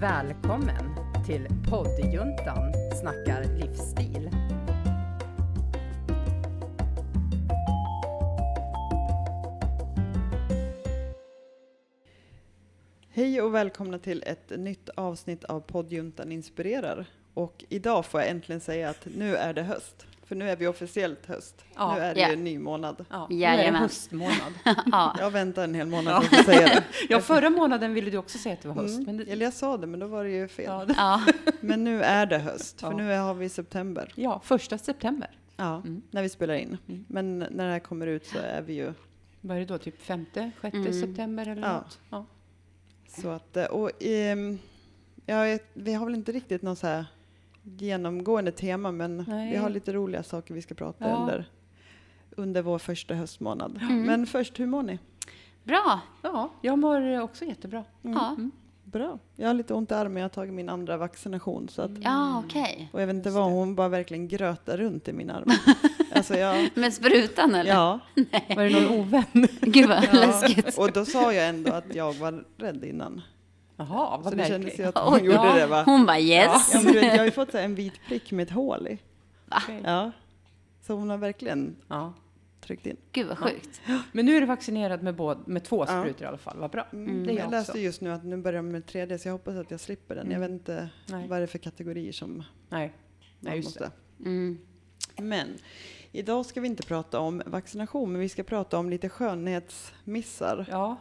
Välkommen 0.00 0.94
till 1.26 1.48
poddjuntan 1.70 2.72
snackar 3.00 3.44
livsstil. 3.44 4.30
Hej 13.08 13.40
och 13.40 13.54
välkomna 13.54 13.98
till 13.98 14.22
ett 14.26 14.50
nytt 14.58 14.88
avsnitt 14.88 15.44
av 15.44 15.60
poddjuntan 15.60 16.32
inspirerar. 16.32 17.06
Och 17.34 17.64
idag 17.68 18.06
får 18.06 18.20
jag 18.20 18.30
äntligen 18.30 18.60
säga 18.60 18.90
att 18.90 19.06
nu 19.16 19.36
är 19.36 19.54
det 19.54 19.62
höst. 19.62 20.06
För 20.26 20.34
nu 20.36 20.50
är 20.50 20.56
vi 20.56 20.66
officiellt 20.66 21.26
höst. 21.26 21.64
Ja, 21.74 21.94
nu 21.94 22.00
är 22.00 22.14
det 22.14 22.20
ja. 22.20 22.28
ju 22.28 22.32
en 22.34 22.44
ny 22.44 22.58
månad. 22.58 23.04
Ja, 23.10 23.26
nu 23.30 23.44
är 23.44 23.72
det 23.72 23.78
höstmånad. 23.78 24.52
Ja, 24.92 25.16
Jag 25.18 25.30
väntar 25.30 25.64
en 25.64 25.74
hel 25.74 25.86
månad 25.86 26.24
för 26.24 26.36
att 26.36 26.44
säga 26.44 26.66
det. 26.66 26.84
Ja, 27.08 27.20
förra 27.20 27.50
månaden 27.50 27.94
ville 27.94 28.10
du 28.10 28.16
också 28.18 28.38
säga 28.38 28.52
att 28.52 28.60
det 28.62 28.68
var 28.68 28.74
höst. 28.74 28.94
Mm. 28.94 29.04
Men 29.04 29.16
det, 29.16 29.32
Eller 29.32 29.44
jag 29.46 29.52
sa 29.52 29.76
det, 29.76 29.86
men 29.86 30.00
då 30.00 30.06
var 30.06 30.24
det 30.24 30.30
ju 30.30 30.48
fel. 30.48 30.94
ja, 30.96 31.22
Men 31.60 31.84
nu 31.84 32.02
är 32.02 32.26
det 32.26 32.38
höst, 32.38 32.80
för 32.80 32.90
Ja. 32.90 32.96
nu 32.96 33.16
har 33.18 33.34
vi 33.34 33.48
september. 33.48 34.12
ja, 34.14 34.40
första 34.44 34.78
september. 34.78 35.30
Ja, 35.56 35.76
Mm. 35.76 36.02
när 36.10 36.22
vi 36.22 36.28
spelar 36.28 36.54
in. 36.54 36.78
Mm. 36.88 37.04
Men 37.08 37.38
när 37.38 37.66
det 37.66 37.72
här 37.72 37.78
kommer 37.80 38.06
ut 38.06 38.26
så 38.26 38.38
är 38.38 38.62
vi 38.62 38.74
ju 38.74 38.92
Vad 39.40 39.56
är 39.56 39.60
det 39.60 39.66
då? 39.66 39.78
Typ 39.78 40.02
femte, 40.02 40.50
sjätte 40.60 40.76
Mm. 40.76 41.00
september 41.00 41.48
eller 41.48 41.62
Ja. 41.62 41.72
något? 41.72 41.98
Ja. 42.10 42.26
så 43.22 43.28
att, 43.28 43.56
eh, 43.56 43.64
och 43.64 43.90
ehm, 44.00 44.58
ja, 45.26 45.58
vi 45.74 45.94
har 45.94 46.06
väl 46.06 46.14
inte 46.14 46.32
riktigt 46.32 46.62
någon 46.62 46.76
så 46.76 46.86
här 46.86 47.06
genomgående 47.78 48.52
tema, 48.52 48.92
men 48.92 49.24
Nej. 49.28 49.50
vi 49.50 49.56
har 49.56 49.70
lite 49.70 49.92
roliga 49.92 50.22
saker 50.22 50.54
vi 50.54 50.62
ska 50.62 50.74
prata 50.74 51.08
Ja. 51.08 51.16
under, 51.16 51.44
under 52.30 52.62
vår 52.62 52.78
första 52.78 53.14
höstmånad. 53.14 53.78
Mm. 53.82 54.02
Men 54.02 54.26
först, 54.26 54.60
hur 54.60 54.66
mår 54.66 54.82
ni? 54.82 54.98
bra. 55.64 56.00
ja, 56.22 56.50
jag 56.62 56.78
mår 56.78 57.20
också 57.20 57.44
jättebra. 57.44 57.84
Ja, 58.02 58.28
Mm. 58.30 58.50
Bra. 58.84 59.18
Jag 59.36 59.46
har 59.46 59.54
lite 59.54 59.74
ont 59.74 59.90
i 59.90 59.94
armen, 59.94 60.16
jag 60.16 60.24
har 60.24 60.28
tagit 60.28 60.54
min 60.54 60.68
andra 60.68 60.96
vaccination. 60.96 61.68
Så 61.68 61.82
att, 61.82 61.90
ja 62.00 62.42
okej. 62.46 62.88
och 62.92 63.02
jag 63.02 63.06
vet 63.06 63.16
inte 63.16 63.30
vad, 63.30 63.44
hon 63.44 63.74
bara 63.74 63.88
verkligen 63.88 64.28
grötar 64.28 64.76
runt 64.76 65.08
i 65.08 65.12
min 65.12 65.30
arm. 65.30 65.48
alltså 66.14 66.34
jag, 66.36 66.68
Med 66.74 66.92
sprutan 66.94 67.54
eller? 67.54 67.70
ja, 67.70 68.00
Var 68.56 68.64
det 68.64 68.80
någon 68.80 69.00
ovän? 69.00 69.24
Gud 69.60 69.88
vad 69.88 70.04
ja. 70.04 70.12
läskigt. 70.12 70.78
Och 70.78 70.92
då 70.92 71.04
sa 71.04 71.32
jag 71.32 71.48
ändå 71.48 71.72
att 71.72 71.94
jag 71.94 72.12
var 72.14 72.44
rädd 72.56 72.84
innan. 72.84 73.22
Jaha, 73.76 74.16
Så 74.16 74.22
vad 74.22 74.36
det 74.36 74.44
kändes 74.44 74.78
ju 74.78 74.82
märkligt. 74.84 74.96
att 74.96 75.04
hon 75.10 75.24
gjorde 75.24 75.36
ja. 75.36 75.54
det 75.54 75.66
va? 75.66 75.82
Hon 75.86 76.06
bara 76.06 76.18
yes. 76.20 76.70
Ja, 76.74 76.80
men 76.84 76.92
du 76.92 77.00
vet, 77.00 77.12
jag 77.12 77.18
har 77.18 77.24
ju 77.24 77.30
fått 77.30 77.50
så 77.50 77.56
här 77.56 77.64
en 77.64 77.74
vit 77.74 78.00
prick 78.08 78.32
med 78.32 78.42
ett 78.42 78.50
hål 78.52 78.88
i. 78.88 78.98
Okej. 79.50 79.80
Ja. 79.84 80.10
Så 80.82 80.94
hon 80.94 81.10
har 81.10 81.16
verkligen 81.18 81.76
Ja. 81.88 82.12
tryckt 82.60 82.86
in. 82.86 82.96
Gud 83.12 83.26
vad 83.26 83.38
sjukt. 83.38 83.80
Men 84.12 84.26
nu 84.26 84.36
är 84.36 84.40
du 84.40 84.46
vaccinerad 84.46 85.02
med, 85.02 85.14
båda, 85.16 85.40
med 85.46 85.64
två 85.64 85.84
Ja. 85.88 86.00
sprutor 86.02 86.22
i 86.22 86.26
alla 86.26 86.38
fall. 86.38 86.58
Vad 86.58 86.70
bra. 86.70 86.86
Mm. 86.92 87.26
Det 87.26 87.32
är 87.32 87.36
jag 87.36 87.44
jag 87.44 87.50
läste 87.50 87.80
just 87.80 88.00
nu 88.00 88.12
att 88.12 88.24
nu 88.24 88.36
börjar 88.36 88.56
de 88.56 88.68
med 88.68 88.86
tredje, 88.86 89.18
så 89.18 89.28
jag 89.28 89.32
hoppas 89.32 89.54
att 89.56 89.70
jag 89.70 89.80
slipper 89.80 90.14
den. 90.14 90.30
Jag 90.30 90.36
Mm. 90.36 90.40
vet 90.52 90.60
inte 90.60 90.88
Nej. 91.06 91.28
vad 91.28 91.38
det 91.38 91.42
är 91.42 91.46
för 91.46 91.58
kategorier 91.58 92.12
som 92.12 92.44
Nej, 92.68 92.86
man 93.40 93.52
Nej 93.52 93.62
måste. 93.62 93.78
det. 94.18 94.24
Mm. 94.28 94.58
Men 95.16 95.48
idag 96.12 96.46
ska 96.46 96.60
vi 96.60 96.66
inte 96.68 96.82
prata 96.82 97.20
om 97.20 97.42
vaccination, 97.46 98.12
men 98.12 98.20
vi 98.20 98.28
ska 98.28 98.42
prata 98.42 98.78
om 98.78 98.90
lite 98.90 99.08
skönhetsmissar 99.08 100.66
Ja, 100.70 100.96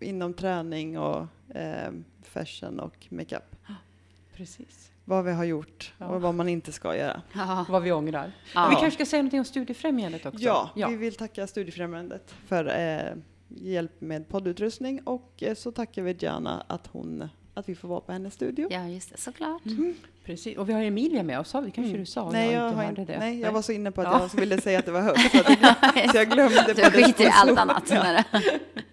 inom 0.00 0.34
träning 0.34 0.98
och 0.98 1.26
eh, 1.56 1.90
fashion 2.22 2.80
och 2.80 3.06
makeup. 3.10 3.56
precis. 4.36 4.90
Vad 5.04 5.24
vi 5.24 5.32
har 5.32 5.44
gjort 5.44 5.92
Ja. 5.98 6.06
och 6.06 6.20
vad 6.22 6.34
man 6.34 6.48
inte 6.48 6.72
ska 6.72 6.96
göra. 6.96 7.22
Ja. 7.32 7.66
Vad 7.68 7.82
vi 7.82 7.92
ångrar. 7.92 8.32
Ja. 8.54 8.68
Vi 8.68 8.74
kanske 8.74 8.90
ska 8.90 9.06
säga 9.06 9.22
någonting 9.22 9.38
om 9.40 9.44
Studiefrämjandet 9.44 10.26
också? 10.26 10.44
Ja, 10.44 10.70
ja. 10.76 10.88
vi 10.88 10.96
vill 10.96 11.14
tacka 11.14 11.46
Studiefrämjandet 11.46 12.34
för 12.46 12.78
eh, 12.80 13.12
hjälp 13.48 14.00
med 14.00 14.28
poddutrustning 14.28 15.00
och 15.04 15.32
eh, 15.42 15.54
så 15.54 15.72
tackar 15.72 16.02
vi 16.02 16.12
Diana 16.12 16.64
att, 16.66 16.86
hon, 16.86 17.28
att 17.54 17.68
vi 17.68 17.74
får 17.74 17.88
vara 17.88 18.00
på 18.00 18.12
hennes 18.12 18.34
studio. 18.34 18.68
ja, 18.70 18.88
just 18.88 19.10
det, 19.10 19.16
såklart. 19.18 19.62
Precis. 20.24 20.56
Och 20.58 20.68
vi 20.68 20.72
har 20.72 20.82
Emilia 20.82 21.22
med 21.22 21.40
oss, 21.40 21.54
vi. 21.54 21.60
kanske 21.60 21.80
Mm. 21.82 21.98
du 21.98 22.06
sa? 22.06 22.30
nej, 22.30 22.52
jag, 22.52 22.70
hörde 22.72 22.88
inte, 22.88 23.04
det. 23.12 23.18
nej, 23.18 23.40
jag 23.40 23.52
var 23.52 23.62
så 23.62 23.72
inne 23.72 23.90
på 23.90 24.00
att 24.00 24.06
Ja. 24.06 24.28
jag 24.32 24.40
ville 24.40 24.60
säga 24.60 24.78
att 24.78 24.86
det 24.86 24.92
var 24.92 25.00
höst. 25.00 25.30
Så, 25.32 25.38
att 25.40 25.62
jag, 25.96 26.10
så 26.10 26.16
jag 26.16 26.30
glömde 26.30 26.64
Du 26.74 26.82
skiter 26.82 27.24
i 27.24 27.30
allt 27.32 27.58
annat. 27.58 27.90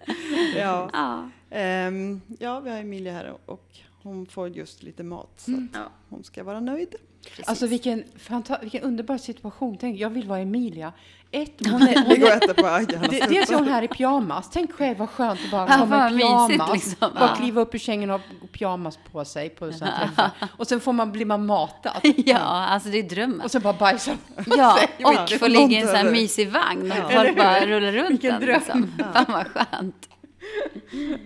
Ja. 0.65 0.89
Ja. 0.93 1.29
Ja. 1.49 1.57
Ehm, 1.57 2.21
ja, 2.39 2.59
vi 2.59 2.69
har 2.69 2.77
Emilia 2.77 3.13
här 3.13 3.33
och 3.45 3.67
hon 4.03 4.25
får 4.25 4.49
just 4.49 4.83
lite 4.83 5.03
mat 5.03 5.29
så 5.37 5.51
Mm. 5.51 5.69
att 5.73 5.79
Ja. 5.79 5.87
hon 6.09 6.23
ska 6.23 6.43
vara 6.43 6.59
nöjd. 6.59 6.95
Precis. 7.29 7.47
Alltså 7.47 7.67
vilken, 7.67 8.03
fanta- 8.19 8.61
vilken 8.61 8.81
underbar 8.83 9.17
situation. 9.17 9.77
Tänk, 9.77 9.99
jag 9.99 10.09
vill 10.09 10.27
vara 10.27 10.39
Emilia. 10.39 10.93
Ett, 11.31 11.53
hon 11.71 11.81
är, 11.81 11.87
Vi 11.87 12.19
hon 12.21 12.31
är, 12.31 12.37
äter 12.37 12.53
på 12.53 12.67
Ajanas 12.67 13.09
de- 13.09 13.19
dels 13.19 13.49
är 13.49 13.55
hon 13.55 13.67
här 13.67 13.81
i 13.83 13.87
pyjamas. 13.87 14.49
Tänk 14.51 14.71
själv 14.73 14.97
vad 14.97 15.09
skönt 15.09 15.39
att 15.45 15.51
bara 15.51 15.67
Ja, 15.69 15.77
komma 15.77 16.09
i 16.11 16.17
pyjamas. 16.17 16.73
liksom. 16.73 16.95
Bara 16.99 17.11
Ja. 17.29 17.35
kliva 17.35 17.61
upp 17.61 17.75
ur 17.75 17.79
sängen 17.79 18.11
och 18.11 18.19
ha 18.19 18.47
pyjamas 18.51 18.99
på 19.11 19.25
sig 19.25 19.49
på 19.49 19.71
träffar. 19.71 20.31
Och 20.57 20.67
sen 20.67 20.79
får 20.79 20.93
man, 20.93 21.11
blir 21.11 21.25
man 21.25 21.45
matad. 21.45 21.93
ja, 22.25 22.37
alltså 22.37 22.89
det 22.89 22.97
är 22.99 23.03
drömmen. 23.03 23.41
Och 23.41 23.51
sen 23.51 23.61
bara 23.61 23.73
bajsa. 23.73 24.11
Ja, 24.45 24.79
och 25.03 25.29
få 25.39 25.47
ligga 25.47 25.77
i 25.77 25.81
en 25.81 25.87
sån 25.87 25.95
här 25.95 26.11
mysig 26.11 26.49
vagn 26.51 26.91
och 26.91 26.97
Ja. 26.97 27.09
Folk 27.23 27.37
bara 27.37 27.65
rullar 27.65 27.91
runt 27.91 28.09
Vilken 28.09 28.31
den. 28.31 28.41
dröm. 28.41 28.55
Liksom. 28.55 28.91
Fan 29.13 29.25
vad 29.27 29.47
skönt. 29.47 30.04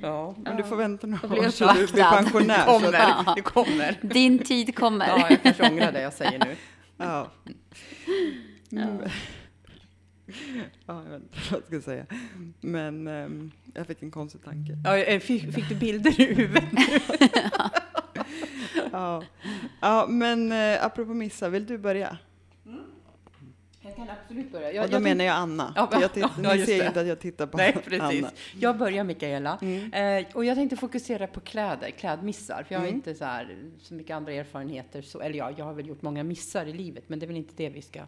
Ja. 0.01 0.35
Men 0.37 0.57
du 0.57 0.63
får 0.63 0.75
vänta 0.75 1.07
några 1.07 1.39
år 1.39 1.49
så 1.49 1.73
du 1.73 1.87
blir 1.87 2.03
pensionär. 2.03 2.57
Det 2.57 2.65
kommer, 2.65 2.93
Ja. 2.93 3.33
det 3.35 3.41
kommer. 3.41 3.97
Din 4.01 4.39
tid 4.39 4.75
kommer. 4.75 5.07
Ja, 5.07 5.27
jag 5.29 5.43
kanske 5.43 5.69
ångrar 5.69 5.91
det 5.91 6.01
jag 6.01 6.13
säger 6.13 6.39
nu. 6.39 6.55
ja. 6.97 7.31
Mm. 8.71 8.97
Ja, 10.85 11.03
jag 11.03 11.11
vet 11.11 11.21
inte 11.21 11.37
vad 11.51 11.61
jag 11.61 11.81
ska 11.81 11.81
säga. 11.91 12.05
Men 12.61 13.07
ehm, 13.07 13.51
jag 13.73 13.87
fick 13.87 14.03
en 14.03 14.11
konstig 14.11 14.43
tanke. 14.43 14.77
Ja, 14.83 15.19
fick, 15.19 15.53
fick 15.53 15.69
du 15.69 15.75
bilder 15.75 16.21
i 16.21 16.33
huvudet? 16.33 16.63
Ja, 18.91 19.23
ja 19.81 20.05
men 20.09 20.51
eh, 20.51 20.85
apropå 20.85 21.13
missa, 21.13 21.49
vill 21.49 21.65
du 21.65 21.77
börja? 21.77 22.17
Jag 23.81 23.95
kan 23.95 24.07
absolut 24.09 24.51
börja. 24.51 24.83
och 24.83 24.89
då 24.89 24.99
menar 24.99 25.25
jag 25.25 25.35
Anna. 25.35 25.73
Ja, 25.75 25.89
jag 25.91 26.01
ja, 26.03 26.07
titt- 26.07 26.25
ja, 26.43 26.53
ni 26.55 26.65
ser 26.65 26.73
ju 26.73 26.79
det. 26.79 26.87
inte 26.87 27.01
att 27.01 27.07
jag 27.07 27.19
tittar 27.19 27.47
på 27.47 27.57
Nej, 27.57 27.73
precis. 27.73 28.01
Anna. 28.01 28.31
Jag 28.59 28.77
börjar 28.77 29.03
Mikaela. 29.03 29.57
Mm. 29.61 29.93
Eh, 29.93 30.25
och 30.35 30.45
jag 30.45 30.55
tänkte 30.57 30.75
fokusera 30.77 31.27
på 31.27 31.39
kläder, 31.39 31.89
klädmissar. 31.91 32.63
För 32.67 32.75
jag 32.75 32.79
har 32.79 32.87
Mm. 32.87 32.95
inte 32.95 33.15
så, 33.15 33.25
här, 33.25 33.57
så 33.81 33.93
mycket 33.93 34.15
andra 34.15 34.31
erfarenheter. 34.33 35.01
Så, 35.01 35.19
eller 35.21 35.37
ja, 35.37 35.51
jag 35.57 35.65
har 35.65 35.73
väl 35.73 35.87
gjort 35.87 36.01
många 36.01 36.23
missar 36.23 36.65
i 36.65 36.73
livet. 36.73 37.03
Men 37.07 37.19
det 37.19 37.25
är 37.25 37.27
väl 37.27 37.37
inte 37.37 37.53
det 37.57 37.69
vi 37.69 37.81
ska 37.81 37.99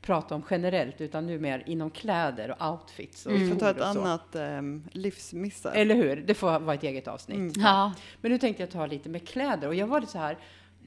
prata 0.00 0.34
om 0.34 0.42
generellt. 0.50 1.00
Utan 1.00 1.26
nu 1.26 1.38
mer 1.38 1.62
inom 1.66 1.90
kläder 1.90 2.56
och 2.58 2.70
outfits. 2.72 3.26
Och 3.26 3.32
Vi 3.32 3.48
får 3.50 3.56
ta 3.56 3.70
ett 3.70 3.80
annat 3.80 4.26
um, 4.36 4.84
livsmissar. 4.92 5.72
Eller 5.74 5.94
hur? 5.94 6.16
Det 6.16 6.34
får 6.34 6.60
vara 6.60 6.74
ett 6.74 6.82
eget 6.82 7.08
avsnitt. 7.08 7.38
Mm. 7.38 7.52
Ja, 7.56 7.92
Men 8.20 8.32
nu 8.32 8.38
tänkte 8.38 8.62
jag 8.62 8.70
ta 8.70 8.86
lite 8.86 9.08
med 9.08 9.28
kläder. 9.28 9.68
Och 9.68 9.74
jag 9.74 9.86
var 9.86 10.00
lite 10.00 10.12
så 10.12 10.18
här, 10.18 10.38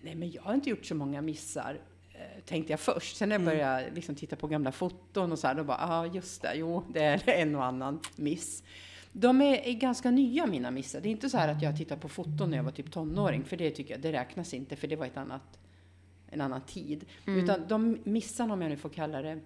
nej 0.02 0.16
men 0.16 0.32
jag 0.32 0.42
har 0.42 0.54
inte 0.54 0.70
gjort 0.70 0.86
så 0.86 0.96
många 0.96 1.22
missar. 1.22 1.78
Eh, 2.44 2.50
Tänkte 2.50 2.74
jag 2.74 2.80
först. 2.80 3.16
Sen 3.18 3.30
när 3.30 3.36
jag 3.36 3.42
Mm. 3.42 3.54
började 3.56 3.92
liksom 3.96 4.16
titta 4.16 4.36
på 4.36 4.48
gamla 4.48 4.72
foton 4.72 5.32
och 5.32 5.40
så 5.40 5.48
här, 5.48 5.56
då 5.56 5.64
bara, 5.64 5.78
ja 5.80 5.88
ah, 6.00 6.06
just 6.06 6.42
det, 6.42 6.54
jo 6.56 6.84
det 6.94 7.04
är 7.04 7.30
en 7.30 7.56
och 7.56 7.66
annan 7.66 8.00
miss. 8.16 8.64
De 9.12 9.42
är, 9.42 9.68
är 9.68 9.74
ganska 9.74 10.12
nya 10.12 10.46
mina 10.46 10.72
missar. 10.72 11.02
Det 11.02 11.10
är 11.10 11.12
inte 11.12 11.30
så 11.30 11.38
här 11.38 11.48
att 11.48 11.62
jag 11.62 11.78
tittar 11.78 11.98
på 11.98 12.10
foton 12.10 12.50
när 12.50 12.58
jag 12.58 12.64
var 12.64 12.72
typ 12.72 12.92
tonåring, 12.92 13.44
för 13.44 13.58
det 13.58 13.72
tycker 13.72 13.94
jag, 13.94 14.02
det 14.02 14.12
räknas 14.12 14.54
inte, 14.54 14.76
för 14.76 14.88
det 14.88 14.96
var 14.96 15.06
ett 15.06 15.18
annat, 15.18 15.60
en 16.30 16.42
annan 16.42 16.62
tid. 16.62 17.06
Mm. 17.28 17.44
Utan 17.44 17.68
de 17.68 17.98
missarna, 18.04 18.54
om 18.54 18.62
jag 18.62 18.70
nu 18.70 18.78
får 18.78 18.90
kalla 18.90 19.22
det, 19.22 19.40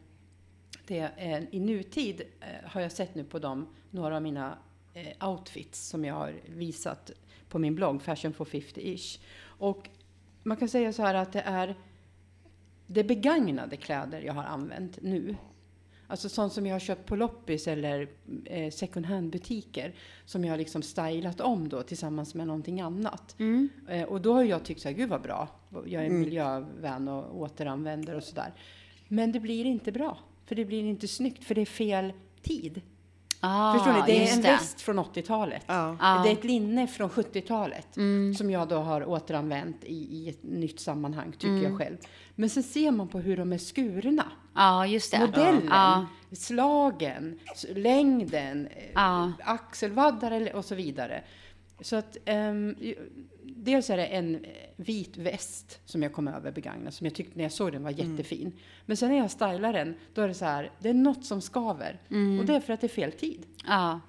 det 0.88 1.00
är, 1.18 1.47
i 1.52 1.59
nutid 1.59 2.22
eh, 2.41 2.69
har 2.69 2.81
jag 2.81 2.91
sett 2.91 3.16
nu 3.16 3.24
på 3.24 3.40
dem, 3.40 3.68
några 3.91 4.16
av 4.16 4.22
mina 4.22 4.57
eh, 4.94 5.30
outfits 5.30 5.88
som 5.88 6.06
jag 6.06 6.13
har 6.16 6.34
visat 6.46 7.12
på 7.50 7.59
min 7.59 7.75
blogg, 7.75 8.02
Fashion 8.02 8.34
for 8.34 8.46
50-ish. 8.46 9.19
Och 9.44 9.90
man 10.44 10.57
kan 10.57 10.69
säga 10.69 10.94
så 10.94 11.02
här 11.02 11.13
att 11.13 11.34
det 11.34 11.41
är 11.41 11.75
det 12.88 13.03
begagnade 13.03 13.78
kläder 13.78 14.22
jag 14.22 14.34
har 14.34 14.44
använt 14.44 15.02
nu. 15.02 15.36
Alltså 16.09 16.30
sånt 16.30 16.53
som 16.53 16.66
jag 16.66 16.75
har 16.75 16.80
köpt 16.80 17.06
på 17.06 17.16
loppis 17.16 17.68
eller 17.68 18.08
eh, 18.46 18.72
second 18.72 19.06
hand-butiker 19.06 19.94
som 20.25 20.44
jag 20.46 20.53
har 20.53 20.58
liksom 20.58 20.81
stylat 20.81 21.42
om 21.42 21.70
då 21.70 21.84
tillsammans 21.84 22.36
med 22.36 22.48
någonting 22.48 22.81
annat. 22.81 23.36
mm. 23.40 23.70
Eh, 23.88 24.03
och 24.03 24.22
då 24.22 24.34
har 24.34 24.44
jag 24.44 24.63
tyckt 24.63 24.81
så 24.81 24.88
här, 24.89 24.95
gud 24.95 25.10
vad 25.10 25.22
bra. 25.22 25.48
Jag 25.86 26.04
är 26.04 26.07
Mm. 26.07 26.19
miljövän 26.19 27.07
och 27.07 27.38
återanvänder 27.42 28.16
och 28.16 28.24
sådär. 28.24 28.54
Men 29.07 29.31
det 29.31 29.40
blir 29.40 29.66
inte 29.66 29.92
bra. 29.92 30.18
För 30.45 30.56
det 30.56 30.66
blir 30.66 30.83
inte 30.83 31.07
snyggt, 31.07 31.44
för 31.44 31.56
det 31.56 31.62
är 31.62 31.66
fel 31.66 32.13
tid. 32.42 32.81
Ah, 33.39 33.74
Förstår 33.74 33.94
ni? 33.94 34.01
Det 34.06 34.30
är 34.30 34.34
en 34.34 34.42
det. 34.42 34.48
väst 34.51 34.81
från 34.81 35.00
80-talet. 35.00 35.63
Ja. 35.68 35.98
Ja. 36.00 36.22
Det 36.24 36.30
är 36.30 36.34
ett 36.34 36.44
linne 36.44 36.88
från 36.88 37.10
70-talet 37.10 37.98
Mm. 37.98 38.36
som 38.36 38.51
jag 38.51 38.68
då 38.68 38.75
har 38.78 39.10
återanvänt 39.10 39.84
i, 39.84 39.94
i 40.18 40.30
ett 40.30 40.44
nytt 40.44 40.80
sammanhang, 40.80 41.31
tycker 41.31 41.48
Mm. 41.48 41.63
jag 41.63 41.78
själv. 41.78 41.98
Men 42.36 42.50
sen 42.50 42.63
ser 42.63 42.92
man 42.92 43.07
på 43.07 43.19
hur 43.19 43.38
de 43.38 43.54
är 43.54 43.57
skurna. 43.57 44.24
Det. 44.54 45.19
Modellen, 45.28 46.06
slagen, 46.31 47.39
längden, 47.75 48.68
eh, 48.68 49.30
axelvaddar 49.44 50.56
och 50.56 50.66
så 50.66 50.75
vidare. 50.75 51.24
Så 51.81 51.95
att 51.95 52.18
ju- 52.79 52.95
dels 53.44 53.89
är 53.89 53.97
det 53.97 54.06
en 54.06 54.35
eh, 54.35 54.51
vit 54.75 55.18
väst 55.18 55.79
som 55.85 56.03
jag 56.03 56.13
kom 56.13 56.27
över 56.27 56.51
begagnad, 56.51 56.94
som 56.94 57.06
jag 57.06 57.13
tyckte 57.15 57.38
när 57.38 57.44
jag 57.45 57.51
såg 57.51 57.71
den 57.71 57.83
var 57.83 57.91
Mm. 57.91 58.12
jättefin. 58.12 58.51
Men 58.85 58.97
sen 58.97 59.09
när 59.09 59.18
jag 59.18 59.31
stylar 59.31 59.74
den, 59.74 59.95
då 60.13 60.21
är 60.21 60.27
det 60.27 60.33
så 60.33 60.45
här, 60.45 60.71
det 60.79 60.89
är 60.89 60.94
något 60.94 61.25
som 61.25 61.41
skaver. 61.41 62.00
Mm. 62.09 62.39
Och 62.39 62.45
det 62.45 62.56
är 62.56 62.59
för 62.59 62.74
att 62.74 62.81
det 62.81 62.88
är 62.88 62.89
fel 62.89 63.12
tid. 63.12 63.45
Ja. 63.68 64.00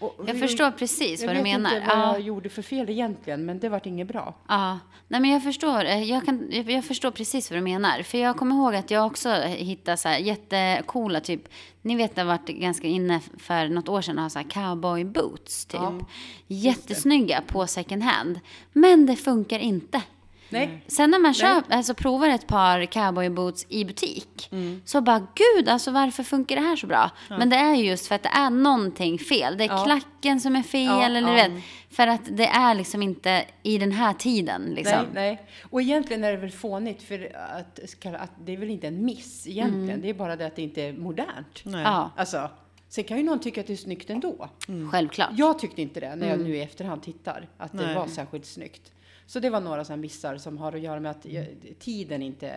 Och 0.00 0.14
Jag 0.26 0.34
vi- 0.34 0.40
förstår 0.40 0.70
precis 0.70 1.20
vad 1.20 1.28
jag 1.30 1.36
du 1.36 1.42
vet 1.42 1.52
menar. 1.60 1.76
inte 1.76 1.88
vad 1.88 1.98
Ja. 1.98 2.12
jag 2.12 2.20
gjorde 2.20 2.48
för 2.48 2.62
fel 2.62 2.90
egentligen, 2.90 3.44
men 3.46 3.58
det 3.58 3.68
vart 3.68 3.86
inget 3.86 4.08
bra. 4.08 4.34
Ja, 4.48 4.78
nej 5.08 5.20
men 5.20 5.30
jag 5.30 5.42
förstår. 5.42 5.84
Eh, 5.84 6.02
Jag, 6.02 6.24
kan, 6.24 6.48
jag 6.50 6.70
jag 6.70 6.84
förstår 6.84 7.10
precis 7.10 7.50
vad 7.50 7.58
du 7.58 7.62
menar. 7.62 8.02
För 8.02 8.18
jag 8.18 8.36
kommer 8.36 8.56
ihåg 8.56 8.74
att 8.74 8.90
jag 8.90 9.06
också 9.06 9.30
hittade 9.42 9.96
så 9.96 10.08
här 10.08 10.18
jättecoola, 10.18 11.20
typ, 11.20 11.48
ni 11.82 11.96
vet 11.96 12.14
det 12.14 12.20
har 12.20 12.26
varit 12.26 12.46
ganska 12.48 12.86
inne 12.88 13.20
för 13.38 13.68
något 13.68 13.88
år 13.88 14.02
sedan 14.02 14.30
så 14.30 14.38
här 14.38 14.50
cowboy 14.50 15.04
boots, 15.04 15.66
typ. 15.66 15.80
Ja, 15.80 15.98
Jättesnygga 16.46 17.42
på 17.46 17.66
second 17.66 18.02
hand. 18.02 18.40
Men 18.72 19.06
det 19.06 19.16
funkar 19.16 19.58
inte. 19.58 20.02
Nej, 20.50 20.84
Sen 20.86 21.10
när 21.10 21.18
man 21.18 21.34
köper, 21.34 21.74
alltså 21.76 21.94
provar 21.94 22.28
ett 22.28 22.46
par 22.46 22.84
cowboy 22.84 23.30
boots 23.30 23.66
i 23.68 23.84
butik, 23.84 24.48
Mm. 24.52 24.82
så 24.84 25.00
bara 25.00 25.26
gud, 25.34 25.68
alltså 25.68 25.90
varför 25.90 26.22
funkar 26.22 26.56
det 26.56 26.62
här 26.62 26.76
så 26.76 26.86
bra? 26.86 27.10
Men 27.28 27.50
det 27.50 27.56
är 27.56 27.74
ju 27.74 27.84
just 27.86 28.06
för 28.06 28.14
att 28.14 28.22
det 28.22 28.28
är 28.28 28.50
någonting 28.50 29.18
fel. 29.18 29.56
Det 29.58 29.64
är 29.64 29.68
Ja. 29.68 29.84
klacken 29.84 30.40
som 30.40 30.56
är 30.56 30.62
fel, 30.62 30.84
Ja, 30.84 31.02
eller 31.02 31.20
ja. 31.20 31.32
vet. 31.34 31.52
För 31.90 32.06
att 32.06 32.20
det 32.36 32.46
är 32.46 32.74
liksom 32.74 33.02
inte 33.02 33.44
i 33.62 33.78
den 33.78 33.92
här 33.92 34.12
tiden 34.14 34.62
liksom. 34.74 34.98
nej, 35.12 35.36
nej. 35.36 35.46
Och 35.70 35.82
egentligen 35.82 36.24
är 36.24 36.30
det 36.30 36.36
väl 36.38 36.50
fånigt, 36.50 37.02
för 37.02 37.36
att, 37.58 37.80
att 38.20 38.30
det 38.44 38.52
är 38.52 38.56
väl 38.56 38.70
inte 38.70 38.86
en 38.86 39.04
miss 39.04 39.46
egentligen. 39.46 40.00
Det 40.00 40.08
är 40.10 40.14
bara 40.14 40.36
det 40.36 40.46
att 40.46 40.56
det 40.56 40.62
inte 40.62 40.82
är 40.82 40.92
modernt. 40.92 41.60
Nej. 41.64 41.82
Ja, 41.82 42.10
Alltså, 42.16 42.50
sen 42.88 43.04
kan 43.04 43.16
ju 43.16 43.22
någon 43.22 43.38
tycka 43.40 43.60
att 43.60 43.66
det 43.66 43.72
är 43.72 43.76
snyggt 43.76 44.10
ändå. 44.10 44.48
självklart. 44.92 45.30
Jag 45.32 45.58
tyckte 45.58 45.82
inte 45.82 46.00
det 46.00 46.16
när 46.16 46.28
jag 46.28 46.40
nu 46.40 46.56
i 46.56 46.60
efterhand 46.62 47.02
tittar, 47.02 47.48
att 47.58 47.72
det 47.72 47.86
Nej. 47.86 47.94
var 47.94 48.06
särskilt 48.06 48.46
snyggt. 48.46 48.92
Så 49.28 49.40
det 49.40 49.50
var 49.50 49.60
några 49.60 49.84
sådana 49.84 50.00
missar 50.00 50.36
som 50.36 50.58
har 50.58 50.72
att 50.72 50.80
göra 50.80 51.00
med 51.00 51.10
att 51.10 51.26
jag, 51.26 51.46
tiden 51.78 52.22
inte 52.22 52.52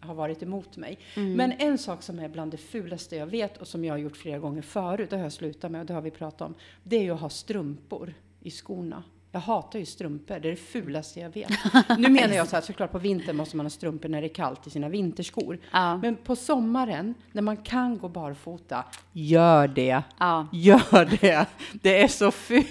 har 0.00 0.14
varit 0.14 0.42
emot 0.42 0.76
mig. 0.76 0.98
Men 1.36 1.52
en 1.52 1.78
sak 1.78 2.02
som 2.02 2.18
är 2.18 2.28
bland 2.28 2.50
det 2.50 2.56
fulaste 2.56 3.16
jag 3.16 3.26
vet 3.26 3.56
och 3.56 3.68
som 3.68 3.84
jag 3.84 3.94
har 3.94 3.98
gjort 3.98 4.16
flera 4.16 4.38
gånger 4.38 4.62
förut, 4.62 5.10
det 5.10 5.16
har 5.16 5.22
jag 5.22 5.32
slutat 5.32 5.70
med 5.70 5.80
och 5.80 5.86
det 5.86 5.94
har 5.94 6.02
vi 6.02 6.10
pratat 6.10 6.40
om, 6.40 6.54
det 6.82 6.96
är 6.96 7.02
ju 7.02 7.10
att 7.10 7.20
ha 7.20 7.28
strumpor 7.28 8.14
i 8.40 8.50
skorna. 8.50 9.02
Jag 9.32 9.40
hatar 9.40 9.78
ju 9.78 9.84
strumpor, 9.86 10.38
det 10.40 10.48
är 10.48 10.50
det 10.50 10.56
fulaste 10.56 11.20
jag 11.20 11.30
vet. 11.34 11.50
Nu 11.98 12.08
menar 12.08 12.34
jag 12.34 12.48
så 12.48 12.56
här, 12.56 12.60
såklart 12.62 12.92
på 12.92 12.98
vintern 12.98 13.36
måste 13.36 13.56
man 13.56 13.66
ha 13.66 13.70
strumpor 13.70 14.08
när 14.08 14.20
det 14.20 14.26
är 14.26 14.34
kallt 14.34 14.66
i 14.66 14.70
sina 14.70 14.88
vinterskor. 14.88 15.58
Ja. 15.72 15.96
Men 15.96 16.16
på 16.16 16.36
sommaren, 16.36 17.14
när 17.32 17.42
man 17.42 17.56
kan 17.56 17.98
gå 17.98 18.08
barfota, 18.08 18.84
gör 19.12 19.68
det. 19.68 20.02
Ja. 20.18 20.46
Gör 20.52 21.18
det! 21.20 21.46
Det 21.72 22.02
är 22.02 22.08
så 22.08 22.30
fult! 22.30 22.66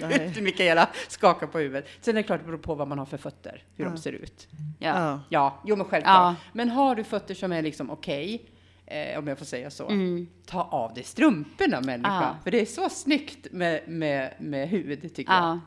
Nej. 0.00 0.34
Mikaela 0.42 0.88
skakar 1.08 1.46
på 1.46 1.58
huvudet. 1.58 1.88
Sen 2.00 2.16
är 2.16 2.22
det 2.22 2.26
klart 2.26 2.40
det 2.40 2.46
beror 2.46 2.58
på 2.58 2.74
vad 2.74 2.88
man 2.88 2.98
har 2.98 3.06
för 3.06 3.16
fötter, 3.18 3.62
hur 3.76 3.84
de 3.84 3.98
ser 3.98 4.12
ut. 4.12 4.48
Ja. 4.78 5.00
Ja. 5.00 5.20
Ja, 5.28 5.62
jo 5.64 5.76
men 5.76 5.86
självklart. 5.86 6.14
Ja. 6.16 6.34
Men 6.52 6.68
har 6.70 6.94
du 6.94 7.04
fötter 7.04 7.34
som 7.34 7.52
är 7.52 7.62
liksom 7.62 7.90
okej, 7.90 8.42
eh, 8.86 9.18
om 9.18 9.26
jag 9.28 9.38
får 9.38 9.44
säga 9.46 9.70
så, 9.70 9.88
Mm. 9.88 10.26
ta 10.46 10.62
av 10.62 10.94
dig 10.94 11.04
strumporna 11.04 11.80
människa. 11.80 12.22
Ja. 12.22 12.36
För 12.44 12.50
det 12.50 12.60
är 12.60 12.66
så 12.66 12.88
snyggt 12.88 13.46
med, 13.52 13.88
med, 13.88 14.34
med 14.38 14.68
hud, 14.68 15.14
tycker 15.14 15.32
jag. 15.32 15.60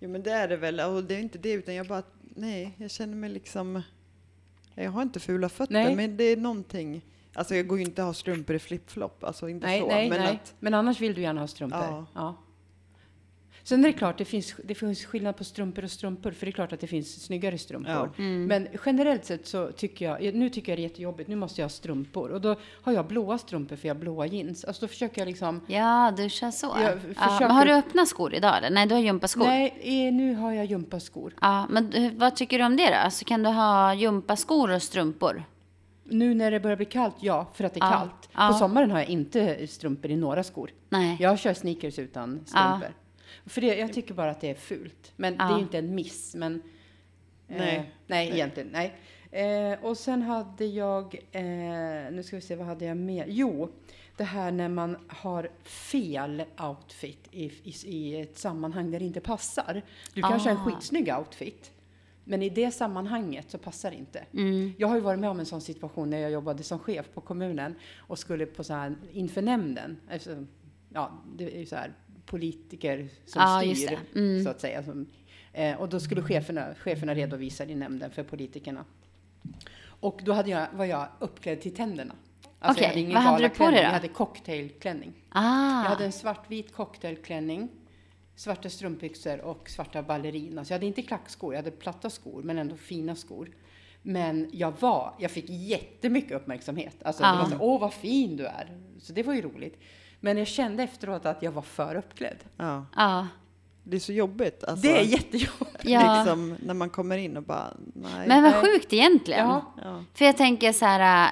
Jo 0.00 0.10
men 0.10 0.22
det 0.22 0.30
är 0.30 0.48
det 0.48 0.56
väl, 0.56 0.80
och 0.80 1.04
det 1.04 1.14
är 1.14 1.18
inte 1.18 1.38
det 1.38 1.52
utan 1.52 1.74
jag 1.74 1.86
bara, 1.86 2.02
nej, 2.20 2.74
jag 2.76 2.90
känner 2.90 3.16
mig 3.16 3.30
liksom, 3.30 3.82
jag 4.74 4.90
har 4.90 5.02
inte 5.02 5.20
fula 5.20 5.48
fötter 5.48 5.72
Nej. 5.72 5.96
men 5.96 6.16
det 6.16 6.24
är 6.24 6.36
någonting, 6.36 7.02
alltså 7.34 7.54
jag 7.54 7.66
går 7.66 7.78
ju 7.78 7.84
inte 7.84 8.02
att 8.02 8.06
ha 8.06 8.14
strumpor 8.14 8.56
i 8.56 8.58
flipflop, 8.58 9.24
alltså 9.24 9.48
inte 9.48 9.66
Nej, 9.66 9.80
så, 9.80 9.86
nej, 9.86 10.10
men 10.10 10.20
nej. 10.20 10.40
att, 10.42 10.54
Men 10.60 10.74
annars 10.74 11.00
vill 11.00 11.14
du 11.14 11.20
gärna 11.20 11.40
ha 11.40 11.48
strumpor. 11.48 11.80
Ja. 11.80 12.06
Ja. 12.14 12.36
Sen 13.68 13.84
är 13.84 13.88
det 13.88 13.92
klart, 13.92 14.18
det 14.18 14.24
finns, 14.24 14.54
det 14.64 14.74
finns 14.74 15.04
skillnad 15.04 15.36
på 15.36 15.44
strumpor 15.44 15.84
och 15.84 15.90
strumpor, 15.90 16.30
för 16.30 16.46
det 16.46 16.50
är 16.50 16.52
klart 16.52 16.72
att 16.72 16.80
det 16.80 16.86
finns 16.86 17.24
snyggare 17.24 17.58
strumpor. 17.58 17.92
Ja. 17.92 18.08
Mm. 18.24 18.44
Men 18.44 18.68
generellt 18.86 19.24
sett 19.24 19.46
så 19.46 19.66
tycker 19.72 20.04
jag, 20.04 20.34
nu 20.34 20.50
tycker 20.50 20.72
jag 20.72 20.78
det 20.78 20.80
är 20.80 20.88
jättejobbigt, 20.88 21.28
nu 21.28 21.36
måste 21.36 21.60
jag 21.60 21.64
ha 21.64 21.70
strumpor. 21.70 22.30
Och 22.30 22.40
då 22.40 22.56
har 22.82 22.92
jag 22.92 23.06
blåa 23.06 23.38
strumpor 23.38 23.76
för 23.76 23.88
jag 23.88 23.94
har 23.94 24.00
blåa 24.00 24.26
jeans. 24.26 24.64
Alltså 24.64 24.80
då 24.80 24.88
försöker 24.88 25.20
jag 25.20 25.26
liksom, 25.28 25.60
ja, 25.66 26.12
du 26.16 26.28
kör 26.28 26.50
så. 26.50 26.66
Jag 26.80 26.82
Ja, 26.92 26.96
försöker- 27.00 27.40
men 27.40 27.50
har 27.50 27.64
du 27.64 27.72
öppna 27.72 28.06
skor 28.06 28.34
idag 28.34 28.56
eller? 28.58 28.70
Nej, 28.70 28.86
du 28.86 28.94
har 28.94 29.02
gympaskor. 29.02 29.44
nej, 29.44 29.78
eh, 30.08 30.14
nu 30.14 30.34
har 30.34 30.52
jag 30.52 30.64
gympaskor. 30.64 31.34
Ja, 31.40 31.66
men 31.70 31.90
du- 31.90 32.10
vad 32.10 32.36
tycker 32.36 32.58
du 32.58 32.64
om 32.64 32.76
det 32.76 32.88
då? 32.88 32.94
Alltså, 32.94 33.24
kan 33.24 33.42
du 33.42 33.48
ha 33.50 33.94
gympaskor 33.94 34.70
och 34.74 34.82
strumpor? 34.82 35.42
Nu 36.04 36.34
när 36.34 36.50
det 36.50 36.60
börjar 36.60 36.76
bli 36.76 36.86
kallt, 36.86 37.14
ja, 37.20 37.46
för 37.54 37.64
att 37.64 37.74
det 37.74 37.80
är 37.80 37.84
Ja. 37.84 37.90
kallt. 37.92 38.28
Ja. 38.34 38.48
På 38.48 38.54
sommaren 38.58 38.90
har 38.90 38.98
jag 38.98 39.08
inte 39.08 39.66
strumpor 39.66 40.10
i 40.10 40.16
några 40.16 40.42
skor. 40.44 40.70
Nej. 40.88 41.16
Jag 41.20 41.38
kör 41.38 41.54
sneakers 41.54 41.98
utan 41.98 42.40
strumpor. 42.46 42.94
För 43.46 43.60
det, 43.60 43.76
jag 43.78 43.92
tycker 43.92 44.14
bara 44.14 44.30
att 44.30 44.40
det 44.40 44.50
är 44.50 44.54
fult. 44.54 45.12
Men 45.16 45.36
det 45.36 45.44
är 45.44 45.48
Ja. 45.48 45.56
ju 45.56 45.62
inte 45.62 45.78
en 45.78 45.94
miss. 45.94 46.34
Men, 46.34 46.62
Nej. 47.46 47.76
Eh, 47.76 47.82
nej, 48.06 48.30
egentligen. 48.30 48.68
Nej. 48.72 48.94
Eh, 49.30 49.84
och 49.84 49.96
sen 49.96 50.22
hade 50.22 50.64
jag, 50.66 51.14
eh, 51.32 51.42
nu 52.12 52.22
ska 52.24 52.36
vi 52.36 52.42
se, 52.42 52.56
vad 52.56 52.66
hade 52.66 52.84
jag 52.84 52.96
mer? 52.96 53.26
Jo, 53.28 53.68
det 54.16 54.24
här 54.24 54.50
när 54.52 54.68
man 54.68 54.96
har 55.08 55.50
fel 55.64 56.44
outfit 56.68 57.28
i, 57.30 57.44
i, 57.44 57.74
i 57.84 58.20
ett 58.20 58.38
sammanhang 58.38 58.90
där 58.90 58.98
det 58.98 59.04
inte 59.04 59.20
passar. 59.20 59.82
Du 60.14 60.22
kanske 60.22 60.48
har 60.50 60.56
en 60.56 60.62
Ah. 60.62 60.64
skitsnygg 60.70 61.14
outfit. 61.18 61.70
Men 62.24 62.42
i 62.42 62.48
det 62.50 62.70
sammanhanget 62.70 63.50
så 63.50 63.58
passar 63.58 63.90
det 63.90 63.96
inte. 63.96 64.24
Mm. 64.32 64.72
Jag 64.78 64.88
har 64.88 64.94
ju 64.94 65.00
varit 65.00 65.20
med 65.20 65.30
om 65.30 65.40
en 65.40 65.46
sån 65.46 65.60
situation 65.60 66.10
när 66.10 66.18
jag 66.18 66.30
jobbade 66.30 66.62
som 66.62 66.78
chef 66.78 67.06
på 67.14 67.20
kommunen 67.20 67.74
och 67.96 68.18
skulle 68.18 68.46
på 68.46 68.64
så 68.64 68.74
här 68.74 68.94
inför 69.12 69.42
nämnden. 69.42 70.00
Alltså, 70.12 70.44
ja, 70.92 71.12
det 71.36 71.54
är 71.56 71.58
ju 71.58 71.66
så 71.66 71.76
här 71.76 71.92
politiker 72.30 73.08
som 73.26 73.42
Ja, 73.42 73.74
styr 73.74 73.88
det. 74.12 74.18
Mm. 74.20 74.44
så 74.44 74.50
att 74.50 74.60
säga. 74.60 74.82
Som, 74.82 75.06
eh, 75.52 75.76
och 75.80 75.88
då 75.88 76.00
skulle 76.00 76.22
cheferna, 76.22 76.74
cheferna 76.74 77.14
redovisa 77.14 77.64
i 77.64 77.74
nämnden 77.74 78.10
för 78.10 78.22
politikerna. 78.22 78.84
Och 80.00 80.20
då 80.24 80.32
hade 80.32 80.50
jag, 80.50 80.66
var 80.72 80.84
jag 80.84 81.08
uppklädd 81.18 81.60
till 81.60 81.74
tänderna. 81.74 82.14
Alltså 82.60 82.82
jag 82.82 82.88
Okej, 82.88 82.88
hade 82.88 83.00
ingen 83.00 83.14
vad 83.14 83.22
hade 83.22 83.42
du 83.42 83.48
på 83.48 83.64
dig 83.64 83.74
då? 83.74 83.82
Jag 83.82 83.90
hade 83.90 84.08
cocktailklänning. 84.08 85.12
Ah. 85.28 85.82
Jag 85.82 85.88
hade 85.90 86.04
en 86.04 86.12
svartvit 86.12 86.72
cocktailklänning, 86.72 87.68
svarta 88.36 88.68
strumpbyxor 88.70 89.40
och 89.40 89.70
svarta 89.70 90.02
ballerina. 90.02 90.64
Så 90.64 90.72
jag 90.72 90.76
hade 90.78 90.86
inte 90.86 91.02
klackskor, 91.02 91.54
jag 91.54 91.58
hade 91.62 91.70
platta 91.70 92.10
skor, 92.10 92.42
men 92.42 92.58
ändå 92.58 92.76
fina 92.76 93.14
skor. 93.16 93.50
Men 94.02 94.50
jag 94.52 94.80
var, 94.80 95.14
jag 95.18 95.30
fick 95.30 95.44
jättemycket 95.48 96.32
uppmärksamhet. 96.32 96.96
Alltså 97.02 97.22
det 97.22 97.28
Ja. 97.28 97.36
var 97.36 97.50
så, 97.50 97.56
åh 97.60 97.80
vad 97.80 97.92
fin 97.92 98.36
du 98.36 98.46
är. 98.46 98.78
Så 99.00 99.12
det 99.12 99.22
var 99.22 99.34
ju 99.34 99.42
roligt. 99.42 99.80
Men 100.20 100.38
jag 100.38 100.46
kände 100.46 100.82
efteråt 100.82 101.26
att 101.26 101.42
jag 101.42 101.52
var 101.52 101.62
för 101.62 101.94
uppklädd. 101.94 102.36
ja, 102.56 102.84
Ja. 102.96 103.26
det 103.84 103.96
är 103.96 104.00
så 104.00 104.12
jobbigt 104.12 104.64
alltså, 104.64 104.86
Det 104.88 104.98
är 104.98 105.02
jättejobbigt. 105.02 105.80
Ja. 105.84 106.16
liksom 106.18 106.56
när 106.62 106.74
man 106.74 106.90
kommer 106.90 107.18
in 107.18 107.36
och 107.36 107.42
bara, 107.42 107.72
nej. 107.94 108.28
Men 108.28 108.42
vad 108.42 108.52
Nej. 108.52 108.62
sjukt 108.62 108.92
egentligen. 108.92 109.46
Ja. 109.48 109.72
ja. 109.84 110.04
För 110.14 110.24
jag 110.24 110.36
tänker 110.36 110.72
så 110.72 110.84
här, 110.84 111.30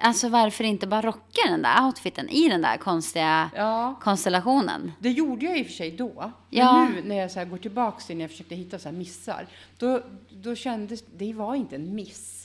alltså 0.00 0.28
varför 0.28 0.64
inte 0.64 0.86
bara 0.86 1.02
rocka 1.02 1.40
den 1.50 1.62
där 1.62 1.84
outfiten 1.86 2.28
i 2.28 2.48
den 2.48 2.62
där 2.62 2.76
konstiga 2.76 3.50
Ja, 3.56 3.94
konstellationen? 4.02 4.92
det 4.98 5.10
gjorde 5.10 5.44
jag 5.46 5.58
i 5.58 5.62
och 5.62 5.66
för 5.66 5.72
sig 5.72 5.90
då. 5.90 6.12
Men 6.16 6.32
Ja. 6.50 6.88
nu 6.94 7.02
när 7.08 7.16
jag 7.16 7.30
så 7.30 7.38
här 7.38 7.46
går 7.46 7.58
tillbaka 7.58 8.00
till 8.00 8.16
när 8.16 8.24
jag 8.24 8.30
försökte 8.30 8.54
hitta 8.54 8.78
så 8.78 8.88
här 8.88 8.96
missar, 8.96 9.46
då, 9.78 10.00
då 10.30 10.54
kändes 10.54 11.04
det 11.16 11.32
var 11.32 11.54
inte 11.54 11.76
en 11.76 11.94
miss. 11.94 12.35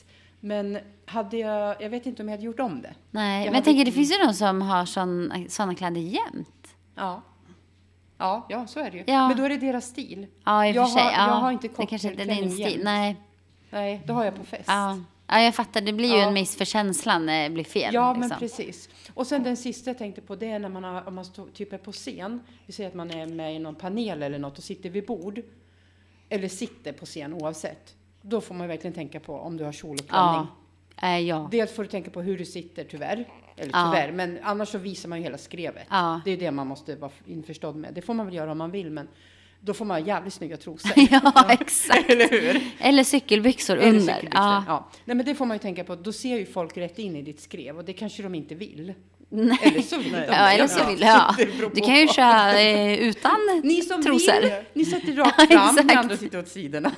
Men 0.41 0.77
hade 1.05 1.37
jag, 1.37 1.81
jag 1.81 1.89
vet 1.89 2.05
inte 2.05 2.21
om 2.21 2.29
jag 2.29 2.33
hade 2.33 2.45
gjort 2.45 2.59
om 2.59 2.81
det. 2.81 2.93
Nej, 3.11 3.39
Jag 3.45 3.51
men 3.51 3.55
jag 3.55 3.63
tänker 3.63 3.85
det 3.85 3.91
finns 3.91 4.11
ju 4.13 4.17
de 4.25 4.33
som 4.33 4.61
har 4.61 4.85
sådana 5.49 5.75
kläder 5.75 6.01
jämt. 6.01 6.75
Ja. 6.95 7.21
Ja, 8.17 8.45
ja, 8.49 8.67
så 8.67 8.79
är 8.79 8.91
det 8.91 8.97
ju. 8.97 9.03
Ja. 9.07 9.27
Men 9.27 9.37
då 9.37 9.43
är 9.43 9.49
det 9.49 9.57
deras 9.57 9.85
stil. 9.85 10.27
Ja, 10.45 10.67
i 10.67 10.71
och 10.71 10.75
Jag 10.75 10.91
för 10.91 10.99
sig. 10.99 11.03
har- 11.05 11.11
ja. 11.11 11.27
jag 11.27 11.35
har 11.35 11.51
inte 11.51 11.67
cocktailklänning 11.67 12.51
stil. 12.51 12.59
jämt. 12.71 12.83
Nej. 12.83 13.15
Nej, 13.69 14.01
då 14.07 14.13
har 14.13 14.25
jag 14.25 14.35
på 14.35 14.43
fest. 14.43 14.63
Ja. 14.67 14.97
ja, 15.27 15.41
jag 15.41 15.55
fattar. 15.55 15.81
Det 15.81 15.93
blir 15.93 16.09
ju 16.09 16.17
Ja. 16.19 16.27
en 16.27 16.33
miss 16.33 16.55
för 16.55 16.65
känslan 16.65 17.25
när 17.25 17.43
det 17.43 17.49
blir 17.49 17.63
fel. 17.63 17.93
Ja, 17.93 18.13
men 18.13 18.21
liksom. 18.21 18.39
precis. 18.39 18.89
Och 19.13 19.27
sen 19.27 19.43
den 19.43 19.57
sista 19.57 19.89
jag 19.89 19.97
tänkte 19.97 20.21
på, 20.21 20.35
det 20.35 20.51
är 20.51 20.59
när 20.59 20.69
man, 20.69 20.83
har, 20.83 21.07
om 21.07 21.15
man 21.15 21.25
står, 21.25 21.47
typ 21.53 21.73
är 21.73 21.77
på 21.77 21.91
scen. 21.91 22.39
Vi 22.65 22.73
säger 22.73 22.89
att 22.89 22.95
man 22.95 23.11
är 23.11 23.27
med 23.27 23.55
i 23.55 23.59
någon 23.59 23.75
panel 23.75 24.23
eller 24.23 24.39
något 24.39 24.57
och 24.57 24.63
sitter 24.63 24.89
vid 24.89 25.05
bord. 25.05 25.41
Eller 26.29 26.47
sitter 26.47 26.93
på 26.93 27.05
scen 27.05 27.33
oavsett. 27.33 27.95
Då 28.21 28.41
får 28.41 28.55
man 28.55 28.67
verkligen 28.67 28.93
tänka 28.93 29.19
på 29.19 29.33
om 29.35 29.57
du 29.57 29.63
har 29.63 29.71
kjol 29.71 29.97
och 29.99 30.07
klänning. 30.09 30.47
Ja. 31.01 31.07
Eh, 31.07 31.19
ja. 31.19 31.47
Dels 31.51 31.75
får 31.75 31.83
du 31.83 31.89
tänka 31.89 32.11
på 32.11 32.21
hur 32.21 32.37
du 32.37 32.45
sitter, 32.45 32.83
tyvärr. 32.83 33.25
Eller 33.57 33.71
Ja. 33.73 33.91
tyvärr, 33.93 34.11
men 34.11 34.39
annars 34.43 34.69
så 34.69 34.77
visar 34.77 35.09
man 35.09 35.17
ju 35.17 35.23
hela 35.23 35.37
skrevet. 35.37 35.87
Ja. 35.89 36.21
Det 36.25 36.31
är 36.31 36.37
det 36.37 36.51
man 36.51 36.67
måste 36.67 36.95
vara 36.95 37.11
införstådd 37.25 37.75
med. 37.75 37.93
Det 37.93 38.01
får 38.01 38.13
man 38.13 38.25
väl 38.25 38.35
göra 38.35 38.51
om 38.51 38.57
man 38.57 38.71
vill, 38.71 38.91
men 38.91 39.07
då 39.61 39.73
får 39.73 39.85
man 39.85 40.01
ha 40.01 40.07
jävligt 40.07 40.33
snygga 40.33 40.57
trosor. 40.57 40.91
ja, 41.11 41.47
exakt. 41.49 42.09
Eller 42.09 42.29
hur? 42.29 42.61
Eller 42.79 43.03
cykelbyxor 43.03 43.77
Eller 43.77 43.87
under. 43.87 43.99
cykelbyxor. 43.99 44.29
Ja. 44.41 44.63
Ja. 44.67 44.89
Nej, 45.05 45.15
men 45.17 45.25
det 45.25 45.35
får 45.35 45.45
man 45.45 45.55
ju 45.55 45.61
tänka 45.61 45.83
på. 45.83 45.95
Då 45.95 46.11
ser 46.13 46.37
ju 46.37 46.45
folk 46.45 46.77
rätt 46.77 46.99
in 46.99 47.15
i 47.15 47.21
ditt 47.21 47.41
skrev 47.41 47.77
och 47.77 47.85
det 47.85 47.93
kanske 47.93 48.23
de 48.23 48.35
inte 48.35 48.55
vill. 48.55 48.93
Nej. 49.29 49.57
Eller 49.61 49.81
så 49.81 49.97
vill 49.97 50.11
de. 50.11 50.17
Ja, 50.17 50.51
eller 50.51 50.67
så 50.67 50.87
vill 50.87 51.01
ja. 51.01 51.35
Du 51.73 51.81
kan 51.81 51.95
ju 51.99 52.07
köra 52.07 52.61
eh, 52.61 52.99
utan 52.99 53.37
Ni 53.63 53.81
som 53.81 54.03
trosor. 54.03 54.41
vill, 54.41 54.51
ni 54.73 54.85
sätter 54.85 55.11
rakt 55.15 55.35
Ja, 55.39 55.45
fram, 55.59 55.75
ni 55.75 55.81
exakt. 55.81 55.97
andra 55.97 56.17
sitter 56.17 56.39
åt 56.39 56.47
sidorna. 56.47 56.91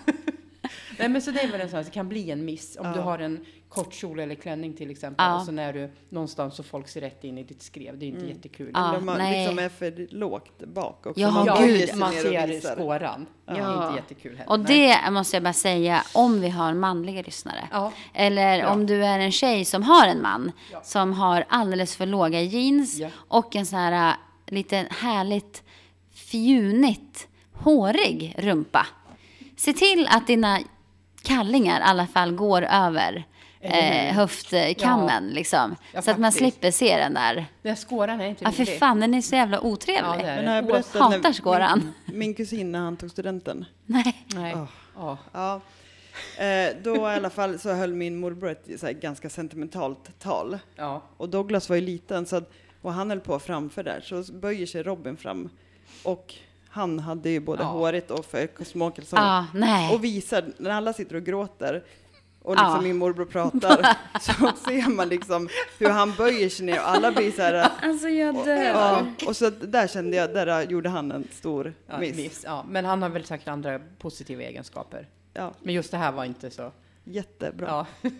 Nej, 0.99 1.09
men 1.09 1.21
så 1.21 1.31
det 1.31 1.39
är 1.41 1.51
väl 1.51 1.61
en 1.61 1.69
sån 1.69 1.77
här, 1.77 1.83
det 1.83 1.91
kan 1.91 2.09
bli 2.09 2.31
en 2.31 2.45
miss 2.45 2.77
om 2.79 2.91
du 2.93 2.99
har 2.99 3.19
en 3.19 3.45
kort 3.69 3.93
kjol 3.93 4.19
eller 4.19 4.35
klänning 4.35 4.73
till 4.73 4.91
exempel. 4.91 5.25
Ja. 5.25 5.39
Och 5.39 5.45
så 5.45 5.51
när 5.51 5.73
du 5.73 5.91
någonstans 6.09 6.55
så 6.55 6.63
folk 6.63 6.87
ser 6.87 7.01
rätt 7.01 7.23
in 7.23 7.37
i 7.37 7.43
ditt 7.43 7.61
skrev. 7.61 7.97
Det 7.97 8.05
är 8.05 8.07
inte 8.07 8.25
jättekul. 8.25 8.71
Ja. 8.73 8.87
Eller 8.89 8.97
om 8.99 9.05
man 9.05 9.17
nej. 9.17 9.39
liksom 9.39 9.59
är 9.65 9.69
för 9.69 10.07
lågt 10.15 10.59
bak 10.59 11.05
också. 11.05 11.21
Ja, 11.21 11.31
man 11.31 11.45
Ja, 11.45 11.57
gud. 11.65 11.95
man 11.95 12.11
ser 12.11 12.61
skåran. 12.75 13.25
Det 13.45 13.51
är 13.51 13.57
Ja. 13.57 13.87
inte 13.87 13.95
jättekul 14.01 14.37
heller. 14.37 14.51
Och 14.51 14.59
Nej. 14.59 14.97
det 15.05 15.11
måste 15.11 15.35
jag 15.35 15.43
bara 15.43 15.53
säga, 15.53 16.03
om 16.13 16.41
vi 16.41 16.49
har 16.49 16.73
manliga 16.73 17.21
lyssnare. 17.21 17.67
Ja. 17.71 17.91
Eller 18.13 18.57
Ja. 18.59 18.69
om 18.69 18.85
du 18.85 19.05
är 19.05 19.19
en 19.19 19.31
tjej 19.31 19.65
som 19.65 19.83
har 19.83 20.07
en 20.07 20.21
man 20.21 20.51
Ja. 20.71 20.81
som 20.83 21.13
har 21.13 21.45
alldeles 21.49 21.95
för 21.95 22.05
låga 22.05 22.41
jeans 22.41 22.99
Ja. 22.99 23.09
och 23.15 23.55
en 23.55 23.65
sån 23.65 23.79
här 23.79 24.15
lite 24.47 24.87
härligt 24.89 25.63
fjunigt, 26.13 27.27
hårig 27.53 28.35
rumpa. 28.37 28.87
Se 29.57 29.73
till 29.73 30.07
att 30.11 30.27
dina 30.27 30.59
kallingar 31.23 31.79
i 31.79 31.83
alla 31.83 32.07
fall 32.07 32.31
går 32.31 32.61
över 32.61 33.25
eh, 33.59 34.15
höftkammen. 34.15 35.27
Liksom, 35.27 35.75
Ja, 35.93 36.01
så 36.01 36.11
att 36.11 36.17
man 36.19 36.31
slipper 36.31 36.71
se 36.71 36.97
den 36.97 37.13
där. 37.13 37.45
Den 37.61 37.75
skåran 37.75 38.21
är 38.21 38.25
inte 38.27 38.43
Ja, 38.43 38.51
för 38.51 38.65
fan, 38.65 38.99
den 38.99 39.13
är 39.13 39.21
så 39.21 39.35
jävla 39.35 39.61
otrevlig. 39.61 40.03
Ja, 40.09 40.17
det 40.17 40.23
är 40.29 40.43
Men 40.43 40.55
jag 40.55 40.65
berättat 40.65 41.01
hatar 41.01 41.19
när 41.19 41.33
skåran. 41.33 41.93
Min, 42.05 42.19
min 42.19 42.33
kusin 42.33 42.71
när 42.71 42.79
han 42.79 42.97
tog 42.97 43.11
studenten. 43.11 43.65
Nej. 43.85 44.25
Nej. 44.35 44.53
Åh. 44.55 44.65
Ja. 44.95 45.17
Ja. 45.31 45.61
Eh, 46.43 46.75
då 46.83 46.95
i 46.95 46.99
alla 46.99 47.29
fall 47.29 47.59
så 47.59 47.73
höll 47.73 47.93
min 47.93 48.19
morbror 48.19 48.49
ett 48.51 48.79
så 48.79 48.85
här, 48.85 48.93
ganska 48.93 49.29
sentimentalt 49.29 50.19
tal. 50.19 50.59
Ja. 50.75 51.01
Och 51.17 51.29
Douglas 51.29 51.69
var 51.69 51.75
ju 51.75 51.81
liten 51.81 52.25
så 52.25 52.35
att, 52.35 52.51
och 52.81 52.93
han 52.93 53.09
höll 53.09 53.19
på 53.19 53.39
framför 53.39 53.83
där 53.83 54.01
så 54.01 54.33
böjer 54.33 54.65
sig 54.65 54.83
Robin 54.83 55.17
fram. 55.17 55.49
Och 56.03 56.35
han 56.73 56.99
hade 56.99 57.29
ju 57.29 57.39
både 57.39 57.63
Ja. 57.63 57.67
hårigt 57.67 58.11
och 58.11 58.25
för 58.25 58.63
småkalsonger. 58.63 59.23
Ja, 59.23 59.45
nej. 59.53 59.93
Och 59.95 60.03
visar, 60.03 60.45
när 60.57 60.69
alla 60.69 60.93
sitter 60.93 61.15
och 61.15 61.23
gråter 61.23 61.83
och 62.41 62.55
liksom 62.55 62.71
Ja. 62.75 62.81
min 62.81 62.97
morbror 62.97 63.25
pratar 63.25 63.97
så 64.21 64.33
ser 64.69 64.89
man 64.89 65.09
liksom 65.09 65.49
hur 65.79 65.89
han 65.89 66.13
böjer 66.17 66.49
sig 66.49 66.65
ner 66.65 66.79
och 66.79 66.89
alla 66.89 67.11
blir 67.11 67.31
så 67.31 67.41
här. 67.41 67.69
Alltså 67.81 68.09
jag 68.09 68.35
dör. 68.45 68.63
Ja, 68.63 69.05
och 69.27 69.35
så 69.37 69.49
där 69.49 69.87
kände 69.87 70.17
jag, 70.17 70.33
där 70.33 70.61
gjorde 70.61 70.89
han 70.89 71.11
en 71.11 71.27
stor 71.31 71.73
Ja, 71.87 71.99
miss. 71.99 72.15
miss. 72.15 72.41
Ja, 72.45 72.65
men 72.69 72.85
han 72.85 73.01
har 73.01 73.09
väl 73.09 73.25
säkert 73.25 73.47
andra 73.47 73.79
positiva 73.99 74.41
egenskaper. 74.43 75.07
Ja, 75.33 75.53
Men 75.61 75.73
just 75.73 75.91
det 75.91 75.97
här 75.97 76.11
var 76.11 76.25
inte 76.25 76.51
så. 76.51 76.71
jättebra. 77.03 77.85
Ja. 78.01 78.09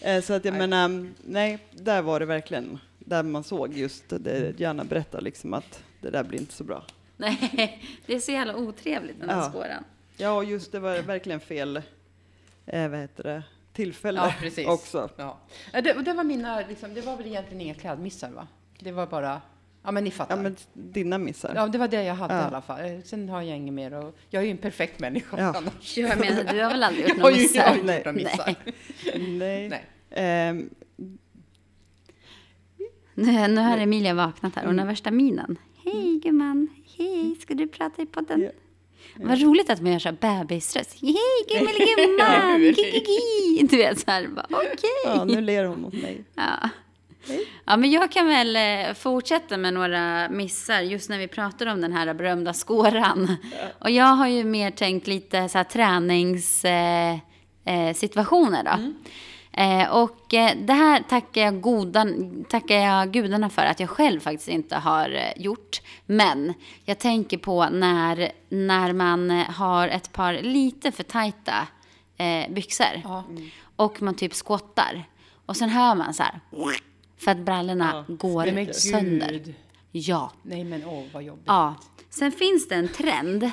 Eh, 0.00 0.22
Så 0.22 0.32
att 0.32 0.44
jag 0.44 0.52
Nej. 0.52 0.68
menar, 0.68 1.08
nej, 1.24 1.58
där 1.72 2.02
var 2.02 2.20
det 2.20 2.26
verkligen, 2.26 2.78
där 2.98 3.22
man 3.22 3.44
såg 3.44 3.72
just 3.74 4.04
det 4.08 4.60
Janna 4.60 4.84
berättade 4.84 5.24
liksom 5.24 5.54
att 5.54 5.82
det 6.00 6.10
där 6.10 6.24
blir 6.24 6.38
inte 6.40 6.54
så 6.54 6.64
bra. 6.64 6.84
Nej, 7.52 7.82
det 8.06 8.14
är 8.14 8.18
så 8.20 8.32
jävla 8.32 8.56
otrevligt 8.56 9.20
den 9.20 9.28
här 9.30 9.36
Ja. 9.36 9.50
skåran. 9.50 9.84
Ja, 10.16 10.32
och 10.32 10.44
just 10.44 10.72
det 10.72 10.80
var 10.80 10.98
verkligen 11.02 11.40
fel, 11.40 11.76
eh, 12.66 12.88
vad 12.88 13.00
heter 13.00 13.22
det, 13.24 13.42
tillfälle 13.72 14.20
Ja, 14.20 14.34
precis. 14.40 14.66
också. 14.66 15.10
Ja. 15.16 15.38
Det, 15.72 15.94
och 15.94 16.04
det 16.04 16.12
var 16.12 16.24
mina, 16.24 16.60
liksom, 16.68 16.94
det 16.94 17.00
var 17.00 17.16
väl 17.16 17.26
egentligen 17.26 17.60
inga 17.60 17.74
klädmissar 17.74 18.30
va? 18.30 18.46
Det 18.80 18.92
var 18.92 19.06
bara, 19.06 19.40
ja 19.82 19.90
men 19.90 20.04
ni 20.04 20.10
fattar. 20.10 20.36
Ja, 20.36 20.42
men 20.42 20.56
dina 20.72 21.18
missar. 21.18 21.52
Ja, 21.54 21.66
det 21.66 21.78
var 21.78 21.88
det 21.88 22.02
jag 22.02 22.14
hade 22.14 22.34
Ja. 22.34 22.40
i 22.40 22.44
alla 22.44 22.60
fall. 22.62 23.02
Sen 23.04 23.28
har 23.28 23.42
jag 23.42 23.56
inget 23.56 23.74
mer 23.74 23.94
och 23.94 24.16
jag 24.30 24.40
är 24.42 24.44
ju 24.46 24.50
en 24.50 24.58
perfekt 24.58 25.00
människa 25.00 25.36
Ja. 25.40 25.54
annars. 25.56 25.96
Jag 25.98 26.20
menar, 26.20 26.52
du 26.52 26.62
har 26.62 26.70
väl 26.70 26.82
aldrig 26.82 27.08
gjort 27.08 27.18
några 27.18 27.30
ju 27.36 27.46
jag 27.46 27.62
har 27.62 27.72
missar? 27.74 27.92
ju 27.92 27.96
gjort 27.96 28.04
några 28.04 28.12
missar. 28.12 28.54
Nej. 29.38 29.68
Nej. 29.68 29.84
Ehm, 30.10 30.70
Nu, 33.14 33.48
nu 33.48 33.60
har 33.60 33.78
Emilia 33.78 34.14
vaknat 34.14 34.54
här. 34.56 34.66
Hon 34.66 34.78
har 34.78 34.86
värsta 34.86 35.10
minen. 35.10 35.58
Hej 35.84 36.20
gumman. 36.22 36.68
Hej, 36.98 37.36
ska 37.40 37.54
du 37.54 37.68
prata 37.68 38.02
i 38.02 38.06
podden? 38.06 38.42
Ja. 38.42 38.50
Vad 39.16 39.40
roligt 39.40 39.70
att 39.70 39.80
man 39.80 39.92
gör 39.92 39.98
så 39.98 40.08
här 40.08 40.16
bebisröst. 40.20 40.96
Hej 41.00 41.14
gummeligumman! 41.48 42.18
Ja? 42.18 42.58
Gi-gi-gi. 42.58 43.66
Du 43.70 43.76
vet 43.76 43.98
så 44.00 44.10
här, 44.10 44.28
okej. 44.50 44.90
ja, 45.04 45.24
nu 45.24 45.40
ler 45.40 45.64
hon 45.64 45.80
mot 45.80 45.92
mig. 45.92 46.24
Ja. 46.34 46.68
ja, 47.64 47.76
men 47.76 47.90
jag 47.90 48.12
kan 48.12 48.26
väl 48.26 48.56
eh, 48.56 48.94
fortsätta 48.94 49.56
med 49.56 49.74
några 49.74 50.28
missar 50.28 50.80
just 50.80 51.10
när 51.10 51.18
vi 51.18 51.28
pratar 51.28 51.66
om 51.66 51.80
den 51.80 51.92
här 51.92 52.14
berömda 52.14 52.52
skåran. 52.52 53.36
Och 53.78 53.90
jag 53.90 54.04
har 54.04 54.28
ju 54.28 54.44
mer 54.44 54.70
tänkt 54.70 55.06
lite 55.06 55.48
så 55.48 55.58
här 55.58 55.64
träningssituationer 55.64 57.20
eh, 57.64 57.94
situationer 57.94 58.64
då. 58.64 58.92
Eh, 59.58 59.90
och 59.90 60.34
eh, 60.34 60.56
det 60.56 60.72
här 60.72 61.02
tackar 61.08 61.42
jag, 61.42 61.60
godan, 61.60 62.44
tackar 62.48 62.76
jag 62.76 63.12
gudarna 63.12 63.50
för 63.50 63.62
att 63.62 63.80
jag 63.80 63.90
själv 63.90 64.20
faktiskt 64.20 64.48
inte 64.48 64.76
har 64.76 65.10
eh, 65.10 65.42
gjort. 65.42 65.80
Men 66.06 66.54
jag 66.84 66.98
tänker 66.98 67.38
på 67.38 67.68
när, 67.70 68.32
när 68.48 68.92
man 68.92 69.30
har 69.30 69.88
ett 69.88 70.12
par 70.12 70.32
lite 70.32 70.92
för 70.92 71.02
tajta 71.02 71.66
byxor. 72.48 72.86
Ja. 73.04 73.24
Och 73.76 74.02
man 74.02 74.14
typ 74.14 74.34
skottar. 74.34 75.04
Och 75.46 75.56
sen 75.56 75.68
hör 75.68 75.94
man 75.94 76.14
så 76.14 76.22
här. 76.22 76.40
För 77.18 77.30
att 77.30 77.38
brallorna 77.38 78.04
går 78.08 78.46
Nej, 78.46 78.74
sönder. 78.74 79.30
gud. 79.32 79.54
Ja. 79.90 80.32
Nej 80.42 80.64
men 80.64 80.84
åh 80.84 81.04
vad 81.12 81.22
jobbigt. 81.22 81.44
ja. 81.46 81.74
Sen 82.10 82.32
finns 82.32 82.68
det 82.68 82.74
en 82.74 82.88
trend 82.88 83.50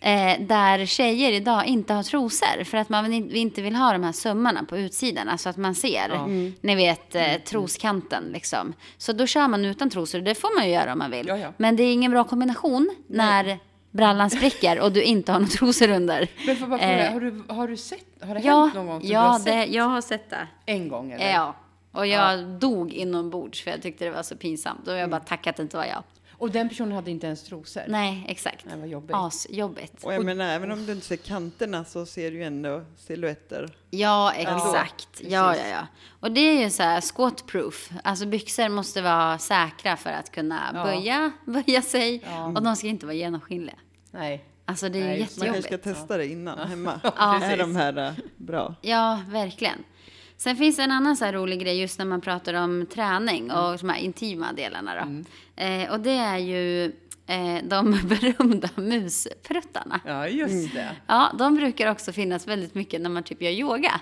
eh, 0.00 0.40
där 0.40 0.86
tjejer 0.86 1.32
idag 1.32 1.66
inte 1.66 1.94
har 1.94 2.02
trosor. 2.02 2.64
För 2.64 2.78
att 2.78 2.88
man 2.88 3.12
in- 3.12 3.34
inte 3.36 3.62
vill 3.62 3.74
ha 3.76 3.92
de 3.92 4.02
här 4.04 4.12
sömmarna 4.12 4.64
på 4.64 4.78
utsidan. 4.78 5.28
Alltså 5.28 5.48
att 5.48 5.56
man 5.56 5.74
ser, 5.74 6.08
Ja. 6.08 6.24
Mm. 6.24 6.54
ni 6.60 6.74
vet, 6.74 7.14
eh, 7.14 7.22
troskanten 7.44 8.24
liksom. 8.32 8.72
Så 8.98 9.12
då 9.12 9.26
kör 9.26 9.48
man 9.48 9.64
utan 9.64 9.90
trosor. 9.90 10.20
Det 10.20 10.34
får 10.34 10.58
man 10.58 10.66
ju 10.66 10.72
göra 10.74 10.92
om 10.92 10.98
man 10.98 11.10
vill. 11.10 11.26
Ja, 11.28 11.36
ja. 11.38 11.52
Men 11.56 11.76
det 11.76 11.82
är 11.82 11.92
ingen 11.92 12.10
bra 12.10 12.24
kombination 12.24 12.90
när 13.06 13.58
brallan 13.90 14.30
spricker 14.30 14.80
och 14.80 14.92
du 14.92 15.02
inte 15.02 15.32
har 15.32 15.38
några 15.38 15.50
trosor 15.50 15.90
under. 15.90 16.28
Men 16.46 16.56
får 16.56 16.66
bara 16.66 16.78
fråga, 16.78 17.06
Eh, 17.06 17.12
har, 17.12 17.20
du, 17.20 17.42
har 17.48 17.68
du 17.68 17.76
sett, 17.76 18.04
har 18.22 18.34
det 18.34 18.40
Ja, 18.40 18.60
hänt 18.62 18.74
någon 18.74 18.86
gång? 18.86 19.00
ja 19.04 19.20
har 19.20 19.38
det, 19.38 19.44
sett? 19.44 19.70
jag 19.70 19.84
har 19.84 20.00
sett 20.00 20.30
det. 20.30 20.46
En 20.66 20.88
gång 20.88 21.12
eller? 21.12 21.30
Ja. 21.32 21.54
Och 21.92 22.06
jag 22.06 22.38
dog 22.44 22.92
inombords 22.92 23.62
för 23.62 23.70
jag 23.70 23.82
tyckte 23.82 24.04
det 24.04 24.10
var 24.10 24.22
så 24.22 24.36
pinsamt. 24.36 24.88
Och 24.88 24.94
jag 24.96 25.10
bara 25.10 25.20
tackade 25.20 25.50
att 25.50 25.56
det 25.56 25.62
inte 25.62 25.76
var 25.76 25.84
jag. 25.84 26.02
Och 26.38 26.50
den 26.50 26.68
personen 26.68 26.92
hade 26.92 27.10
inte 27.10 27.26
ens 27.26 27.42
trosor? 27.44 27.82
Nej, 27.88 28.24
exakt. 28.28 28.64
Nej, 28.64 28.78
vad 28.78 28.88
jobbigt. 28.88 29.16
Asjobbigt. 29.16 30.04
Och 30.04 30.14
jag 30.14 30.24
menar, 30.24 30.44
även 30.44 30.70
om 30.72 30.86
du 30.86 30.92
inte 30.92 31.06
ser 31.06 31.16
kanterna 31.16 31.84
så 31.84 32.06
ser 32.06 32.30
du 32.30 32.36
ju 32.36 32.44
ändå 32.44 32.84
silhuetter. 32.96 33.70
Ja, 33.90 34.32
exakt. 34.32 35.08
Ja, 35.20 35.56
ja, 35.56 35.66
ja. 35.70 35.86
Och 36.20 36.32
det 36.32 36.40
är 36.40 36.62
ju 36.64 36.70
så 36.70 36.82
här 36.82 37.00
squat-proof. 37.00 37.92
Alltså 38.04 38.26
byxor 38.26 38.68
måste 38.68 39.02
vara 39.02 39.38
säkra 39.38 39.96
för 39.96 40.10
att 40.10 40.32
kunna 40.32 40.70
Ja. 40.74 40.84
böja, 40.84 41.32
böja 41.64 41.82
sig. 41.82 42.22
Ja. 42.26 42.44
Och 42.46 42.62
de 42.62 42.76
ska 42.76 42.86
inte 42.86 43.06
vara 43.06 43.16
genomskinliga. 43.16 43.76
Nej. 44.10 44.44
Alltså 44.64 44.88
det 44.88 44.98
är 44.98 45.04
Nej, 45.04 45.08
det. 45.10 45.14
Man 45.14 45.20
jättejobbigt. 45.20 45.68
kanske 45.68 45.78
ska 45.92 45.94
testa 45.94 46.16
det 46.16 46.26
innan 46.26 46.68
hemma. 46.68 47.00
Ja. 47.02 47.42
Är 47.44 47.56
de 47.56 47.76
här 47.76 47.96
eh, 48.08 48.12
bra? 48.36 48.74
Ja, 48.82 49.20
verkligen. 49.28 49.84
Sen 50.38 50.56
finns 50.56 50.76
det 50.76 50.82
en 50.82 50.90
annan 50.92 51.16
så 51.16 51.26
rolig 51.26 51.60
grej 51.60 51.80
just 51.80 51.98
när 51.98 52.06
man 52.06 52.20
pratar 52.20 52.54
om 52.54 52.86
träning 52.86 53.50
och 53.50 53.78
de 53.78 53.88
här 53.88 53.98
intima 53.98 54.52
delarna 54.52 54.94
då. 54.94 55.22
Eh, 55.62 55.90
och 55.92 56.00
det 56.00 56.10
är 56.10 56.38
ju 56.38 56.84
eh, 57.26 57.56
de 57.64 58.00
berömda 58.08 58.68
muspruttarna. 58.76 60.00
Ja, 60.06 60.28
just 60.28 60.74
det. 60.74 60.96
Ja, 61.06 61.32
de 61.38 61.54
brukar 61.56 61.90
också 61.90 62.12
finnas 62.12 62.46
väldigt 62.48 62.74
mycket 62.74 63.00
när 63.00 63.10
man 63.10 63.22
typ 63.22 63.42
gör 63.42 63.50
yoga. 63.50 64.00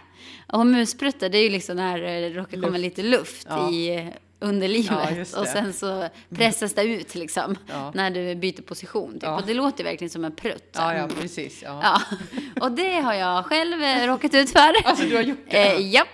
Och 0.53 0.67
muspruttar, 0.67 1.29
det 1.29 1.39
är 1.39 1.43
ju 1.43 1.51
liksom 1.51 1.77
när 1.77 1.99
det 1.99 2.31
råkar 2.31 2.61
komma 2.63 2.79
lite 2.79 3.03
luft 3.03 3.47
Ja. 3.51 3.71
i 3.71 4.11
underlivet. 4.41 4.91
Ja, 4.91 5.11
just 5.17 5.35
det. 5.35 5.41
och 5.41 5.47
sen 5.47 5.73
så 5.73 6.09
pressas 6.37 6.75
det 6.75 6.83
ut 6.83 7.15
liksom, 7.15 7.57
Ja. 7.67 7.93
när 7.95 8.11
du 8.11 8.35
byter 8.35 8.63
position. 8.63 9.13
Typ. 9.13 9.23
Ja. 9.23 9.37
Och 9.37 9.47
det 9.47 9.55
låter 9.55 9.85
verkligen 9.85 10.11
som 10.11 10.25
en 10.25 10.35
prutt. 10.37 10.71
Ja, 10.73 10.95
ja, 10.95 11.09
precis. 11.21 11.61
Ja. 11.63 11.81
Ja, 11.83 12.01
och 12.61 12.73
det 12.73 13.01
har 13.01 13.15
jag 13.15 13.45
själv 13.47 13.83
eh, 13.83 14.07
råkat 14.07 14.35
ut 14.35 14.51
för. 14.51 14.77
Alltså, 14.89 15.05
du 15.05 15.15
har 15.17 15.23
gjort 15.23 15.47
det? 15.51 15.73
Eh, 15.75 15.91
japp. 15.95 16.09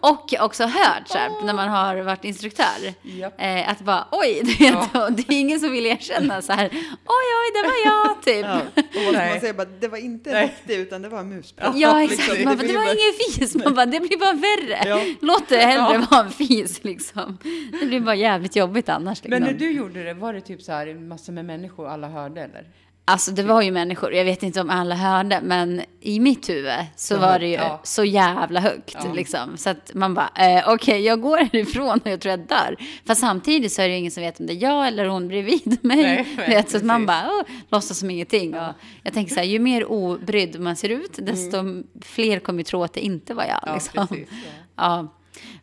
Och 0.00 0.34
också 0.40 0.64
hört 0.64 1.08
så 1.08 1.18
här, 1.18 1.44
när 1.44 1.52
man 1.54 1.68
har 1.68 1.96
varit 1.96 2.24
instruktör. 2.24 2.94
Eh, 3.38 3.68
att 3.68 3.80
bara, 3.80 4.08
oj, 4.10 4.40
vet, 4.58 4.74
och 4.94 5.12
det 5.12 5.22
är 5.34 5.38
ingen 5.40 5.60
som 5.60 5.70
vill 5.72 5.86
erkänna 5.86 6.42
så 6.42 6.52
här, 6.52 6.66
oj, 7.06 7.26
oj, 7.40 7.62
det 7.62 7.68
var 7.68 7.74
jag, 7.84 8.22
typ. 8.22 8.46
Ja. 8.46 8.60
Och 9.08 9.14
man 9.14 9.40
säga? 9.40 9.54
Bara, 9.54 9.64
det 9.80 9.88
var 9.88 9.98
inte 9.98 10.30
en 10.30 10.42
riktig 10.48 10.74
utan 10.76 11.02
det 11.02 11.08
var 11.08 11.18
en 11.20 11.28
musprutt. 11.28 11.70
Ja, 11.74 11.98
Liksom, 12.00 12.18
exakt. 12.24 12.44
Man 12.44 12.56
bara, 12.56 12.66
det 12.66 12.72
var 12.76 12.84
bara- 12.84 12.92
ingen 12.94 13.14
fis. 13.38 13.54
Man 13.64 13.74
bara, 13.74 13.86
det 13.86 14.00
blir 14.00 14.18
bara 14.18 14.32
värre. 14.32 14.88
Ja. 14.88 15.00
Låt 15.20 15.48
det 15.48 15.56
hellre 15.56 15.94
Ja. 15.94 16.06
vara 16.10 16.20
en 16.24 16.30
fis, 16.30 16.84
liksom. 16.84 17.38
Det 17.80 17.86
blir 17.86 18.00
bara 18.00 18.14
jävligt 18.14 18.56
jobbigt 18.56 18.88
annars. 18.88 19.22
Liksom. 19.22 19.30
Men 19.30 19.42
när 19.52 19.58
du 19.58 19.70
gjorde 19.72 20.04
det, 20.04 20.14
var 20.14 20.32
det 20.32 20.40
typ 20.40 20.62
så 20.62 20.72
här 20.72 20.94
massor 20.94 21.32
med 21.32 21.44
människor 21.44 21.88
alla 21.88 22.08
hörde 22.08 22.40
eller? 22.40 22.64
Alltså 23.06 23.30
det 23.32 23.42
var 23.42 23.62
ju 23.62 23.70
människor, 23.70 24.14
jag 24.14 24.24
vet 24.24 24.42
inte 24.42 24.60
om 24.60 24.70
alla 24.70 24.94
hörde, 24.94 25.40
men 25.42 25.82
i 26.00 26.20
mitt 26.20 26.48
huvud 26.48 26.72
så 26.96 27.18
var 27.18 27.38
det 27.38 27.46
ju 27.46 27.52
Ja. 27.54 27.80
så 27.84 28.04
jävla 28.04 28.60
högt. 28.60 28.96
Ja. 29.04 29.12
Liksom. 29.12 29.56
Så 29.56 29.70
att 29.70 29.90
man 29.94 30.14
bara, 30.14 30.30
eh, 30.36 30.68
okej 30.68 31.00
jag 31.00 31.20
går 31.20 31.36
härifrån 31.38 32.00
och 32.04 32.10
jag 32.10 32.20
tror 32.20 32.30
jag 32.30 32.40
dör. 32.40 32.76
Fast 33.06 33.20
samtidigt 33.20 33.72
så 33.72 33.82
är 33.82 33.86
det 33.88 33.92
ju 33.92 33.98
ingen 33.98 34.10
som 34.10 34.22
vet 34.22 34.40
om 34.40 34.46
det 34.46 34.52
är 34.52 34.62
jag 34.62 34.88
eller 34.88 35.06
hon 35.06 35.28
bredvid 35.28 35.78
mig. 35.84 35.96
Nej, 36.02 36.26
nej, 36.36 36.48
vet, 36.48 36.70
så 36.70 36.76
att 36.76 36.84
man 36.84 37.06
bara, 37.06 37.26
oh, 37.28 37.42
låtsas 37.68 37.98
som 37.98 38.10
ingenting. 38.10 38.54
Och 38.54 38.72
jag 39.02 39.12
tänker 39.14 39.34
så 39.34 39.40
här, 39.40 39.46
ju 39.46 39.58
mer 39.58 39.84
obrydd 39.84 40.60
man 40.60 40.76
ser 40.76 40.88
ut, 40.88 41.18
desto 41.22 41.82
fler 42.02 42.38
kommer 42.38 42.58
ju 42.60 42.64
tro 42.64 42.82
att 42.84 42.92
det 42.92 43.00
inte 43.00 43.34
var 43.34 43.44
jag. 43.44 43.60
Ja, 43.66 43.74
liksom. 43.74 44.06
precis. 44.08 44.28
Ja. 44.76 45.08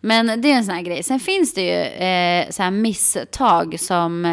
Men 0.02 0.42
det 0.42 0.52
är 0.52 0.56
en 0.56 0.66
sån 0.66 0.76
här 0.76 0.82
grej. 0.82 1.04
Sen 1.04 1.20
finns 1.20 1.54
det 1.54 1.62
ju 1.62 2.06
eh, 2.06 2.50
så 2.50 2.64
här 2.64 2.72
misstag 2.72 3.80
som, 3.80 4.26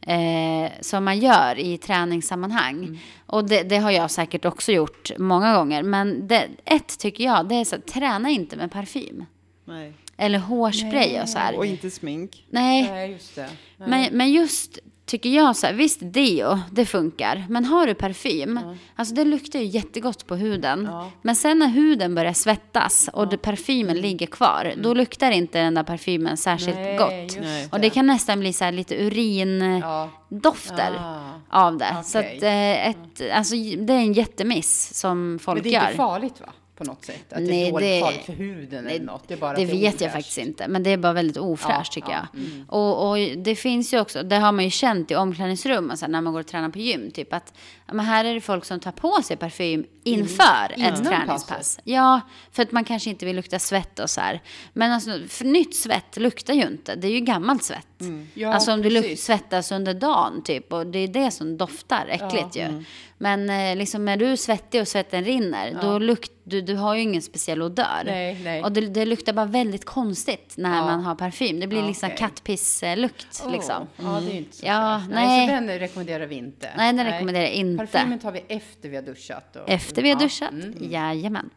eh, 0.00 0.72
som 0.80 1.04
man 1.04 1.18
gör 1.18 1.58
i 1.58 1.78
träningssammanhang. 1.78 3.00
Och 3.26 3.48
det, 3.48 3.62
det 3.62 3.76
har 3.76 3.90
jag 3.90 4.10
säkert 4.10 4.44
också 4.44 4.72
gjort 4.72 5.10
många 5.18 5.54
gånger. 5.54 5.82
Men 5.82 6.28
det, 6.28 6.48
ett 6.64 6.98
tycker 6.98 7.24
jag, 7.24 7.48
det 7.48 7.54
är 7.54 7.64
så 7.64 7.76
här, 7.76 7.82
träna 7.82 8.30
inte 8.30 8.56
med 8.56 8.70
parfym. 8.70 9.24
Nej. 9.64 9.92
Eller 10.16 10.38
hårspray 10.38 11.20
och 11.20 11.28
så 11.28 11.38
här. 11.38 11.56
Och 11.56 11.66
inte 11.66 11.90
smink. 11.90 12.44
Nej, 12.50 12.90
Nej, 12.90 13.12
just 13.12 13.34
det. 13.34 13.48
Nej. 13.76 13.88
men, 13.88 14.16
men 14.16 14.32
just 14.32 14.78
tycker 15.08 15.30
jag 15.30 15.56
så 15.56 15.66
här, 15.66 15.74
visst 15.74 15.98
deo, 16.02 16.58
det 16.70 16.86
funkar. 16.86 17.46
Men 17.48 17.64
har 17.64 17.86
du 17.86 17.94
parfym, 17.94 18.60
alltså 18.96 19.14
det 19.14 19.24
luktar 19.24 19.58
ju 19.58 19.64
jättegott 19.64 20.26
på 20.26 20.36
huden. 20.36 20.88
Ja. 20.90 21.10
Men 21.22 21.36
sen 21.36 21.58
när 21.58 21.68
huden 21.68 22.14
börjar 22.14 22.32
svettas 22.32 23.10
och 23.12 23.28
det, 23.28 23.36
parfymen 23.38 23.96
ligger 24.00 24.26
kvar, 24.26 24.72
då 24.76 24.94
luktar 24.94 25.30
inte 25.30 25.58
den 25.60 25.74
där 25.74 25.82
parfymen 25.82 26.36
särskilt 26.36 26.78
Mm. 26.78 26.96
Nej, 26.96 26.98
gott. 26.98 27.72
Och 27.72 27.80
det 27.80 27.90
kan 27.90 28.06
nästan 28.06 28.40
bli 28.40 28.52
så 28.52 28.64
här 28.64 28.72
lite 28.72 29.04
urindofter 29.04 30.92
Ja. 30.98 31.28
av 31.50 31.78
det. 31.78 31.96
Så 32.04 32.18
okej. 32.18 32.36
att, 32.36 32.42
eh, 32.42 32.88
ett, 32.90 33.36
alltså, 33.36 33.54
det 33.56 33.92
är 33.92 33.98
en 33.98 34.12
jättemiss 34.12 34.94
som 34.94 35.38
folk 35.42 35.56
Men 35.56 35.62
det 35.62 35.68
är 35.68 35.72
gör. 35.72 35.80
inte 35.82 35.96
farligt 35.96 36.40
va? 36.40 36.46
På 36.78 36.84
något 36.84 37.04
sätt? 37.04 37.32
Att 37.32 37.38
det 37.38 37.44
Nej, 37.44 37.68
är 37.68 37.72
dåligt 37.72 37.88
det- 37.88 38.00
farligt 38.00 38.24
för 38.26 38.32
huden 38.32 38.84
Nej, 38.84 38.96
eller 38.96 39.06
något? 39.06 39.28
Det, 39.28 39.34
det 39.36 39.62
är 39.62 39.66
vet 39.66 40.00
jag 40.00 40.12
faktiskt 40.12 40.38
inte, 40.38 40.68
men 40.68 40.82
det 40.82 40.90
är 40.90 40.96
bara 40.96 41.12
väldigt 41.12 41.36
ofräscht 41.36 41.96
Ja, 41.96 42.00
tycker 42.02 42.12
ja, 42.12 42.26
jag. 42.32 42.74
Och, 42.78 43.10
och 43.10 43.18
det 43.38 43.54
finns 43.54 43.94
ju 43.94 44.00
också, 44.00 44.22
det 44.22 44.36
har 44.36 44.52
man 44.52 44.64
ju 44.64 44.70
känt 44.70 45.10
i 45.10 45.16
omklädningsrum 45.16 45.90
och 45.90 45.98
så 45.98 46.04
här, 46.04 46.12
när 46.12 46.20
man 46.20 46.32
går 46.32 46.40
och 46.40 46.46
tränar 46.46 46.68
på 46.68 46.78
gym, 46.78 47.10
typ 47.10 47.32
att 47.32 47.52
men 47.92 48.00
här 48.06 48.24
är 48.24 48.34
det 48.34 48.40
folk 48.40 48.64
som 48.64 48.80
tar 48.80 48.92
på 48.92 49.22
sig 49.22 49.36
parfym 49.36 49.84
inför 50.04 50.74
innan 50.76 50.92
ett 50.92 51.04
träningspass. 51.04 51.78
Ja, 51.84 52.20
för 52.52 52.62
att 52.62 52.72
man 52.72 52.84
kanske 52.84 53.10
inte 53.10 53.26
vill 53.26 53.36
lukta 53.36 53.58
svett 53.58 53.98
och 53.98 54.10
så 54.10 54.20
här. 54.20 54.42
Men 54.72 54.92
alltså, 54.92 55.10
för 55.28 55.44
nytt 55.44 55.76
svett 55.76 56.16
luktar 56.16 56.54
ju 56.54 56.62
inte, 56.66 56.94
det 56.94 57.06
är 57.06 57.10
ju 57.12 57.20
gammalt 57.20 57.62
svett. 57.64 57.86
Ja, 58.34 58.54
alltså 58.54 58.72
om 58.72 58.82
du 58.82 58.90
precis. 58.90 59.24
svettas 59.24 59.72
under 59.72 59.94
dagen 59.94 60.42
typ, 60.42 60.72
och 60.72 60.86
det 60.86 60.98
är 60.98 61.08
det 61.08 61.30
som 61.30 61.56
doftar 61.56 62.06
äckligt 62.08 62.56
ju. 62.56 62.84
Men 63.20 63.50
eh, 63.50 63.76
liksom 63.76 64.04
när 64.04 64.16
du 64.16 64.26
är 64.26 64.36
svettig 64.36 64.80
och 64.80 64.88
svetten 64.88 65.24
rinner, 65.24 65.78
då 65.82 65.98
lukt, 65.98 66.32
du, 66.44 66.60
du 66.60 66.74
har 66.76 66.94
ju 66.94 67.00
ingen 67.02 67.22
speciell 67.22 67.62
odör. 67.62 68.02
Nej, 68.04 68.40
nej. 68.44 68.62
Och 68.64 68.72
det, 68.72 68.80
det 68.80 69.04
luktar 69.04 69.32
bara 69.32 69.46
väldigt 69.46 69.84
konstigt 69.84 70.54
när 70.56 70.76
Ja. 70.76 70.84
man 70.84 71.00
har 71.04 71.14
parfym. 71.14 71.60
Det 71.60 71.66
blir 71.66 71.80
Ja, 71.80 71.86
liksom 71.86 72.10
kattpisslukt 72.10 73.42
Åh, 73.46 73.52
liksom. 73.52 73.86
Ja, 73.96 74.20
det 74.26 74.32
är 74.32 74.36
inte 74.36 74.56
så 74.56 74.66
Ja, 74.66 74.98
fräscht. 75.06 75.14
nej. 75.14 75.48
Så 75.48 75.54
den 75.54 75.78
rekommenderar 75.78 76.26
vi 76.26 76.34
inte. 76.34 76.68
Nej, 76.76 76.92
den 76.92 77.06
rekommenderar 77.06 77.44
jag 77.44 77.52
inte. 77.52 77.86
Parfymen 77.86 78.18
tar 78.18 78.32
vi 78.32 78.44
efter 78.48 78.88
vi 78.88 78.96
har 78.96 79.02
duschat. 79.02 79.56
Och, 79.56 79.70
Efter 79.70 80.02
vi 80.02 80.08
har 80.10 80.16
Ja, 80.20 80.24
duschat? 80.24 80.50
mm. 80.52 80.74
Jajamän. 80.92 81.50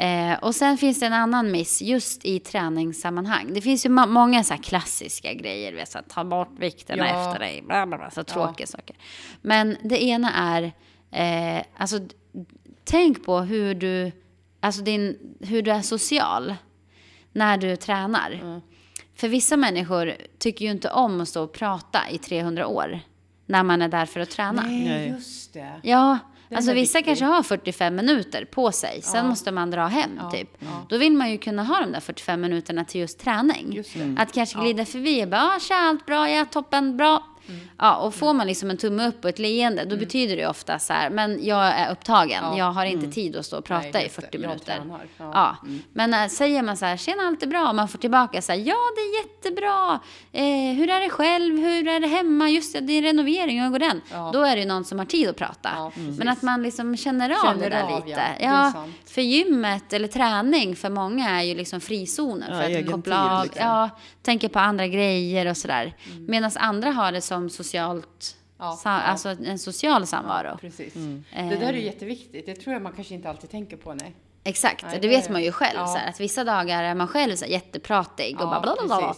Eh, 0.00 0.38
och 0.38 0.54
sen 0.54 0.78
finns 0.78 1.00
det 1.00 1.06
en 1.06 1.12
annan 1.12 1.50
miss 1.50 1.82
just 1.82 2.24
i 2.24 2.38
träningssammanhang. 2.40 3.54
Det 3.54 3.60
finns 3.60 3.86
ju 3.86 3.90
ma- 3.90 4.06
många 4.06 4.44
så 4.44 4.54
här 4.54 4.62
klassiska 4.62 5.32
grejer. 5.34 5.72
Vet, 5.72 5.88
så 5.90 5.98
här, 5.98 6.04
ta 6.08 6.24
bort 6.24 6.58
vikterna 6.58 7.08
Ja. 7.08 7.26
efter 7.28 7.38
dig. 7.44 7.62
Bla, 7.66 7.86
bla, 7.86 7.98
bla, 7.98 8.10
så 8.10 8.24
tråkiga 8.24 8.66
saker. 8.66 8.96
Men 9.42 9.76
det 9.82 10.02
ena 10.04 10.32
är, 10.34 10.62
eh, 11.10 11.64
alltså 11.76 11.98
tänk 12.84 13.24
på 13.24 13.40
hur 13.40 13.74
du, 13.74 14.12
alltså 14.60 14.82
din, 14.82 15.18
hur 15.40 15.62
du 15.62 15.70
är 15.70 15.82
social 15.82 16.54
när 17.32 17.56
du 17.58 17.76
tränar. 17.76 18.60
För 19.14 19.28
vissa 19.28 19.56
människor 19.56 20.14
tycker 20.38 20.64
ju 20.64 20.70
inte 20.70 20.90
om 20.90 21.20
att 21.20 21.28
stå 21.28 21.42
och 21.44 21.52
prata 21.52 21.98
i 22.10 22.18
300 22.18 22.66
år 22.66 23.00
när 23.46 23.62
man 23.62 23.82
är 23.82 23.88
där 23.88 24.06
för 24.06 24.20
att 24.20 24.30
träna. 24.30 24.62
Nej, 24.62 25.08
just 25.08 25.52
det. 25.52 25.80
Ja, 25.82 26.18
alltså 26.56 26.72
vissa 26.72 26.98
viktig. 26.98 27.04
kanske 27.10 27.24
har 27.24 27.42
45 27.42 27.96
minuter 27.96 28.44
på 28.44 28.72
sig. 28.72 29.02
Sen 29.02 29.24
Ja. 29.24 29.28
måste 29.30 29.52
man 29.52 29.70
dra 29.70 29.86
hem 29.86 30.10
Ja, 30.22 30.30
typ. 30.30 30.48
ja. 30.58 30.66
Då 30.88 30.98
vill 30.98 31.12
man 31.12 31.30
ju 31.30 31.38
kunna 31.38 31.64
ha 31.64 31.80
de 31.80 31.92
där 31.92 32.00
45 32.00 32.40
minuterna 32.40 32.84
till 32.84 33.00
just 33.00 33.18
träning. 33.18 33.72
Just. 33.72 33.96
Att 34.18 34.32
kanske 34.32 34.58
glida 34.60 34.84
förbi 34.84 35.24
och 35.24 35.28
bara, 35.28 35.42
ah, 35.42 35.58
tja, 35.60 35.74
allt 35.74 36.06
bra, 36.06 36.30
ja, 36.30 36.44
toppen, 36.44 36.96
bra. 36.96 37.22
Mm. 37.50 37.60
Ja, 37.78 37.96
och 37.96 38.14
får 38.14 38.32
man 38.34 38.46
liksom 38.46 38.70
en 38.70 38.76
tumme 38.76 39.06
upp 39.08 39.24
och 39.24 39.30
ett 39.30 39.38
leende, 39.38 39.84
då 39.84 39.96
betyder 39.96 40.36
det 40.36 40.46
ofta 40.46 40.78
så 40.78 40.92
här, 40.92 41.10
men 41.10 41.44
jag 41.46 41.64
är 41.66 41.92
upptagen, 41.92 42.44
Ja. 42.44 42.58
jag 42.58 42.72
har 42.72 42.84
inte 42.84 43.06
tid 43.12 43.36
att 43.36 43.46
stå 43.46 43.58
och 43.58 43.64
prata 43.64 43.88
Nej, 43.92 44.02
i 44.02 44.04
just 44.04 44.16
det. 44.16 44.22
40 44.22 44.28
Jag 44.36 44.40
minuter. 44.40 44.82
Ja. 45.18 45.30
Ja, 45.34 45.56
men 45.92 46.14
äh, 46.14 46.28
säger 46.28 46.62
man 46.62 46.76
så 46.76 46.84
här, 46.86 46.96
tjena 46.96 47.22
allt 47.22 47.42
är 47.42 47.46
bra, 47.46 47.68
och 47.68 47.74
man 47.74 47.88
får 47.88 47.98
tillbaka 47.98 48.42
så 48.42 48.52
här, 48.52 48.58
ja 48.58 48.76
det 48.96 49.00
är 49.00 49.20
jättebra, 49.22 50.00
eh, 50.32 50.76
hur 50.76 50.90
är 50.90 51.00
det 51.00 51.10
själv, 51.10 51.58
hur 51.58 51.88
är 51.88 52.00
det 52.00 52.06
hemma, 52.06 52.48
just 52.50 52.72
det, 52.72 52.80
det 52.80 52.92
är 52.92 53.02
renovering, 53.02 53.62
hur 53.62 53.70
går 53.70 53.78
den? 53.78 54.00
Ja. 54.12 54.30
Då 54.32 54.42
är 54.42 54.56
det 54.56 54.62
ju 54.62 54.68
någon 54.68 54.84
som 54.84 54.98
har 54.98 55.06
tid 55.06 55.28
att 55.28 55.36
prata. 55.36 55.70
Men 56.18 56.28
att 56.28 56.42
man 56.42 56.62
liksom 56.62 56.96
känner 56.96 57.30
av 57.30 57.42
Känner 57.46 57.70
det 57.70 57.76
där 57.76 57.82
av, 57.82 58.06
lite. 58.06 58.22
ja. 58.40 58.72
För 59.06 59.20
gymmet 59.22 59.92
eller 59.92 60.08
träning 60.08 60.76
för 60.76 60.88
många 60.90 61.30
är 61.30 61.42
ju 61.42 61.54
liksom 61.54 61.80
frizoner 61.80 62.46
för 62.46 62.78
att 62.80 62.90
koppla 62.92 63.38
av, 63.38 63.44
liksom. 63.44 63.62
ja, 63.66 63.90
tänka 64.22 64.48
på 64.48 64.58
andra 64.58 64.86
grejer 64.86 65.46
och 65.50 65.56
sådär. 65.56 65.96
Mm. 66.12 66.24
Medan 66.28 66.50
andra 66.56 66.90
har 66.90 67.12
det 67.12 67.20
som 67.20 67.50
socialt, 67.50 68.36
Ja, 68.58 68.72
sa, 68.82 68.90
ja. 68.90 68.96
alltså 69.00 69.28
en 69.28 69.58
social 69.58 70.06
samvaro. 70.06 70.58
Precis. 70.60 70.96
Mm. 70.96 71.24
Det 71.32 71.42
där 71.56 71.68
är 71.68 71.72
ju 71.72 71.82
jätteviktigt. 71.84 72.46
Det 72.46 72.54
tror 72.54 72.72
jag 72.72 72.82
man 72.82 72.92
kanske 72.92 73.14
inte 73.14 73.30
alltid 73.30 73.50
tänker 73.50 73.76
på. 73.76 73.94
Nej. 73.94 74.14
Exakt, 74.44 74.82
Nej, 74.84 74.92
det 74.94 75.00
det- 75.00 75.08
vet 75.08 75.30
man 75.30 75.42
ju 75.42 75.52
själv. 75.52 75.78
ja. 75.78 75.86
Så 75.86 75.98
här, 75.98 76.08
att 76.08 76.20
vissa 76.20 76.44
dagar 76.44 76.82
är 76.82 76.94
man 76.94 77.08
själv 77.08 77.36
så 77.36 77.44
här, 77.44 77.52
jättepratig 77.52 78.36
och 78.36 78.42
Ja, 78.42 78.46
bara 78.46 78.60
bla 78.60 78.74
bla 78.86 78.96
bla. 78.96 79.14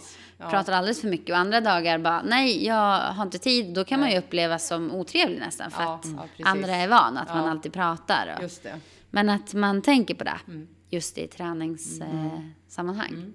Pratar 0.49 0.73
alldeles 0.73 1.01
för 1.01 1.07
mycket. 1.07 1.29
Och 1.29 1.37
andra 1.37 1.61
dagar 1.61 1.97
bara, 1.97 2.21
nej, 2.21 2.65
jag 2.65 2.99
har 2.99 3.23
inte 3.23 3.39
tid. 3.39 3.73
Då 3.73 3.83
kan 3.83 3.99
man 3.99 4.11
ju 4.11 4.17
upplevas 4.17 4.67
som 4.67 4.91
otrevlig 4.91 5.39
nästan. 5.39 5.71
För 5.71 5.83
Ja, 5.83 5.93
att 5.93 6.05
andra 6.47 6.75
är 6.75 6.87
van 6.87 7.17
att 7.17 7.27
man 7.27 7.49
alltid 7.49 7.73
pratar. 7.73 8.33
Och, 8.37 8.43
Just 8.43 8.63
det. 8.63 8.79
Men 9.09 9.29
att 9.29 9.53
man 9.53 9.81
tänker 9.81 10.15
på 10.15 10.23
det. 10.23 10.39
Mm. 10.47 10.67
Just 10.89 11.17
i 11.17 11.27
träningssammanhang. 11.27 13.33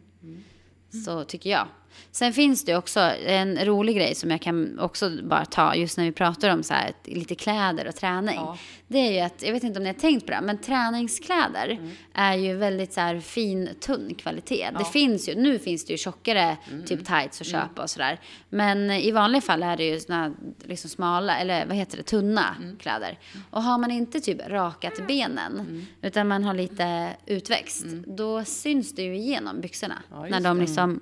Så 0.91 1.25
tycker 1.25 1.51
jag. 1.51 1.67
Sen 2.11 2.33
finns 2.33 2.65
det 2.65 2.77
också 2.77 3.01
en 3.27 3.65
rolig 3.65 3.97
grej 3.97 4.15
som 4.15 4.31
jag 4.31 4.41
kan 4.41 4.79
också 4.79 5.11
bara 5.23 5.45
ta 5.45 5.75
just 5.75 5.97
när 5.99 6.05
vi 6.05 6.13
pratar 6.13 6.51
om 6.51 6.63
så 6.63 6.75
här, 6.75 6.93
lite 7.05 7.35
kläder 7.35 7.89
och 7.89 7.95
träning. 7.95 8.35
Ja. 8.37 8.59
Det 8.89 8.99
är 8.99 9.13
ju 9.13 9.21
att, 9.21 9.43
jag 9.43 9.53
vet 9.53 9.63
inte 9.65 9.79
om 9.79 9.83
ni 9.83 9.89
har 9.89 9.95
tänkt 9.95 10.27
på 10.27 10.33
det, 10.33 10.41
men 10.41 10.59
träningskläder 10.59 11.71
Mm. 11.71 11.91
är 12.15 12.35
ju 12.35 12.57
väldigt 12.57 12.93
så 12.93 13.01
här 13.01 13.21
fin, 13.21 13.69
tunn 13.81 14.15
kvalitet. 14.15 14.71
Det 14.79 14.85
finns 14.85 15.29
ju, 15.29 15.35
nu 15.35 15.59
finns 15.59 15.85
det 15.85 15.93
ju 15.93 15.97
tjockare 15.99 16.57
Mm. 16.71 16.85
typ 16.87 17.07
tights 17.07 17.41
att 17.41 17.47
köpa 17.47 17.83
och 17.83 17.91
sådär. 17.91 18.21
Men 18.49 18.91
i 18.91 19.11
vanliga 19.11 19.41
fall 19.43 19.63
är 19.63 19.77
det 19.77 19.85
ju 19.85 20.01
såna 20.01 20.35
liksom 20.65 20.91
smala, 20.91 21.39
eller 21.39 21.67
vad 21.67 21.77
heter 21.77 21.97
det, 21.97 22.03
tunna 22.03 22.57
Mm. 22.63 22.77
kläder. 22.77 23.19
Och 23.51 23.63
har 23.63 23.79
man 23.79 23.91
inte 23.91 24.21
typ 24.21 24.39
rakat 24.49 25.07
benen, 25.07 25.53
Mm. 25.61 25.87
utan 26.03 26.29
man 26.29 26.45
har 26.45 26.55
lite 26.55 27.17
utväxt, 27.27 27.85
då 28.07 28.45
syns 28.45 28.95
det 28.95 29.03
ju 29.03 29.17
igenom 29.17 29.61
byxorna. 29.61 30.03
Ja, 30.11 30.27
när 30.27 30.41
de 30.41 30.59
det. 30.59 30.99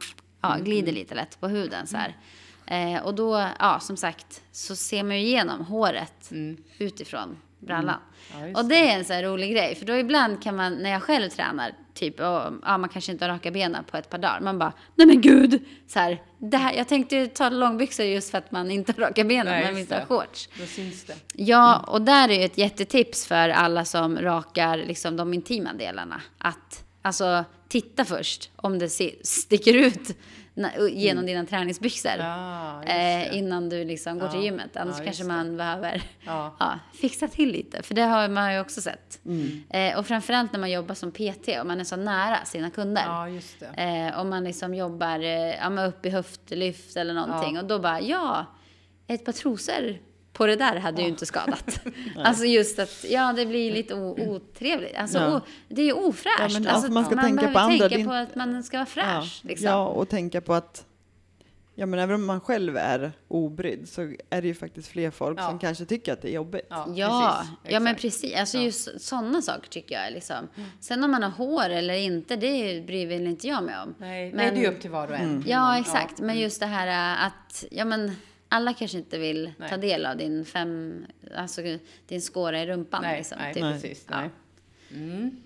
Ja, 0.50 0.64
glider 0.64 0.92
lite 0.92 1.14
lätt 1.14 1.40
på 1.40 1.48
huden 1.48 1.87
så 1.87 1.96
här. 1.96 2.16
Eh, 2.66 3.02
och 3.02 3.14
då, 3.14 3.48
ja 3.59 3.80
som 3.80 3.96
sagt, 3.96 4.42
så 4.52 4.76
ser 4.76 5.02
man 5.02 5.16
ju 5.16 5.22
igenom 5.26 5.64
håret 5.64 6.32
utifrån 6.78 7.37
brallan. 7.59 8.00
Ja, 8.32 8.46
just 8.46 8.59
och 8.59 8.64
det 8.64 8.90
är 8.90 8.98
en 8.98 9.04
så 9.04 9.12
här 9.12 9.22
rolig 9.22 9.52
grej, 9.52 9.74
för 9.74 9.87
då 9.87 9.96
ibland 9.96 10.42
kan 10.42 10.56
man, 10.56 10.74
när 10.74 10.90
jag 10.90 11.02
själv 11.02 11.28
tränar, 11.30 11.72
typ, 11.94 12.20
och 12.20 12.42
ja, 12.62 12.78
man 12.78 12.88
kanske 12.88 13.12
inte 13.12 13.24
har 13.24 13.32
raka 13.32 13.50
benen 13.50 13.85
på 13.85 13.96
ett 13.96 14.11
par 14.11 14.18
dagar, 14.18 14.40
man 14.40 14.59
bara, 14.59 14.72
nej 14.94 15.06
men 15.06 15.20
gud! 15.20 15.64
Så 15.87 15.98
här, 15.98 16.22
det 16.38 16.56
här, 16.56 16.72
jag 16.72 16.88
tänkte 16.88 17.16
ju 17.16 17.26
ta 17.26 17.48
långbyxor 17.48 18.06
just 18.06 18.30
för 18.30 18.38
att 18.38 18.50
man 18.50 18.70
inte 18.70 18.92
har 18.92 19.00
raka 19.00 19.24
benen, 19.24 19.46
Nej, 19.52 19.64
man 19.72 19.80
inte 19.80 19.94
ha 19.94 20.00
det. 20.00 20.06
shorts. 20.06 20.48
Då 20.61 20.66
syns 20.66 21.04
det. 21.04 21.14
Ja, 21.35 21.78
och 21.78 22.02
där 22.02 22.28
är 22.28 22.38
ju 22.38 22.44
ett 22.44 22.59
jättetips 22.59 23.26
för 23.26 23.48
alla 23.48 23.85
som 23.85 24.18
rakar 24.18 24.76
liksom 24.76 25.16
de 25.16 25.35
intima 25.35 25.72
delarna. 25.72 26.20
Att 26.38 26.85
alltså 27.06 27.44
titta 27.68 28.04
först 28.04 28.50
om 28.56 28.78
det 28.78 28.88
sticker 29.22 29.74
ut 29.74 30.16
genom 30.90 31.26
dina 31.26 31.46
träningsbyxor. 31.46 32.10
Mm. 32.10 32.26
Ja, 32.26 32.82
eh, 32.82 33.36
innan 33.38 33.68
du 33.68 33.84
liksom 33.84 34.18
går 34.18 34.28
till 34.28 34.38
Ja, 34.38 34.44
gymmet. 34.44 34.76
Annars 34.76 34.98
ja, 34.98 35.04
kanske 35.04 35.08
just 35.08 35.18
det. 35.20 35.26
man 35.26 35.56
behöver 35.56 36.02
fixa 37.00 37.28
till 37.28 37.52
lite. 37.52 37.82
För 37.82 37.94
det 37.94 38.02
har 38.02 38.28
man 38.28 38.54
ju 38.54 38.60
också 38.60 38.80
sett. 38.80 39.20
Mm. 39.24 39.62
Eh, 39.70 39.98
och 39.98 40.06
framförallt 40.06 40.52
när 40.52 40.60
man 40.60 40.70
jobbar 40.70 40.94
som 40.94 41.10
PT 41.12 41.48
och 41.60 41.66
man 41.66 41.80
är 41.80 41.84
så 41.84 41.96
nära 41.96 42.44
sina 42.44 42.70
kunder. 42.70 43.04
Eh, 43.76 44.20
om 44.20 44.28
man 44.28 44.44
liksom 44.44 44.74
jobbar 44.74 45.20
eh, 45.24 45.88
upp 45.88 46.06
i 46.06 46.10
höftlyft 46.10 46.96
eller 46.96 47.14
någonting. 47.14 47.58
Och 47.58 47.64
då 47.64 47.78
bara, 47.78 48.00
ja, 48.00 48.46
ett 49.06 49.24
par 49.24 49.32
trosor 49.32 49.98
på 50.37 50.46
det 50.46 50.57
där 50.57 50.77
hade 50.77 51.03
ju 51.03 51.09
inte 51.09 51.27
skadat. 51.27 51.81
alltså 52.16 52.44
just 52.44 52.79
att, 52.79 53.05
ja 53.09 53.33
det 53.33 53.46
blir 53.46 53.72
lite 53.72 53.94
otrevligt. 53.94 54.96
Alltså 54.96 55.18
Ja. 55.18 55.37
o, 55.37 55.40
det 55.68 55.81
är 55.83 55.87
ju 55.87 55.92
ofräscht. 55.92 56.38
Ja, 56.38 56.49
men 56.53 56.66
alltså, 56.66 56.87
att 56.87 56.92
man 56.92 57.05
ska 57.05 57.14
tänka 57.16 57.35
behöver 57.35 57.53
på 57.53 57.59
andra, 57.59 57.88
tänka 57.88 58.05
på 58.09 58.12
att 58.14 58.35
man 58.35 58.62
ska 58.62 58.77
vara 58.77 58.87
Ja, 58.96 59.03
fräsch. 59.20 59.40
Liksom. 59.44 59.68
ja, 59.68 59.87
och 59.87 60.09
tänka 60.09 60.40
på 60.40 60.55
att 60.55 60.85
ja, 61.75 61.87
men 61.87 62.01
även 62.01 62.14
om 62.14 62.27
man 62.27 62.40
själv 62.40 62.77
är 62.77 63.12
obrydd 63.29 63.88
så 63.88 64.03
är 64.31 64.42
det 64.42 64.49
ju 64.49 64.55
faktiskt 64.55 64.88
fler 64.88 65.11
folk 65.11 65.38
Ja. 65.40 65.49
som 65.49 65.59
kanske 65.59 65.85
tycker 65.85 66.12
att 66.12 66.22
det 66.22 66.29
är 66.29 66.33
jobbigt. 66.35 66.66
Ja, 66.70 66.87
Ja, 66.94 67.37
precis. 67.40 67.72
ja 67.75 67.81
men 67.81 67.94
precis. 67.94 68.35
Alltså 68.37 68.57
Ja. 68.57 68.61
Mm. 68.61 68.66
just 68.66 69.01
sådana 69.01 69.42
saker 69.42 69.68
tycker 69.68 69.94
jag 69.94 70.12
liksom. 70.12 70.49
Sen 70.81 71.05
om 71.05 71.11
man 71.11 71.22
har 71.22 71.31
hår 71.31 71.68
eller 71.70 71.94
inte, 71.94 72.37
det 72.37 72.87
bryr 72.87 73.07
väl 73.07 73.27
inte 73.27 73.46
jag 73.49 73.64
mig 73.64 73.75
om. 73.85 73.94
Nej, 73.99 74.29
Men- 74.33 74.37
nej, 74.37 74.51
det 74.55 74.66
är 74.66 74.70
upp 74.72 74.81
till 74.81 74.90
var 74.90 75.09
och 75.09 75.16
en. 75.16 75.42
hur 75.42 75.51
Ja, 75.51 75.61
man- 75.61 75.81
exakt. 75.81 76.18
Men 76.20 76.38
just 76.38 76.61
det 76.61 76.66
här 76.66 77.16
äh, 77.18 77.27
att, 77.27 77.64
ja 77.70 77.85
men 77.85 78.12
alla 78.48 78.74
kanske 78.74 78.98
inte 78.98 79.18
vill 79.18 79.52
Nej. 79.59 79.68
ta 79.70 79.76
del 79.76 80.06
av 80.06 80.16
din 80.16 80.44
fem, 80.44 81.04
alltså 81.37 81.61
din 82.09 82.20
skåra 82.20 82.62
i 82.62 82.66
rumpan. 82.66 83.02
Nej, 83.02 83.16
liksom, 83.18 83.38
nej, 83.40 83.54
typ. 83.54 83.62
precis. 83.62 84.06
Ja. 84.11 84.20
Nej. 84.20 84.30
Mm. 85.02 85.37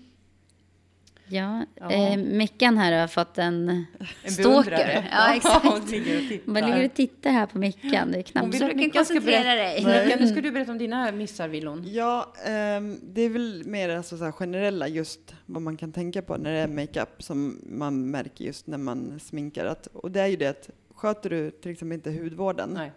Ja, 1.27 1.65
Ja. 1.75 1.91
Eh, 1.91 2.17
Mickan 2.17 2.77
här 2.77 2.99
har 3.01 3.07
fått 3.07 3.37
en, 3.37 3.85
En 4.23 4.31
stalker. 4.31 5.07
Ja, 5.11 5.35
exakt. 5.35 5.65
hon 5.65 5.85
ligger 5.85 6.21
och 6.23 6.29
tittar. 6.29 6.51
Vad 6.51 6.65
ligger 6.65 6.85
och 6.85 6.93
tittar 6.93 7.31
här 7.31 7.45
på 7.45 7.57
Mickan? 7.57 8.11
Det 8.11 8.17
är 8.17 8.21
knappt 8.23 8.57
så 8.57 8.67
du 8.67 8.79
kan 8.79 8.89
koncentrera 8.89 9.43
berätta- 9.43 9.55
dig. 9.91 10.03
Mickan, 10.05 10.19
nu 10.19 10.27
ska 10.27 10.41
du 10.41 10.51
berätta 10.51 10.71
om 10.71 10.77
dina 10.77 11.11
missar, 11.11 11.47
vill 11.47 11.67
hon. 11.67 11.83
Ja, 11.87 12.33
ehm, 12.45 12.99
det 13.03 13.21
är 13.21 13.29
väl 13.29 13.63
mer 13.65 13.89
alltså 13.89 14.17
så 14.17 14.23
här 14.23 14.31
generella 14.31 14.87
just 14.87 15.35
vad 15.45 15.61
man 15.61 15.77
kan 15.77 15.91
tänka 15.91 16.21
på 16.21 16.37
när 16.37 16.51
det 16.53 16.59
är 16.59 16.67
makeup 16.67 17.23
som 17.23 17.59
man 17.65 18.11
märker 18.11 18.45
just 18.45 18.67
när 18.67 18.77
man 18.77 19.19
sminkar. 19.19 19.65
Att, 19.65 19.87
och 19.87 20.11
det 20.11 20.21
är 20.21 20.27
ju 20.27 20.35
det 20.35 20.47
att 20.47 20.69
sköter 21.01 21.29
du 21.29 21.51
till 21.51 21.71
exempel 21.71 21.93
inte 21.95 22.11
hudvården 22.11 22.69
Nej. 22.73 22.91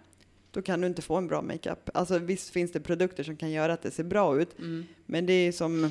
då 0.50 0.62
kan 0.62 0.80
du 0.80 0.86
inte 0.86 1.02
få 1.02 1.16
en 1.16 1.26
bra 1.26 1.42
makeup. 1.42 1.90
Alltså 1.94 2.18
visst 2.18 2.50
finns 2.50 2.72
det 2.72 2.80
produkter 2.80 3.22
som 3.24 3.36
kan 3.36 3.50
göra 3.50 3.72
att 3.72 3.82
det 3.82 3.90
ser 3.90 4.04
bra 4.04 4.40
ut, 4.40 4.58
Mm. 4.58 4.84
men 5.06 5.26
det 5.26 5.32
är 5.32 5.52
som, 5.52 5.90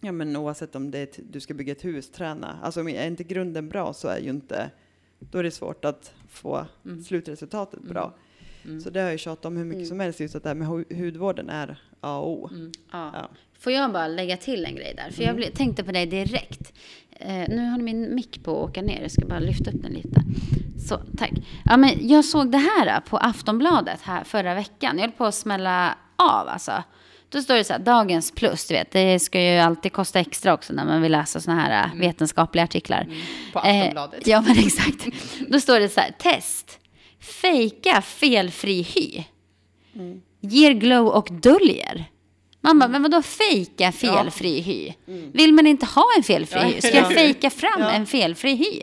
ja 0.00 0.12
men 0.12 0.36
oavsett 0.36 0.74
om 0.76 0.90
det 0.90 0.98
är 0.98 1.22
du 1.30 1.40
ska 1.40 1.54
bygga 1.54 1.72
ett 1.72 1.84
hus, 1.84 2.10
träna, 2.10 2.58
alltså 2.62 2.80
om 2.80 2.88
är 2.88 3.06
inte 3.06 3.24
grunden 3.24 3.68
bra 3.68 3.92
så 3.92 4.08
är 4.08 4.18
ju 4.18 4.30
inte, 4.30 4.70
då 5.18 5.38
är 5.38 5.42
det 5.42 5.50
svårt 5.50 5.84
att 5.84 6.14
få 6.28 6.66
Mm. 6.84 7.02
slutresultatet 7.02 7.82
bra. 7.82 8.14
Mm. 8.64 8.80
Så 8.80 8.90
det 8.90 9.00
har 9.00 9.10
jag 9.10 9.18
tjatat 9.20 9.44
om 9.44 9.56
hur 9.56 9.64
mycket 9.64 9.76
Mm. 9.78 9.88
som 9.88 10.00
helst, 10.00 10.20
just 10.20 10.34
att 10.34 10.42
det 10.42 10.48
här 10.48 10.54
med 10.56 10.68
hu- 10.68 11.04
hudvården 11.04 11.48
är 11.50 11.82
A 12.00 12.18
och 12.18 12.30
O. 12.30 12.48
Mm. 12.52 12.72
Ja. 12.92 13.10
Ja. 13.14 13.28
Får 13.62 13.72
jag 13.72 13.92
bara 13.92 14.08
lägga 14.08 14.36
till 14.36 14.64
en 14.64 14.76
grej 14.76 14.94
där? 14.96 15.10
För 15.10 15.22
jag 15.22 15.36
bli- 15.36 15.50
tänkte 15.50 15.84
på 15.84 15.92
dig 15.92 16.06
direkt. 16.06 16.72
Eh, 17.20 17.34
nu 17.48 17.70
har 17.70 17.78
min 17.78 18.14
mick 18.14 18.44
på 18.44 18.50
att 18.64 18.70
åka 18.70 18.82
ner. 18.82 19.02
Jag 19.02 19.10
ska 19.10 19.26
bara 19.26 19.38
lyfta 19.38 19.70
upp 19.70 19.82
den 19.82 19.92
lite. 19.92 20.22
Så, 20.88 21.00
tack. 21.18 21.30
Ja, 21.64 21.76
men 21.76 22.08
jag 22.08 22.24
såg 22.24 22.50
det 22.52 22.58
här 22.58 22.86
eh, 22.86 23.00
på 23.00 23.16
Aftonbladet 23.18 24.00
här 24.02 24.24
förra 24.24 24.54
veckan. 24.54 24.96
Jag 24.98 25.00
höll 25.02 25.12
på 25.12 25.24
att 25.24 25.34
smälla 25.34 25.94
av 26.16 26.48
alltså. 26.48 26.82
Då 27.28 27.42
står 27.42 27.54
det 27.54 27.64
så 27.64 27.72
här, 27.72 27.80
dagens 27.80 28.30
plus, 28.34 28.66
du 28.66 28.74
vet. 28.74 28.90
Det 28.90 29.18
ska 29.18 29.40
ju 29.40 29.58
alltid 29.58 29.92
kosta 29.92 30.20
extra 30.20 30.54
också 30.54 30.72
när 30.72 30.84
man 30.84 31.02
vill 31.02 31.12
läsa 31.12 31.40
såna 31.40 31.60
här 31.60 31.84
eh, 31.94 32.00
vetenskapliga 32.00 32.64
artiklar. 32.64 33.06
På 33.52 33.58
Eh, 33.58 33.78
Aftonbladet. 33.80 34.26
ja, 34.26 34.40
men 34.40 34.58
exakt. 34.66 35.06
Då 35.48 35.60
står 35.60 35.80
det 35.80 35.88
så 35.88 36.00
här, 36.00 36.10
test. 36.18 36.78
Fejka 37.20 38.02
felfri 38.02 38.82
hy. 38.82 39.24
Ger 40.40 40.72
glow 40.72 41.06
och 41.06 41.28
döljer. 41.30 42.04
Man 42.64 42.78
bara, 42.78 42.88
men 42.88 43.02
vadå 43.02 43.22
fejka 43.22 43.92
felfri 43.92 44.60
hy? 44.60 44.92
Vill 45.32 45.52
man 45.52 45.66
inte 45.66 45.86
ha 45.86 46.04
en 46.16 46.22
felfri 46.22 46.60
hy? 46.60 46.80
Ska 46.80 46.96
jag 46.96 47.12
Ja. 47.12 47.14
fejka 47.14 47.50
fram 47.50 47.82
en 47.82 48.06
felfri 48.06 48.54
hy? 48.54 48.82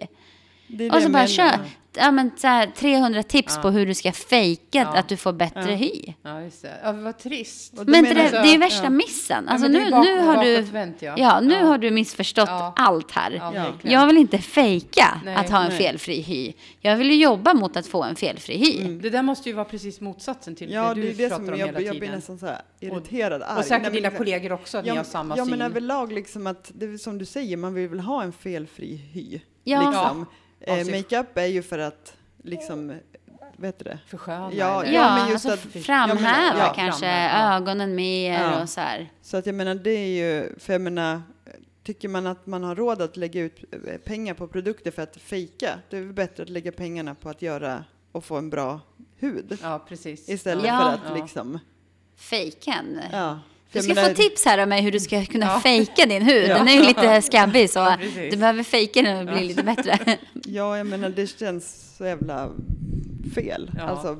Det 0.72 0.90
Och 0.90 0.96
så 0.96 1.02
jag 1.02 1.12
bara 1.12 1.28
kör 1.28 1.52
ja, 1.98 2.12
men, 2.12 2.32
så 2.38 2.48
här, 2.48 2.68
300 2.76 3.24
tips 3.24 3.58
på 3.58 3.70
hur 3.70 3.86
du 3.86 3.94
ska 3.94 4.12
fejka 4.12 4.78
Ja. 4.94 5.00
att 5.00 5.10
du 5.10 5.18
får 5.18 5.34
bättre 5.34 5.72
hy. 5.72 5.92
Ja, 6.22 6.42
just 6.42 6.62
det. 6.62 6.80
Ja, 6.84 6.92
vad 6.92 7.18
trist. 7.18 7.80
Och 7.80 7.86
då 7.86 7.92
Men 7.92 8.04
det, 8.04 8.10
jag- 8.10 8.32
det 8.32 8.38
är 8.50 8.52
ju 8.52 8.58
värsta 8.58 8.84
ja. 8.84 8.90
missen. 8.90 9.44
Ja, 9.48 9.52
Alltså 9.54 9.68
nu, 9.68 9.90
bak- 9.92 10.04
nu 10.06 10.20
har 10.22 10.44
du... 10.44 10.56
bakåtvänt, 10.58 11.02
ja. 11.02 11.14
Ja, 11.18 11.40
nu 11.40 11.54
Ja. 11.54 11.60
har 11.66 11.78
du 11.78 11.92
missförstått 11.92 12.50
Ja. 12.50 12.74
allt 12.76 13.12
här. 13.12 13.32
Ja, 13.32 13.54
Ja. 13.56 13.72
Jag 13.82 14.08
vill 14.08 14.18
inte 14.18 14.38
fejka 14.38 15.22
Nej, 15.26 15.36
att 15.36 15.50
ha 15.50 15.62
en 15.64 15.70
nej. 15.70 15.78
felfri 15.78 16.22
hy. 16.22 16.54
Jag 16.80 16.98
vill 16.98 17.10
ju 17.12 17.16
jobba 17.16 17.54
mot 17.54 17.78
att 17.78 17.88
få 17.88 18.04
en 18.04 18.16
felfri 18.16 18.58
hy. 18.58 19.00
Det 19.02 19.10
där 19.10 19.22
måste 19.24 19.50
ju 19.50 19.56
vara 19.56 19.66
precis 19.66 20.02
motsatsen 20.02 20.56
till 20.56 20.72
Ja, 20.72 20.94
det 20.94 21.02
det 21.02 21.08
du 21.08 21.14
det 21.14 21.30
pratar 21.30 21.52
om 21.54 21.60
jag, 21.60 21.66
hela 21.68 21.82
jag 21.82 21.92
blir 21.92 22.02
tiden. 22.02 22.16
nästan 22.16 22.38
så 22.40 22.46
här 22.46 22.62
irriterad, 22.80 23.42
arg. 23.44 23.58
och 23.60 23.64
säkert 23.66 23.70
Nej, 23.72 23.82
men 23.82 23.94
dina 23.94 24.10
det- 24.10 24.18
kollegor 24.18 24.52
också, 24.52 24.78
att 24.78 24.86
ni 24.86 24.90
har 24.96 25.04
samma 25.04 25.38
ja, 25.38 25.46
syn. 25.46 25.52
men 25.52 25.62
överlag 25.62 26.12
liksom 26.14 26.48
att, 26.48 26.72
det 26.76 26.86
är 26.86 26.98
som 26.98 27.18
du 27.18 27.26
säger, 27.26 27.58
man 27.58 27.74
vill 27.74 27.88
väl 27.90 28.00
ha 28.00 28.24
en 28.24 28.34
felfri 28.34 28.96
hy. 29.14 29.40
Ja. 29.64 29.80
Liksom. 29.90 30.26
Eh, 30.62 30.74
Alltså- 30.80 30.92
makeup 30.96 31.38
är 31.38 31.46
ju 31.46 31.62
för 31.62 31.80
att, 31.80 32.14
liksom, 32.44 33.00
vet 33.58 33.80
det? 33.80 34.00
Försköna 34.08 34.54
Ja, 34.54 34.84
eller? 34.84 34.94
Ja, 34.94 35.02
Ja, 35.02 35.16
men 35.24 35.32
just 35.32 35.46
alltså 35.46 35.68
att- 35.78 35.84
framhäva 35.86 36.58
ja, 36.60 36.74
kanske 36.76 37.00
framhäva, 37.00 37.56
ögonen 37.56 37.96
mer 37.96 38.34
Ja. 38.44 38.62
och 38.62 38.70
så 38.70 38.82
här. 38.82 39.12
Så 39.22 39.38
att 39.38 39.46
jag 39.46 39.56
menar, 39.56 39.76
det 39.76 39.90
är 39.92 40.08
ju, 40.08 40.60
för 40.60 40.74
jag 40.74 40.82
menar, 40.82 41.22
tycker 41.84 42.08
man 42.10 42.28
att 42.28 42.46
man 42.46 42.64
har 42.64 42.76
råd 42.76 43.02
att 43.02 43.18
lägga 43.18 43.42
ut 43.42 43.64
eh, 43.88 43.98
pengar 43.98 44.34
på 44.34 44.48
produkter 44.48 44.92
för 44.92 45.02
att 45.02 45.18
fejka, 45.18 45.80
det 45.90 45.98
är 45.98 46.02
väl 46.02 46.14
bättre 46.14 46.44
att 46.44 46.50
lägga 46.50 46.72
pengarna 46.72 47.16
på 47.16 47.30
att 47.30 47.42
göra 47.42 47.84
och 48.12 48.26
få 48.26 48.36
en 48.38 48.50
bra 48.50 48.80
hud. 49.18 49.58
Ja, 49.64 49.86
precis. 49.88 50.30
Istället 50.30 50.66
Ja. 50.66 50.80
för 50.80 50.90
att 50.90 51.18
Ja. 51.18 51.22
liksom, 51.24 51.60
Fejken. 52.16 53.00
ja. 53.12 53.40
Du 53.72 53.82
ska 53.82 53.94
menar- 53.94 54.10
få 54.10 54.16
tips 54.16 54.46
här 54.46 54.58
av 54.58 54.68
mig 54.68 54.82
hur 54.82 54.92
du 54.92 55.00
ska 55.00 55.26
kunna 55.26 55.46
Ja. 55.46 55.60
fejka 55.60 56.06
din 56.06 56.22
hud. 56.22 56.50
Ja. 56.50 56.58
Den 56.58 56.68
är 56.68 56.72
ju 56.74 56.82
lite 56.84 57.22
skabbig 57.22 57.70
så 57.70 57.80
Ja, 57.80 57.98
du 58.32 58.38
behöver 58.38 58.64
fejka 58.64 59.02
den 59.02 59.28
och 59.28 59.34
bli 59.36 59.44
lite 59.48 59.64
bättre. 59.64 60.00
Ja, 60.46 60.78
jag 60.78 60.88
menar 60.88 61.10
det 61.10 61.28
känns 61.28 61.96
så 61.98 62.06
jävla 62.06 62.50
fel. 63.36 63.72
Ja. 63.78 63.84
Alltså, 63.84 64.18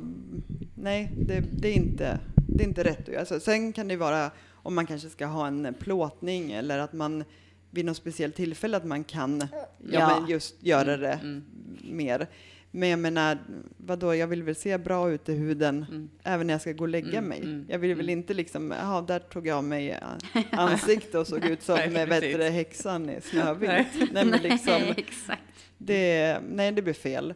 nej, 0.76 1.12
det, 1.18 1.44
det, 1.52 1.68
är 1.68 1.74
inte, 1.74 2.20
det 2.48 2.64
är 2.64 2.68
inte 2.68 2.84
rätt. 2.84 3.18
Alltså, 3.20 3.40
sen 3.40 3.74
kan 3.74 3.88
det 3.88 3.96
vara 3.96 4.32
om 4.54 4.76
man 4.76 4.86
kanske 4.86 5.10
ska 5.10 5.26
ha 5.26 5.48
en 5.48 5.76
plåtning 5.80 6.52
eller 6.52 6.80
att 6.80 6.94
man 6.94 7.24
vid 7.72 7.86
något 7.86 7.98
speciellt 7.98 8.36
tillfälle 8.36 8.78
att 8.78 8.86
man 8.86 9.04
kan 9.04 9.48
ja. 9.52 9.68
Ja. 9.92 10.20
Men 10.20 10.30
just 10.30 10.56
göra 10.64 10.98
det 10.98 11.12
Mm. 11.24 11.44
mer. 11.84 12.28
Men 12.72 12.90
jag 12.90 13.00
menar, 13.00 13.38
vadå, 13.78 14.16
jag 14.16 14.28
vill 14.28 14.44
väl 14.44 14.56
se 14.56 14.78
bra 14.78 15.12
ut 15.12 15.30
i 15.30 15.34
huden 15.36 15.86
Mm. 15.90 16.10
även 16.24 16.48
när 16.48 16.54
jag 16.54 16.62
ska 16.62 16.72
gå 16.72 16.84
och 16.84 16.88
lägga 16.90 17.18
Mm, 17.18 17.26
mig. 17.26 17.40
mm, 17.40 17.66
jag 17.70 17.80
vill 17.80 17.96
väl 17.96 18.06
mm. 18.10 18.20
inte 18.20 18.34
liksom, 18.34 18.72
jaha, 18.72 19.02
där 19.02 19.20
tog 19.20 19.48
jag 19.48 19.58
av 19.58 19.64
mig 19.64 19.94
an- 20.02 20.44
ansikte 20.52 21.20
och 21.20 21.28
såg 21.28 21.46
ut 21.46 21.64
som 21.64 21.76
Nej, 21.76 22.06
vet 22.06 22.22
du, 22.22 22.44
häxan 22.44 23.10
i 23.10 23.22
Snövit. 23.22 23.70
Nej. 23.70 23.88
Nej, 24.12 24.26
men 24.26 24.40
liksom, 24.44 24.74
Nej, 24.82 24.94
exakt. 24.98 25.42
det, 25.78 26.40
nej, 26.50 26.72
det 26.72 26.82
blir 26.82 26.94
fel. 26.94 27.34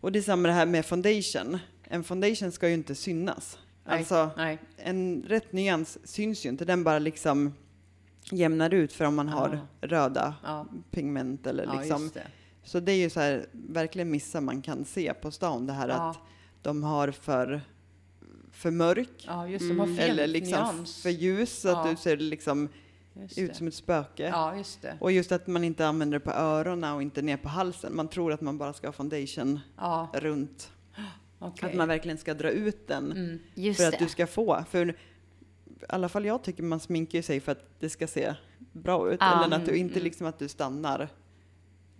Och 0.00 0.12
det 0.12 0.18
är 0.18 0.22
samma 0.22 0.48
det 0.48 0.54
här 0.54 0.66
med 0.66 0.86
foundation. 0.86 1.58
En 1.84 2.04
foundation 2.04 2.52
ska 2.52 2.68
ju 2.68 2.74
inte 2.74 2.94
synas. 2.94 3.58
Nej, 3.84 3.98
Alltså, 3.98 4.30
nej. 4.36 4.58
en 4.76 5.24
rätt 5.28 5.52
nyans 5.52 5.98
syns 6.04 6.44
ju 6.46 6.48
inte. 6.48 6.64
Den 6.64 6.84
bara 6.84 6.98
liksom 6.98 7.54
jämnar 8.30 8.74
ut 8.74 8.92
för 8.92 9.04
om 9.04 9.14
man 9.14 9.28
har 9.28 9.60
Ja. 9.80 9.88
röda 9.88 10.34
Ja, 10.44 10.66
pigment 10.90 11.46
eller 11.46 11.64
ja 11.64 11.80
liksom. 11.80 12.10
det. 12.14 12.22
Så 12.64 12.80
det 12.80 12.92
är 12.92 12.96
ju 12.96 13.10
så 13.10 13.20
här, 13.20 13.46
verkligen 13.52 14.10
missar 14.10 14.40
man 14.40 14.62
kan 14.62 14.84
se 14.84 15.14
på 15.14 15.30
stan. 15.30 15.66
Det 15.66 15.72
här 15.72 15.88
Ja. 15.88 15.94
att 16.10 16.18
de 16.62 16.82
har 16.82 17.10
för, 17.10 17.60
för 18.52 18.70
mörk. 18.70 19.24
Ja, 19.26 19.48
just. 19.48 19.68
De 19.68 19.78
har 19.78 19.86
Mm. 19.86 19.96
fel 19.98 20.10
Eller 20.10 20.26
liksom 20.26 20.52
nyans. 20.74 21.02
för 21.02 21.10
ljus, 21.10 21.60
så 21.60 21.68
att 21.68 21.84
Ja. 21.86 21.90
du 21.90 21.96
ser 21.96 22.16
liksom 22.16 22.68
ut 23.36 23.56
som 23.56 23.66
ett 23.66 23.74
spöke. 23.74 24.22
Ja, 24.28 24.56
just. 24.56 24.84
Och 25.00 25.12
just 25.12 25.32
att 25.32 25.46
man 25.46 25.64
inte 25.64 25.86
använder 25.86 26.18
det 26.18 26.24
på 26.24 26.30
öronen 26.30 26.94
och 26.94 27.02
inte 27.02 27.22
ner 27.22 27.36
på 27.36 27.48
halsen. 27.48 27.96
Man 27.96 28.08
tror 28.08 28.32
att 28.32 28.40
man 28.40 28.58
bara 28.58 28.72
ska 28.72 28.86
ha 28.88 28.92
foundation 28.92 29.60
Ja, 29.76 30.10
runt. 30.14 30.70
okej. 31.38 31.68
Att 31.68 31.74
man 31.76 31.88
verkligen 31.88 32.18
ska 32.18 32.34
dra 32.34 32.50
ut 32.50 32.88
den 32.88 33.12
Mm. 33.12 33.74
För 33.74 33.84
att 33.84 33.90
det. 33.92 33.98
du 33.98 34.08
ska 34.08 34.26
få. 34.26 34.64
För 34.70 34.88
i 34.90 34.94
alla 35.88 36.08
fall 36.08 36.24
jag 36.24 36.42
tycker 36.42 36.62
man 36.62 36.80
sminkar 36.80 37.22
sig 37.22 37.40
för 37.40 37.52
att 37.52 37.64
det 37.80 37.90
ska 37.90 38.06
se 38.06 38.34
bra 38.72 39.12
ut. 39.12 39.18
Ja. 39.20 39.44
Eller 39.44 39.56
att 39.56 39.64
du 39.64 39.70
Mm, 39.70 39.80
inte 39.80 39.94
mm. 39.94 40.04
liksom 40.04 40.26
att 40.26 40.38
du 40.38 40.48
stannar 40.48 41.08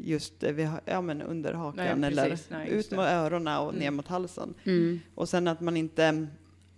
just 0.04 0.42
eh, 0.42 0.52
vid, 0.52 0.66
ha- 0.66 0.80
ja, 0.84 1.00
men 1.00 1.22
under 1.22 1.52
hakan 1.54 2.00
Nej, 2.00 2.10
eller 2.12 2.30
precis. 2.30 2.50
Nej, 2.50 2.70
just 2.72 2.92
ut 2.92 2.96
mot 2.98 3.06
öronen 3.06 3.58
och 3.58 3.74
ner 3.74 3.82
Mm. 3.82 3.96
mot 3.96 4.08
halsen. 4.08 4.54
Mm. 4.64 5.00
Och 5.14 5.28
sen 5.28 5.48
att 5.48 5.60
man 5.60 5.76
inte 5.76 6.26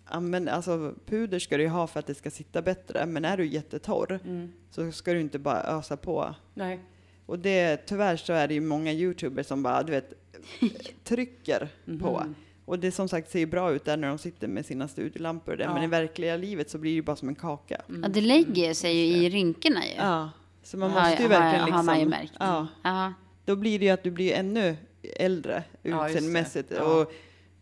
använder, 0.05 0.53
alltså 0.53 0.95
puder 1.07 1.39
ska 1.39 1.57
du 1.57 1.63
ju 1.63 1.69
ha 1.69 1.87
för 1.87 2.01
att 2.01 2.07
det 2.07 2.15
ska 2.15 2.31
sitta 2.31 2.63
bättre. 2.63 3.07
Men 3.07 3.25
är 3.25 3.37
du 3.37 3.47
jättetorr 3.47 4.21
Mm. 4.25 4.53
så 4.71 4.93
ska 4.93 5.13
du 5.13 5.21
inte 5.21 5.39
bara 5.39 5.63
ösa 5.63 5.97
på. 5.97 6.35
Nej. 6.55 6.81
Och 7.27 7.39
det, 7.39 7.77
tyvärr 7.87 8.17
så 8.17 8.33
är 8.33 8.49
det 8.49 8.55
ju 8.55 8.61
många 8.61 8.93
youtubers 8.93 9.47
som 9.47 9.63
bara, 9.63 9.83
du 9.83 9.93
vet, 9.93 10.13
trycker 11.05 11.69
på. 12.01 12.21
Mhm. 12.21 12.35
Och 12.65 12.79
det 12.79 12.93
som 12.93 13.09
sagt 13.09 13.31
ser 13.31 13.39
ju 13.39 13.47
bra 13.47 13.73
ut 13.73 13.85
där 13.85 13.97
när 13.97 14.09
de 14.09 14.19
sitter 14.19 14.49
med 14.49 14.67
sina 14.67 14.89
studiolampor. 14.89 15.57
där, 15.57 15.65
Ja. 15.65 15.75
Men 15.75 15.83
i 15.83 15.87
verkliga 15.87 16.37
livet 16.37 16.71
så 16.71 16.79
blir 16.79 16.91
det 16.91 16.95
ju 16.95 17.03
bara 17.03 17.17
som 17.17 17.29
en 17.29 17.35
kaka. 17.35 17.83
Mm. 17.89 18.03
Ja, 18.03 18.09
det 18.09 18.21
lägger 18.21 18.75
sig 18.75 18.97
ju 18.97 19.17
i 19.27 19.31
rynkorna 19.31 19.87
ju. 19.87 19.95
Ja. 19.97 20.31
Så 20.63 20.77
man 20.77 20.91
Har- 20.91 21.01
måste 21.01 21.23
ju 21.23 21.29
har- 21.29 21.41
verkligen 21.41 21.61
har 21.61 21.67
liksom... 21.67 21.87
man 21.87 22.01
ju 22.01 22.07
märkt. 22.07 22.33
Ja. 22.39 22.67
Ja. 22.83 23.13
Då 23.45 23.57
blir 23.57 23.79
det 23.79 23.85
ju 23.85 23.91
att 23.91 24.03
du 24.03 24.11
blir 24.11 24.35
ännu 24.35 24.77
äldre 25.17 25.63
Ja, 25.83 26.09
utseendemässigt. 26.09 26.73
Ja. 26.77 26.83
Och 26.85 27.13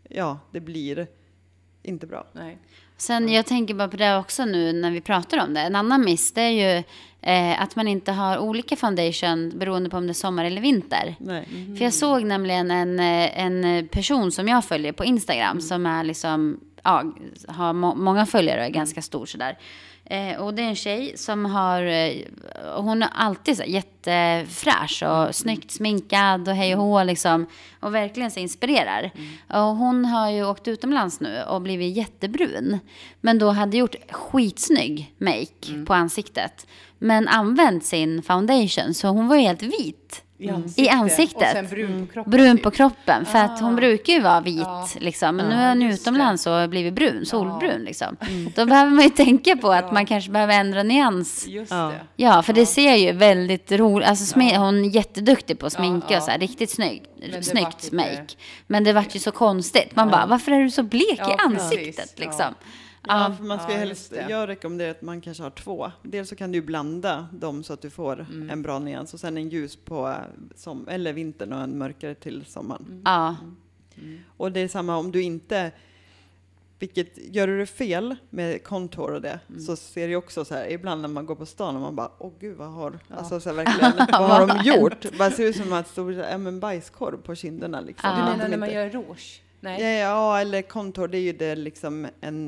ja, 0.09 0.39
det 0.51 0.61
blir 0.61 1.07
inte 1.83 2.07
bra. 2.07 2.27
Nej. 2.33 2.59
Sen 2.97 3.29
jag 3.29 3.47
tänker 3.47 3.75
bara 3.75 3.89
på 3.89 3.97
det 3.97 4.17
också 4.19 4.45
nu 4.45 4.73
när 4.73 4.91
vi 4.91 5.01
pratar 5.01 5.45
om 5.45 5.55
det. 5.55 5.61
En 5.61 5.77
annan 5.77 6.05
miss 6.05 6.33
det 6.33 6.41
är 6.41 6.51
ju 6.77 6.83
eh, 7.21 7.63
att 7.63 7.77
man 7.77 7.89
inte 7.89 8.13
har 8.13 8.39
olika 8.39 8.77
foundation 8.77 9.53
beroende 9.59 9.91
på 9.91 9.97
om 9.97 10.07
det 10.07 10.11
är 10.11 10.15
sommar 10.15 10.45
eller 10.45 10.61
vinter. 10.61 11.17
Nej. 11.21 11.45
För 11.79 11.85
jag 11.85 11.93
såg 11.95 12.25
nämligen 12.25 12.71
en, 12.71 13.01
eh, 13.01 13.41
en 13.45 13.89
person 13.89 14.33
som 14.33 14.49
jag 14.49 14.65
följer 14.65 14.93
på 14.93 15.05
Instagram 15.05 15.51
Mm. 15.51 15.61
som 15.61 15.87
är 15.87 16.05
liksom, 16.05 16.61
ja, 16.85 17.05
har 17.49 17.73
må 17.73 17.95
många 17.95 18.27
följare 18.27 18.61
och 18.61 18.66
är 18.66 18.71
ganska 18.71 19.03
stor 19.03 19.27
sådär. 19.27 19.59
Eh, 20.05 20.37
och 20.40 20.55
det 20.55 20.62
är 20.62 20.66
en 20.66 20.77
tjej 20.77 21.12
som 21.16 21.45
har, 21.45 21.83
eh, 21.83 22.12
hon 22.77 23.03
är 23.03 23.09
alltid 23.14 23.57
så 23.57 23.62
jättefräsch 23.66 25.03
Mm. 25.03 25.16
och 25.29 25.35
snyggt 25.35 25.71
sminkad 25.71 26.49
och 26.49 26.55
hej 26.55 26.75
och 26.77 26.83
hå 26.83 27.03
liksom. 27.05 27.47
Och 27.81 27.95
verkligen 27.95 28.31
så 28.31 28.40
inspirerar. 28.40 29.11
Mm. 29.14 29.62
Och 29.69 29.77
hon 29.77 30.05
har 30.05 30.31
ju 30.31 30.45
åkt 30.45 30.69
utomlands 30.69 31.21
nu 31.21 31.43
och 31.43 31.61
blivit 31.62 31.97
jättebrun. 31.97 32.79
Men 33.21 33.38
då 33.38 33.51
hade 33.51 33.77
gjort 33.77 33.95
skitsnygg 34.11 35.14
make 35.19 35.47
Mm. 35.73 35.87
på 35.87 35.95
ansiktet. 35.95 36.66
Men 36.99 37.29
använt 37.29 37.85
sin 37.85 38.23
foundation 38.23 38.95
så 38.95 39.09
hon 39.09 39.29
var 39.29 39.37
ju 39.37 39.43
helt 39.43 39.62
vit. 39.62 40.23
I 40.40 40.48
Mm. 40.48 40.57
ansiktet. 40.62 40.85
I 40.85 40.88
ansiktet. 40.88 41.42
Och 41.42 41.46
sen 41.53 41.68
brun 41.68 42.07
på 42.07 42.12
kroppen. 42.12 42.31
Brun 42.31 42.57
typ. 42.57 42.64
på 42.64 42.70
kroppen, 42.70 43.24
för 43.26 43.38
att 43.38 43.61
hon 43.61 43.72
Ah. 43.72 43.76
brukar 43.76 44.12
ju 44.12 44.20
vara 44.20 44.40
vit 44.40 44.59
Ja. 44.59 44.88
liksom. 44.98 45.37
Men 45.37 45.48
nu 45.48 45.55
är 45.55 45.68
hon 45.68 45.83
utomlands 45.83 46.46
och 46.46 46.53
har 46.53 46.68
blivit 46.68 46.94
brun, 46.94 47.26
solbrun 47.26 47.81
liksom. 47.85 48.16
Då 48.57 48.66
behöver 48.66 48.90
man 48.90 49.05
ju 49.05 49.11
tänka 49.11 49.57
på 49.57 49.72
att 49.72 49.92
man 49.92 50.07
kanske 50.07 50.31
behöver 50.31 50.55
ändra 50.61 50.83
nyans. 50.83 51.46
Just 51.48 51.72
Ja. 51.72 51.76
det. 51.76 52.00
Ja, 52.24 52.42
för 52.42 52.53
det 52.53 52.66
ser 52.66 52.94
ju 52.94 53.12
väldigt 53.12 53.72
roligt, 53.72 54.09
alltså 54.09 54.37
smi- 54.38 54.50
Ja. 54.53 54.59
hon 54.59 54.85
är 54.85 54.88
jätteduktig 54.88 55.59
på 55.59 55.66
att 55.66 55.72
sminka 55.72 56.07
Ja, 56.11 56.16
och 56.18 56.22
så 56.22 56.31
här, 56.31 56.38
riktigt 56.38 56.70
snygg, 56.70 57.03
snyggt 57.42 57.92
make. 57.92 58.26
Men 58.66 58.85
det 58.85 58.92
vart 58.92 59.14
ju 59.16 59.18
så 59.20 59.31
konstigt. 59.31 59.96
Man 59.96 60.09
Ja. 60.09 60.12
bara, 60.16 60.26
varför 60.26 60.53
är 60.53 60.61
du 60.62 60.70
så 60.70 60.83
blek 60.83 61.18
Ja, 61.18 61.31
i 61.31 61.37
ansiktet 61.38 61.96
precis. 61.96 62.18
liksom? 62.18 62.55
Ja, 63.07 63.35
för 63.39 63.45
man 63.45 63.59
ska 63.61 63.73
Ja, 63.73 63.79
helst, 63.79 64.11
det. 64.11 64.27
jag 64.31 64.49
rekommenderar 64.49 64.91
att 64.91 65.03
man 65.03 65.21
kanske 65.21 65.43
har 65.43 65.51
två. 65.51 65.93
Dels 66.03 66.29
så 66.29 66.37
kan 66.37 66.53
du 66.53 66.61
blanda 66.63 67.29
dem 67.33 67.63
så 67.63 67.73
att 67.73 67.83
du 67.83 67.91
får 67.91 68.21
Mm. 68.31 68.51
en 68.51 68.63
bra 68.63 68.79
nyans 68.79 69.15
och 69.15 69.21
sen 69.21 69.37
en 69.37 69.49
ljus 69.49 69.77
på 69.77 70.15
som, 70.55 70.89
eller 70.89 71.13
vintern 71.13 71.53
och 71.53 71.61
en 71.61 71.79
mörkare 71.79 72.15
till 72.15 72.45
sommaren. 72.45 73.03
Ja, 73.05 73.37
Och 74.37 74.53
det 74.53 74.61
är 74.61 74.69
samma 74.69 74.97
om 74.97 75.13
du 75.13 75.23
inte 75.23 75.71
Vilket, 76.79 77.19
gör 77.35 77.47
du 77.47 77.59
det 77.59 77.67
fel 77.67 78.17
med 78.31 78.65
kontor 78.65 79.13
och 79.15 79.21
det, 79.23 79.41
Mm. 79.49 79.61
så 79.61 79.77
ser 79.77 80.01
det 80.07 80.11
ju 80.11 80.17
också 80.17 80.45
så 80.45 80.55
här, 80.55 80.71
ibland 80.71 81.01
när 81.03 81.09
man 81.09 81.27
går 81.27 81.35
på 81.35 81.47
stan 81.47 81.75
och 81.77 81.81
man 81.83 81.97
bara, 81.97 82.11
åh 82.19 82.33
gud 82.41 82.57
vad 82.57 82.69
har, 82.73 82.99
Ja. 83.09 83.15
alltså 83.17 83.41
så 83.41 83.49
här, 83.49 83.57
verkligen, 83.57 83.93
vad 84.21 84.31
har 84.31 84.47
de 84.47 84.65
gjort? 84.71 85.19
Bara 85.19 85.31
ser 85.31 85.45
ut 85.47 85.57
som 85.57 85.73
att 85.73 85.87
det 85.87 85.93
stod 85.93 86.17
men 86.41 86.61
bajskorv 86.61 87.17
på 87.23 87.35
kinderna 87.35 87.81
liksom. 87.81 88.11
Du 88.17 88.23
menar 88.23 88.49
när 88.49 88.57
man 88.59 88.71
gör 88.73 88.91
rouge? 88.91 89.43
Nej? 89.61 89.83
Ja, 89.83 89.88
ja, 89.88 90.40
eller 90.40 90.62
kontor, 90.62 91.09
det 91.09 91.18
är 91.18 91.23
ju 91.23 91.33
det 91.33 91.55
liksom 91.55 92.07
en 92.20 92.46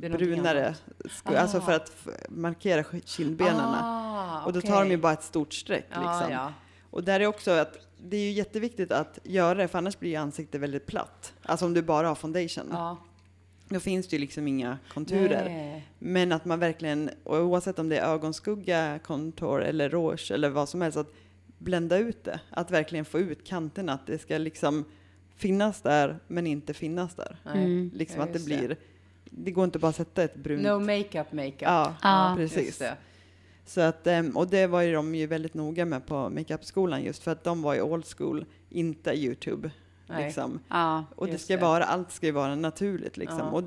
Det 0.00 0.08
brunare, 0.10 0.74
sku- 1.04 1.36
alltså 1.36 1.58
Ah. 1.58 1.60
för 1.60 1.72
att 1.72 1.92
markera 2.28 2.84
kindbenen. 3.04 3.60
Ah, 3.60 4.44
och 4.44 4.52
då 4.52 4.60
tar 4.60 4.84
de 4.84 4.90
ju 4.90 4.96
bara 4.96 5.12
ett 5.12 5.22
stort 5.22 5.54
streck 5.54 5.86
liksom. 5.88 6.26
ja. 6.30 6.52
Och 6.90 7.04
där 7.04 7.20
är 7.20 7.26
också 7.26 7.50
att 7.50 7.78
det 8.02 8.16
är 8.16 8.20
ju 8.20 8.30
jätteviktigt 8.30 8.92
att 8.92 9.18
göra 9.22 9.54
det, 9.54 9.68
för 9.68 9.78
annars 9.78 9.98
blir 9.98 10.10
ju 10.10 10.16
ansiktet 10.16 10.60
väldigt 10.60 10.86
platt. 10.86 11.32
Alltså 11.42 11.64
om 11.66 11.74
du 11.74 11.82
bara 11.82 12.08
har 12.08 12.14
foundation. 12.14 12.66
ja. 12.70 12.96
Då 13.68 13.80
finns 13.80 14.08
det 14.08 14.16
ju 14.16 14.20
liksom 14.20 14.48
inga 14.48 14.78
konturer. 14.94 15.44
Nej. 15.44 15.88
Men 15.98 16.32
att 16.32 16.44
man 16.44 16.58
verkligen, 16.58 17.10
oavsett 17.24 17.78
om 17.78 17.88
det 17.88 17.98
är 17.98 18.12
ögonskugga, 18.12 18.98
kontor 19.04 19.62
eller 19.64 19.88
rouge 19.90 20.30
eller 20.30 20.48
vad 20.48 20.68
som 20.68 20.80
helst, 20.82 20.98
att 20.98 21.12
blända 21.58 21.98
ut 21.98 22.24
det. 22.24 22.40
Att 22.50 22.70
verkligen 22.70 23.04
få 23.04 23.18
ut 23.18 23.46
kanterna, 23.46 23.92
att 23.92 24.06
det 24.06 24.18
ska 24.18 24.38
liksom 24.38 24.84
finnas 25.40 25.80
där 25.80 26.18
men 26.26 26.46
inte 26.46 26.74
finnas 26.74 27.14
där. 27.14 27.36
Nej. 27.44 27.64
Mm. 27.64 27.90
Liksom 27.94 28.18
Ja, 28.18 28.24
att 28.24 28.32
det 28.32 28.44
blir, 28.44 28.76
det 29.24 29.50
går 29.50 29.64
inte 29.64 29.78
bara 29.78 29.88
att 29.88 29.96
sätta 29.96 30.22
ett 30.22 30.36
brunt. 30.36 30.62
No 30.62 30.78
makeup 30.78 31.32
makeup. 31.32 31.62
Ja. 32.02 32.36
Just 32.38 32.54
precis. 32.54 32.78
det. 32.78 32.96
Så 33.66 33.80
att, 33.80 34.06
ehm, 34.06 34.36
och 34.36 34.46
det 34.46 34.66
var 34.66 34.82
ju 34.82 34.92
de 34.92 35.14
ju 35.14 35.26
väldigt 35.26 35.54
noga 35.54 35.84
med 35.84 36.06
på 36.06 36.30
makeupskolan 36.30 37.02
just 37.02 37.22
för 37.22 37.30
att 37.30 37.44
de 37.44 37.62
var 37.62 37.74
ju 37.74 37.82
old 37.82 38.06
school, 38.06 38.44
inte 38.68 39.10
Youtube. 39.10 39.70
Liksom. 40.18 40.60
Ja. 40.68 41.04
Och 41.16 41.26
det 41.26 41.38
ska 41.38 41.56
det. 41.56 41.62
vara, 41.62 41.84
allt 41.84 42.12
ska 42.12 42.26
ju 42.26 42.32
vara 42.32 42.54
naturligt 42.54 43.16
liksom. 43.16 43.38
Ja. 43.38 43.50
Och 43.50 43.64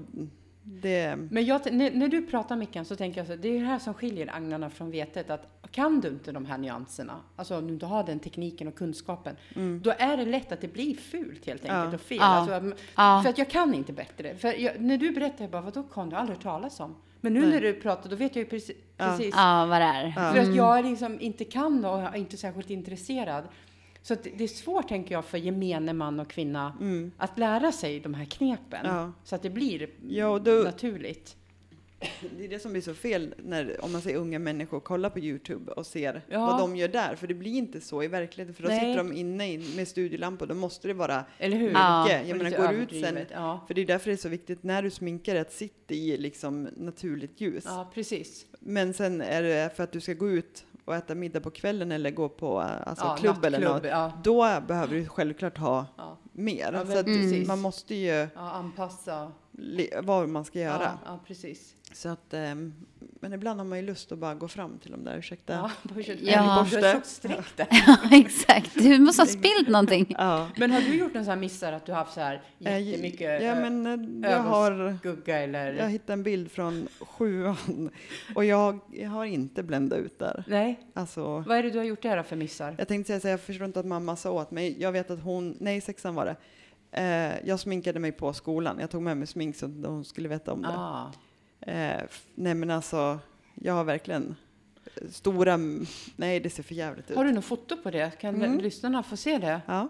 det, 0.63 1.15
Men 1.31 1.45
jag, 1.45 1.73
när, 1.73 1.91
när 1.91 2.07
du 2.07 2.21
pratar 2.27 2.55
Mickan 2.55 2.85
så 2.85 2.95
tänker 2.95 3.19
jag 3.19 3.27
så 3.27 3.35
det 3.35 3.47
är 3.47 3.59
det 3.59 3.65
här 3.65 3.79
som 3.79 3.93
skiljer 3.93 4.35
agnarna 4.35 4.69
från 4.69 4.91
vetet. 4.91 5.29
Att 5.29 5.47
kan 5.71 5.99
du 5.99 6.07
inte 6.07 6.31
de 6.31 6.45
här 6.45 6.57
nyanserna, 6.57 7.13
alltså 7.35 7.57
om 7.57 7.67
du 7.67 7.73
inte 7.73 7.85
har 7.85 8.03
den 8.03 8.19
tekniken 8.19 8.67
och 8.67 8.75
kunskapen, 8.75 9.35
då 9.81 9.93
är 9.97 10.17
det 10.17 10.25
lätt 10.25 10.51
att 10.51 10.61
det 10.61 10.73
blir 10.73 10.95
fult 10.95 11.45
helt 11.45 11.65
enkelt 11.65 11.73
Mm. 11.73 11.89
Ja. 11.89 11.95
och 11.95 12.01
fel. 12.01 12.17
Ja. 12.17 12.25
Alltså, 12.25 12.77
Ja. 12.95 13.21
För 13.23 13.29
att 13.29 13.37
jag 13.37 13.49
kan 13.49 13.73
inte 13.73 13.93
bättre. 13.93 14.35
För 14.35 14.53
jag, 14.59 14.81
när 14.81 14.97
du 14.97 15.11
berättar, 15.11 15.43
jag 15.43 15.51
bara, 15.51 15.61
vadå 15.61 15.83
kan 15.83 16.09
du 16.09 16.15
aldrig 16.15 16.39
talas 16.39 16.79
om? 16.79 16.95
Men 17.21 17.33
nu 17.33 17.41
Nej. 17.41 17.49
när 17.49 17.61
du 17.61 17.73
pratar, 17.73 18.09
då 18.09 18.15
vet 18.15 18.35
jag 18.35 18.43
ju 18.43 18.49
precis. 18.49 18.77
Ja. 18.97 19.05
precis 19.05 19.33
ja, 19.37 19.65
vad 19.65 19.81
det 19.81 19.85
är. 19.85 20.11
För 20.33 20.39
att 20.39 20.55
jag 20.55 20.85
liksom 20.85 21.21
inte 21.21 21.43
kan 21.43 21.85
och 21.85 21.99
är 21.99 22.15
inte 22.15 22.37
särskilt 22.37 22.69
intresserad. 22.69 23.43
Så 24.05 24.15
det 24.37 24.43
är 24.43 24.47
svårt, 24.47 24.87
tänker 24.87 25.15
jag, 25.15 25.25
för 25.25 25.37
gemene 25.37 25.93
man 25.93 26.19
och 26.19 26.29
kvinna 26.29 26.73
att 27.17 27.37
lära 27.39 27.71
sig 27.71 27.99
de 27.99 28.13
här 28.13 28.25
knepen. 28.25 28.85
Mm. 28.85 28.95
Ja. 28.97 29.11
Så 29.23 29.35
att 29.35 29.41
det 29.41 29.49
blir 29.49 29.89
Ja, 30.09 30.39
då- 30.39 30.51
naturligt. 30.63 31.35
det 32.37 32.45
är 32.45 32.49
det 32.49 32.59
som 32.59 32.71
blir 32.71 32.81
så 32.81 32.93
fel 32.93 33.35
när, 33.37 33.83
om 33.85 33.91
man 33.91 34.01
ser 34.01 34.15
unga 34.15 34.39
människor 34.39 34.79
kolla 34.79 35.09
på 35.09 35.19
Youtube 35.19 35.71
och 35.71 35.85
ser 35.85 36.21
Ja. 36.29 36.45
vad 36.45 36.59
de 36.59 36.75
gör 36.75 36.87
där. 36.87 37.15
För 37.15 37.27
det 37.27 37.33
blir 37.33 37.51
inte 37.57 37.81
så 37.81 38.03
i 38.03 38.07
verkligheten. 38.07 38.55
För 38.55 38.63
då 38.63 38.69
Nej. 38.69 38.79
sitter 38.79 38.97
de 38.97 39.13
inne 39.13 39.57
med 39.75 39.87
studiolampor. 39.87 40.45
Då 40.47 40.55
måste 40.55 40.87
det 40.87 40.93
vara 40.93 41.25
Eller 41.37 41.57
hur? 41.57 41.67
Mycket. 41.67 42.27
Jag 42.29 42.37
menar, 42.37 42.57
går 42.57 42.73
ut 42.73 42.89
sen. 42.91 43.17
För 43.67 43.73
det 43.73 43.81
är 43.81 43.85
därför 43.85 44.09
det 44.09 44.15
är 44.15 44.17
så 44.17 44.29
viktigt 44.29 44.63
när 44.63 44.83
du 44.83 44.89
sminkar 44.89 45.35
att 45.35 45.51
sitta 45.53 45.93
i 45.93 46.17
liksom 46.17 46.63
naturligt 46.77 47.41
ljus. 47.41 47.63
ja, 47.67 47.91
precis. 47.93 48.45
Men 48.59 48.93
sen 48.93 49.21
är 49.21 49.41
det 49.43 49.75
för 49.75 49.83
att 49.83 49.91
du 49.91 50.01
ska 50.01 50.13
gå 50.13 50.29
ut 50.29 50.65
och 50.85 50.95
äta 50.95 51.15
middag 51.15 51.39
på 51.39 51.51
kvällen 51.51 51.91
eller 51.91 52.11
gå 52.11 52.29
på 52.29 52.61
eh, 52.61 52.87
alltså 52.87 53.05
ja, 53.05 53.15
klubb 53.15 53.45
eller 53.45 53.59
något. 53.59 53.83
Ja, 53.83 54.11
Då 54.23 54.61
behöver 54.67 54.95
du 54.95 55.05
självklart 55.05 55.57
ha 55.57 55.85
ja, 55.97 56.17
mer. 56.31 56.85
Så 56.85 57.03
precis. 57.03 57.47
man 57.47 57.59
måste 57.59 57.95
ju 57.95 58.27
anpassa. 58.35 59.31
vad 60.03 60.29
man 60.29 60.45
ska 60.45 60.59
göra. 60.59 60.97
Ja, 61.05 61.19
precis. 61.27 61.75
Så 61.93 62.09
att, 62.09 62.33
ehm, 62.33 62.73
men 63.19 63.33
ibland 63.33 63.59
har 63.59 63.65
man 63.67 63.77
ju 63.79 63.85
lust 63.85 64.11
att 64.11 64.17
bara 64.17 64.33
gå 64.35 64.47
fram 64.47 64.77
till 64.77 64.91
dem 64.91 65.03
där, 65.03 65.17
ursäkta. 65.17 65.53
Ja, 65.53 65.71
Ja. 66.21 66.67
Du 66.69 66.75
Borste. 66.75 66.91
tjockt 66.93 67.05
streck 67.07 67.45
där. 67.55 67.67
Ja, 67.87 67.97
exakt. 68.11 68.73
Du 68.73 68.99
måste 68.99 69.21
ha 69.21 69.27
spillt 69.27 69.67
någonting. 69.67 70.15
Ja. 70.17 70.49
Men 70.57 70.71
har 70.71 70.81
du 70.81 70.95
gjort 70.97 71.13
någon 71.13 71.25
sån 71.25 71.39
missar 71.39 71.73
att 71.73 71.85
du 71.85 71.91
har 71.91 71.99
haft 71.99 72.13
så 72.13 72.19
här 72.19 72.41
Eh, 72.59 72.79
jättemycket 72.79 73.21
ja, 73.43 73.49
ö- 73.55 73.69
men 73.69 74.23
eh, 74.25 74.31
jag 74.31 74.39
har 74.39 74.71
eller? 74.71 75.73
jag 75.73 75.89
hittade 75.89 76.13
en 76.13 76.23
bild 76.23 76.51
från 76.51 76.87
sjuan 76.99 77.89
och 78.35 78.45
jag, 78.45 78.79
jag 78.91 79.09
har 79.09 79.25
inte 79.25 79.63
bländat 79.63 79.99
ut 79.99 80.19
där. 80.19 80.43
Nej, 80.47 80.79
Alltså, 80.93 81.39
vad 81.47 81.57
är 81.57 81.63
det 81.63 81.69
du 81.69 81.77
har 81.77 81.85
gjort 81.85 82.01
där 82.01 82.23
för 82.23 82.35
missar? 82.35 82.75
jag 82.77 82.87
tänkte 82.87 83.07
säga 83.07 83.19
så 83.19 83.27
här, 83.27 83.33
jag 83.33 83.41
förstår 83.41 83.65
inte 83.65 83.79
att 83.79 83.85
mamma 83.85 84.15
sa 84.15 84.31
åt 84.31 84.51
mig. 84.51 84.75
Jag 84.81 84.91
vet 84.91 85.11
att 85.11 85.23
hon, 85.23 85.57
nej 85.59 85.81
sexan 85.81 86.15
var 86.15 86.25
det. 86.25 86.35
Eh, 86.91 87.47
jag 87.47 87.59
sminkade 87.59 87.99
mig 87.99 88.11
på 88.11 88.33
skolan. 88.33 88.77
Jag 88.79 88.89
tog 88.89 89.01
med 89.01 89.17
mig 89.17 89.27
smink 89.27 89.55
så 89.55 89.65
att 89.65 89.71
hon 89.85 90.05
skulle 90.05 90.29
veta 90.29 90.53
om 90.53 90.61
det. 90.61 90.67
Ah. 90.67 91.11
Eh, 91.67 92.01
nej 92.35 92.53
men 92.55 92.71
alltså, 92.71 93.19
jag 93.55 93.73
har 93.73 93.83
verkligen 93.83 94.35
stora, 95.11 95.57
nej 96.15 96.39
det 96.39 96.49
ser 96.49 96.63
för 96.63 96.75
jävligt 96.75 97.11
ut. 97.11 97.17
Har 97.17 97.25
du 97.25 97.31
något 97.31 97.45
foto 97.45 97.77
på 97.77 97.91
det? 97.91 98.19
Kan 98.19 98.35
Mm. 98.35 98.57
lyssnarna 98.59 99.03
få 99.03 99.17
se 99.17 99.37
det? 99.37 99.61
Ja, 99.67 99.89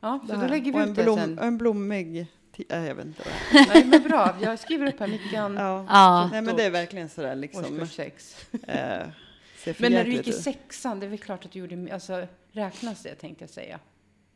Ja, 0.00 0.20
så 0.28 0.34
då 0.36 0.46
lägger 0.46 0.72
och 0.74 0.78
vi 0.78 0.82
en, 0.82 0.90
ut 0.90 0.96
det 0.96 1.02
blom, 1.02 1.18
sen. 1.18 1.38
och 1.38 1.44
en 1.44 1.58
blommig, 1.58 2.26
äh, 2.68 2.84
jag 2.86 2.94
vet 2.94 3.06
inte 3.06 3.22
vad. 3.52 3.66
Nej, 3.68 3.84
men 3.86 4.02
bra. 4.02 4.36
Jag 4.40 4.58
skriver 4.58 4.86
upp 4.86 5.00
här 5.00 5.06
Mickan, 5.08 5.54
Ja. 5.54 5.86
Ja. 5.88 6.28
Nej 6.32 6.42
men 6.42 6.56
det 6.56 6.64
är 6.64 6.70
verkligen 6.70 7.08
sådär 7.08 7.34
liksom. 7.34 7.64
årskurs 7.64 7.92
sex. 7.94 8.36
Eh, 8.66 9.06
Men 9.78 9.92
när 9.92 10.04
du 10.04 10.12
gick 10.12 10.28
i 10.28 10.32
sexan, 10.32 11.00
det 11.00 11.06
är 11.06 11.10
väl 11.10 11.18
klart 11.18 11.44
att 11.44 11.52
du 11.52 11.58
gjorde, 11.58 11.94
alltså 11.94 12.26
räknas 12.52 13.02
det 13.02 13.14
tänkte 13.14 13.42
jag 13.42 13.50
säga. 13.50 13.78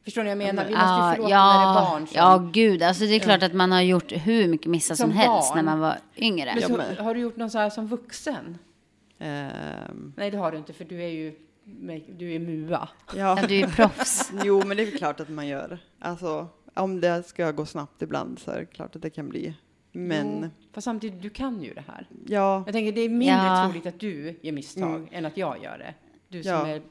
Förstår 0.05 0.23
ni 0.23 0.29
vad 0.29 0.31
jag 0.31 0.39
menar? 0.39 0.53
men- 0.65 0.67
Vi 0.67 0.73
måste 0.79 0.87
ju 0.87 0.91
Ja, 0.91 1.13
förlåta 1.17 1.29
när 1.29 1.29
det 1.29 1.35
är 1.35 1.75
ja, 1.75 1.91
barn 1.91 2.07
som... 2.07 2.17
ja, 2.17 2.51
gud. 2.53 2.83
Alltså 2.83 3.05
det 3.05 3.15
är 3.15 3.19
klart 3.19 3.43
att 3.43 3.53
man 3.55 3.73
har 3.73 3.81
gjort 3.83 4.13
hur 4.13 4.49
mycket 4.49 4.67
missar 4.67 4.95
som, 4.95 5.11
Som 5.11 5.17
helst 5.19 5.55
barn. 5.55 5.57
när 5.65 5.73
man 5.73 5.81
var 5.81 5.99
yngre. 6.17 6.53
Men 6.55 6.63
Ja, 6.79 6.95
så, 6.97 7.03
har 7.03 7.15
du 7.15 7.21
gjort 7.21 7.37
någon 7.37 7.51
så 7.51 7.59
här 7.59 7.71
som 7.71 7.87
vuxen? 7.87 8.59
Ehm, 9.19 10.13
Nej, 10.17 10.31
det 10.31 10.37
har 10.39 10.53
du 10.53 10.59
inte, 10.59 10.73
för 10.73 10.85
du 10.85 11.03
är 11.03 11.09
ju 11.09 11.35
du 12.19 12.33
är 12.35 12.39
MUA. 12.39 12.89
ja. 13.17 13.37
Ja, 13.41 13.47
du 13.49 13.61
är 13.61 13.67
proffs. 13.67 14.33
Jo, 14.45 14.63
men 14.67 14.77
det 14.77 14.83
är 14.83 14.99
klart 14.99 15.21
att 15.21 15.29
man 15.29 15.47
gör. 15.47 15.79
Alltså, 16.01 16.47
om 16.75 17.01
det 17.01 17.23
ska 17.27 17.51
gå 17.51 17.67
snabbt 17.67 18.03
ibland 18.03 18.39
så 18.39 18.51
är 18.51 18.59
det 18.61 18.67
klart 18.67 18.97
att 18.97 19.03
det 19.03 19.11
kan 19.11 19.29
bli. 19.29 19.55
Men 19.93 20.39
Jo, 20.43 20.51
Fast 20.73 20.85
samtidigt, 20.85 21.23
du 21.23 21.31
kan 21.31 21.63
ju 21.63 21.75
det 21.75 21.85
här. 21.89 22.07
ja, 22.27 22.63
Jag 22.67 22.73
tänker 22.73 22.93
det 22.93 23.01
är 23.01 23.09
mindre 23.09 23.47
Ja. 23.47 23.65
troligt 23.65 23.87
att 23.87 24.01
du 24.01 24.39
gör 24.43 24.53
misstag 24.53 24.95
Mm. 24.95 25.09
än 25.13 25.27
att 25.27 25.37
jag 25.37 25.63
gör 25.63 25.79
det. 25.79 25.95
Du 26.29 26.43
som 26.43 26.53
Ja. 26.53 26.67
är 26.69 26.83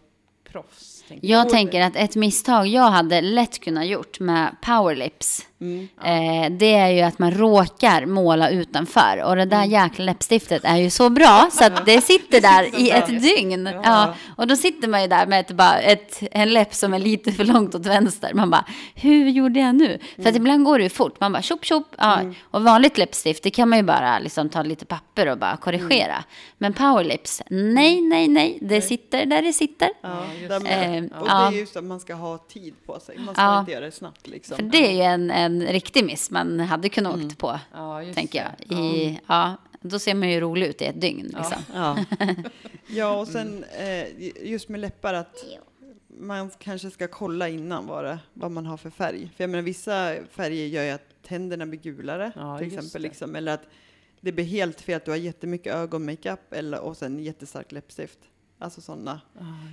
proffs. 0.53 1.03
Tänker 1.07 1.27
Jag 1.27 1.49
tänker 1.49 1.81
att 1.81 1.95
ett 1.95 2.15
misstag 2.15 2.67
jag 2.67 2.89
hade 2.89 3.21
lätt 3.21 3.59
kunnat 3.59 3.87
gjort 3.87 4.19
med 4.19 4.55
powerlips, 4.61 5.47
mm, 5.61 5.87
eh, 6.03 6.57
det 6.57 6.73
är 6.73 6.89
ju 6.89 7.01
att 7.01 7.19
man 7.19 7.31
råkar 7.31 8.05
måla 8.05 8.49
utanför. 8.49 9.23
Och 9.23 9.35
det 9.35 9.45
där 9.45 9.63
jäkla 9.63 10.05
läppstiftet 10.05 10.65
är 10.65 10.77
ju 10.77 10.89
så 10.89 11.09
bra 11.09 11.49
så 11.51 11.65
att 11.65 11.85
det 11.85 12.01
sitter 12.11 12.41
där 12.41 12.79
i 12.79 12.89
ett 12.89 13.07
dygn. 13.07 13.69
Ja, 13.83 14.13
och 14.37 14.47
då 14.47 14.55
sitter 14.55 14.87
man 14.87 15.01
ju 15.01 15.07
där 15.07 15.25
med 15.25 15.39
ett, 15.39 15.51
bara 15.51 15.79
ett, 15.79 16.19
en 16.31 16.53
läpp 16.53 16.73
som 16.73 16.93
är 16.93 16.99
lite 16.99 17.31
för 17.31 17.43
långt 17.43 17.75
åt 17.75 17.85
vänster. 17.85 18.33
Man 18.33 18.49
bara, 18.49 18.65
hur 18.95 19.29
gjorde 19.29 19.59
jag 19.59 19.75
nu? 19.75 19.99
För 20.15 20.29
att 20.29 20.35
ibland 20.35 20.65
går 20.65 20.77
det 20.77 20.83
ju 20.83 20.89
fort. 20.89 21.19
Man 21.19 21.31
bara, 21.31 21.41
tjopp, 21.41 21.65
tjopp. 21.65 21.95
Ja. 21.97 22.19
Och 22.43 22.63
vanligt 22.63 22.97
läppstift, 22.97 23.43
det 23.43 23.49
kan 23.49 23.69
man 23.69 23.79
ju 23.79 23.83
bara 23.83 24.19
liksom 24.19 24.49
ta 24.49 24.63
lite 24.63 24.85
papper 24.85 25.27
och 25.31 25.37
bara 25.37 25.57
korrigera. 25.57 26.23
Men 26.57 26.73
powerlips, 26.73 27.41
nej, 27.49 28.01
nej, 28.01 28.27
nej. 28.27 28.57
Det 28.61 28.81
sitter 28.81 29.25
där 29.25 29.41
det 29.41 29.53
sitter. 29.53 29.89
ja, 30.01 30.23
just 30.43 30.65
det. 30.65 31.10
och 31.19 31.25
det 31.25 31.32
är 31.32 31.51
just 31.51 31.77
att 31.77 31.84
man 31.84 31.99
ska 31.99 32.13
ha 32.13 32.38
tid 32.38 32.73
på 32.86 32.99
sig. 32.99 33.17
Man 33.17 33.36
ska 33.36 33.60
inte 33.60 33.71
göra 33.71 33.86
det 33.86 33.91
snabbt 33.91 34.27
liksom. 34.27 34.56
För 34.56 34.63
det 34.63 34.88
är 34.88 34.91
ju 34.91 35.01
en, 35.01 35.32
en 35.32 35.62
riktig 35.67 36.06
miss 36.06 36.32
man 36.32 36.60
hade 36.60 36.89
kunnat 36.89 37.15
åkt 37.15 37.38
på, 37.38 37.60
Ja, 37.73 38.03
just 38.03 38.15
tänker 38.15 38.56
jag. 38.67 38.77
I, 38.79 39.19
ja. 39.27 39.58
då 39.82 39.99
ser 39.99 40.13
man 40.13 40.29
ju 40.29 40.39
rolig 40.39 40.67
ut 40.67 40.82
i 40.82 40.86
ett 40.86 41.01
dygn. 41.01 41.25
Liksom. 41.38 41.62
Ja. 41.73 41.97
ja, 42.88 43.19
och 43.19 43.27
sen 43.27 43.63
eh, 43.63 44.47
just 44.47 44.69
med 44.69 44.79
läppar 44.79 45.13
att 45.13 45.45
man 46.08 46.51
kanske 46.60 46.91
ska 46.91 47.08
kolla 47.08 47.49
innan 47.49 47.88
vad, 47.88 48.17
vad 48.34 48.51
man 48.51 48.65
har 48.65 48.77
för 48.77 48.89
färg. 48.89 49.29
För 49.36 49.43
jag 49.43 49.49
menar 49.49 49.62
vissa 49.63 50.15
färger 50.32 50.67
gör 50.67 50.84
ju 50.84 50.89
att 50.89 51.23
tänderna 51.27 51.65
blir 51.65 51.79
gulare 51.79 52.32
Ja, 52.36 52.58
till 52.58 52.67
exempel. 52.67 53.01
Liksom, 53.01 53.36
eller 53.36 53.53
att 53.53 53.63
det 54.21 54.32
blir 54.32 54.45
helt 54.45 54.82
fel 54.82 54.97
att 54.97 55.06
du 55.06 55.12
har 55.12 55.17
jättemycket 55.17 55.75
ögonmakeup 55.75 56.53
eller, 56.53 56.79
och 56.79 56.97
sen 56.97 57.19
jättestark 57.19 57.71
läppstift. 57.71 58.19
Alltså 58.63 58.82
sådana. 58.82 59.21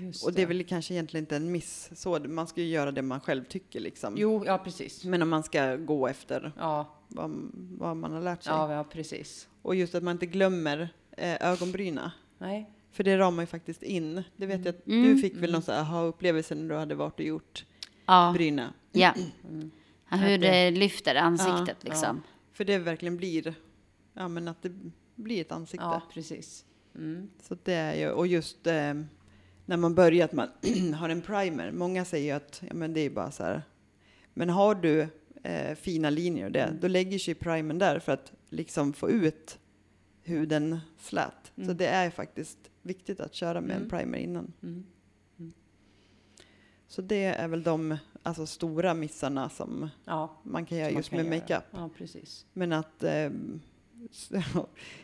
Just 0.00 0.24
Och 0.24 0.32
det 0.32 0.42
är 0.42 0.46
väl 0.46 0.64
kanske 0.64 0.94
egentligen 0.94 1.22
inte 1.24 1.36
en 1.36 1.52
miss. 1.52 1.90
Så, 1.94 2.18
man 2.18 2.46
ska 2.46 2.60
ju 2.60 2.66
göra 2.68 2.92
det 2.92 3.02
man 3.02 3.20
själv 3.20 3.44
tycker 3.44 3.80
liksom. 3.80 4.14
Jo, 4.16 4.42
ja 4.46 4.58
precis. 4.58 5.04
Men 5.04 5.22
om 5.22 5.28
man 5.28 5.42
ska 5.42 5.76
gå 5.76 6.08
efter 6.08 6.52
Ja, 6.58 6.94
vad, 7.08 7.30
vad 7.78 7.96
man 7.96 8.12
har 8.12 8.20
lärt 8.20 8.42
sig. 8.42 8.52
ja, 8.52 8.72
ja 8.74 8.84
precis. 8.84 9.48
Och 9.62 9.74
just 9.74 9.94
att 9.94 10.02
man 10.02 10.12
inte 10.12 10.26
glömmer 10.26 10.88
eh, 11.16 11.36
ögonbryna. 11.52 12.12
Nej. 12.38 12.70
För 12.92 13.04
det 13.04 13.18
ramar 13.18 13.42
ju 13.42 13.46
faktiskt 13.46 13.82
in. 13.82 14.22
Det 14.36 14.46
vet 14.46 14.64
jag 14.64 14.74
att 14.74 14.86
Mm. 14.86 15.02
du 15.02 15.16
fick 15.22 15.36
väl 15.36 15.52
någon 15.52 15.62
sån 15.62 15.74
här 15.74 15.80
aha-upplevelse 15.82 16.54
när 16.54 16.68
du 16.68 16.74
hade 16.74 16.94
varit 16.94 17.20
och 17.20 17.26
gjort 17.26 17.64
Ja, 18.06 18.30
bryna. 18.34 18.72
ja. 18.92 19.14
Mm. 19.48 19.70
Ja, 20.10 20.16
hur 20.16 20.38
det 20.38 20.70
lyfter 20.70 21.14
ansiktet 21.14 21.76
Ja, 21.82 21.90
liksom. 21.90 22.22
För 22.52 22.64
det 22.64 22.78
verkligen 22.78 23.16
blir, 23.16 23.54
ja 24.14 24.28
men 24.28 24.48
att 24.48 24.62
det 24.62 24.72
blir 25.14 25.40
ett 25.40 25.52
ansikte. 25.52 25.84
Ja, 25.86 26.02
precis. 26.14 26.64
Mm. 26.94 27.30
Så 27.42 27.56
det 27.64 27.72
är 27.74 27.94
ju, 27.94 28.10
och 28.10 28.26
just 28.26 28.66
eh, 28.66 28.94
när 29.66 29.76
man 29.76 29.94
börjar 29.94 30.24
att 30.24 30.32
man 30.32 30.48
har 30.94 31.08
en 31.08 31.22
primer. 31.22 31.70
Många 31.72 32.04
säger 32.04 32.34
att 32.36 32.62
ja, 32.68 32.74
men 32.74 32.94
det 32.94 33.00
är 33.00 33.10
bara 33.10 33.30
så 33.30 33.42
här. 33.44 33.62
Men 34.34 34.48
har 34.50 34.74
du 34.74 35.08
eh, 35.42 35.74
fina 35.74 36.10
linjer 36.10 36.46
och 36.46 36.52
det, 36.52 36.62
Mm. 36.62 36.80
då 36.80 36.88
lägger 36.88 37.18
sig 37.18 37.34
primern 37.34 37.78
där 37.78 37.98
för 37.98 38.12
att 38.12 38.32
liksom 38.48 38.92
få 38.92 39.10
ut 39.10 39.58
huden 40.22 40.78
slät. 40.98 41.52
Så 41.56 41.62
Mm. 41.62 41.76
det 41.76 41.86
är 41.86 42.10
faktiskt 42.10 42.58
viktigt 42.82 43.20
att 43.20 43.34
köra 43.34 43.60
med 43.60 43.70
en 43.70 43.76
Mm. 43.76 43.88
primer 43.90 44.18
innan. 44.18 44.52
Så 46.88 47.02
det 47.02 47.24
är 47.24 47.48
väl 47.48 47.62
de 47.62 47.96
alltså, 48.22 48.46
stora 48.46 48.94
missarna 48.94 49.48
som 49.48 49.88
Ja, 50.04 50.40
man 50.42 50.66
kan 50.66 50.78
göra 50.78 50.90
just 50.90 51.10
kan 51.10 51.16
med 51.26 51.40
makeup. 51.40 51.64
Ja, 51.70 51.90
precis. 51.96 52.46
Men 52.52 52.72
att, 52.72 53.02
ehm, 53.04 53.60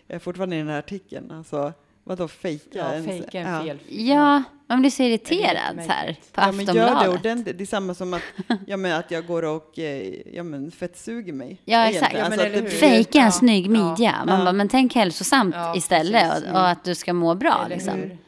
jag 0.06 0.14
är 0.16 0.18
fortfarande 0.18 0.56
i 0.56 0.59
den 0.59 0.68
här 0.68 0.78
artikeln, 0.78 1.30
alltså 1.30 1.72
vadå 2.04 2.28
fejka? 2.28 2.94
Ja, 2.96 3.02
fejka 3.04 3.40
en 3.40 3.52
ja. 3.54 3.62
fel. 3.62 3.78
Ja, 3.88 4.42
man 4.66 4.80
blir 4.80 4.90
så 4.90 5.02
irriterad 5.02 5.85
så 5.85 5.92
här 5.92 6.12
på 6.32 6.40
Ja, 6.40 6.52
men 6.52 6.66
gör 6.66 7.04
det 7.04 7.09
ordentligt. 7.09 7.59
Det 7.59 7.64
är 7.64 7.66
samma 7.66 7.94
som 7.94 8.14
att, 8.14 8.22
ja, 8.66 8.76
men 8.76 8.92
att 8.98 9.11
jag 9.11 9.26
går 9.26 9.42
och 9.44 9.78
eh, 9.78 10.14
ja, 10.35 10.42
men 10.42 10.70
fettsuger 10.70 11.32
mig. 11.32 11.61
Ja, 11.64 11.78
Egentligen. 11.78 12.04
exakt. 12.04 12.18
Ja, 12.18 12.22
men 12.28 12.32
Alltså 12.32 12.46
det 12.48 12.54
hur? 12.54 12.62
blir- 12.62 12.70
Fejka 12.70 13.18
en 13.18 13.24
Ja, 13.24 13.30
snygg 13.30 13.66
ja. 13.66 13.70
midja. 13.70 14.24
Man 14.26 14.38
Ja. 14.38 14.44
bara, 14.44 14.52
men 14.52 14.68
tänk 14.68 14.94
hälsosamt 14.94 15.54
Ja, 15.54 15.76
istället 15.76 16.42
och, 16.44 16.50
och 16.50 16.68
att 16.68 16.85
du 16.85 16.94
ska 16.94 17.12
må 17.12 17.35
bra. 17.35 17.62
Eller 17.66 17.76
Liksom. 17.76 17.94
hur? 17.94 18.18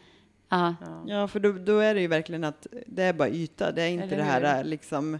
Ja. 0.48 0.74
Ja. 0.80 1.04
Ja, 1.06 1.28
för 1.28 1.40
då, 1.40 1.52
då 1.52 1.78
är 1.78 1.94
det 1.94 2.00
ju 2.00 2.06
verkligen 2.06 2.44
att 2.44 2.66
det 2.86 3.02
är 3.02 3.12
bara 3.12 3.28
yta. 3.28 3.72
Det 3.72 3.82
är 3.82 3.88
inte 3.88 4.04
Eller 4.04 4.16
det 4.16 4.22
hur? 4.24 4.30
här 4.30 4.64
liksom 4.64 5.18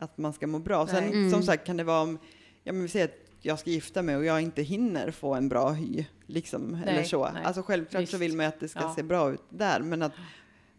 att 0.00 0.18
man 0.18 0.32
ska 0.32 0.46
må 0.46 0.58
bra. 0.58 0.86
Sen. 0.86 1.04
Mm. 1.04 1.30
som 1.30 1.42
sagt 1.42 1.66
kan 1.66 1.76
det 1.76 1.84
vara 1.84 2.00
om, 2.02 2.18
ja 2.64 2.72
men 2.72 2.82
vi 2.82 2.88
säger 2.88 3.04
att 3.04 3.23
jag 3.44 3.58
ska 3.58 3.70
gifta 3.70 4.02
mig 4.02 4.16
och 4.16 4.24
jag 4.24 4.40
inte 4.40 4.62
hinner 4.62 5.10
få 5.10 5.34
en 5.34 5.48
bra 5.48 5.70
hy, 5.72 6.04
liksom, 6.26 6.74
eller 6.74 6.92
Nej, 6.92 7.04
så. 7.04 7.30
nej. 7.34 7.44
Alltså 7.44 7.62
självklart 7.62 8.00
så 8.08 8.16
Visst. 8.16 8.22
vill 8.22 8.36
man 8.36 8.44
ju 8.44 8.48
att 8.48 8.60
det 8.60 8.68
ska 8.68 8.80
Ja. 8.80 8.94
se 8.96 9.02
bra 9.02 9.32
ut 9.32 9.42
där, 9.50 9.80
men 9.80 10.02
att 10.02 10.12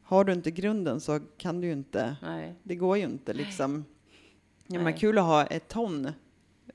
har 0.03 0.23
du 0.23 0.33
inte 0.33 0.51
grunden 0.51 0.99
så 1.01 1.19
kan 1.37 1.61
du 1.61 1.67
ju 1.67 1.73
inte, 1.73 2.15
Nej. 2.21 2.55
det 2.63 2.75
går 2.75 2.97
ju 2.97 3.03
inte 3.03 3.33
liksom. 3.33 3.85
Ja, 4.67 4.79
men 4.79 4.93
kul 4.93 5.17
att 5.17 5.23
ha 5.23 5.45
ett 5.45 5.67
ton 5.67 6.11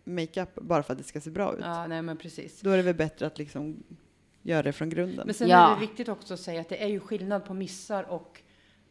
makeup 0.04 0.54
bara 0.54 0.82
för 0.82 0.92
att 0.92 0.98
det 0.98 1.04
ska 1.04 1.20
se 1.20 1.30
bra 1.30 1.54
ut. 1.54 1.60
Ja, 1.64 1.86
nej 1.86 2.02
men 2.02 2.16
precis. 2.16 2.60
Då 2.60 2.70
är 2.70 2.76
det 2.76 2.82
väl 2.82 2.94
bättre 2.94 3.26
att 3.26 3.38
liksom 3.38 3.82
göra 4.42 4.62
det 4.62 4.72
från 4.72 4.90
grunden. 4.90 5.22
Men 5.26 5.34
sen 5.34 5.48
Ja. 5.48 5.70
är 5.70 5.74
det 5.74 5.80
viktigt 5.86 6.08
också 6.08 6.34
att 6.34 6.40
säga 6.40 6.60
att 6.60 6.68
det 6.68 6.82
är 6.82 6.88
ju 6.88 7.00
skillnad 7.00 7.44
på 7.44 7.54
missar 7.54 8.02
och 8.10 8.42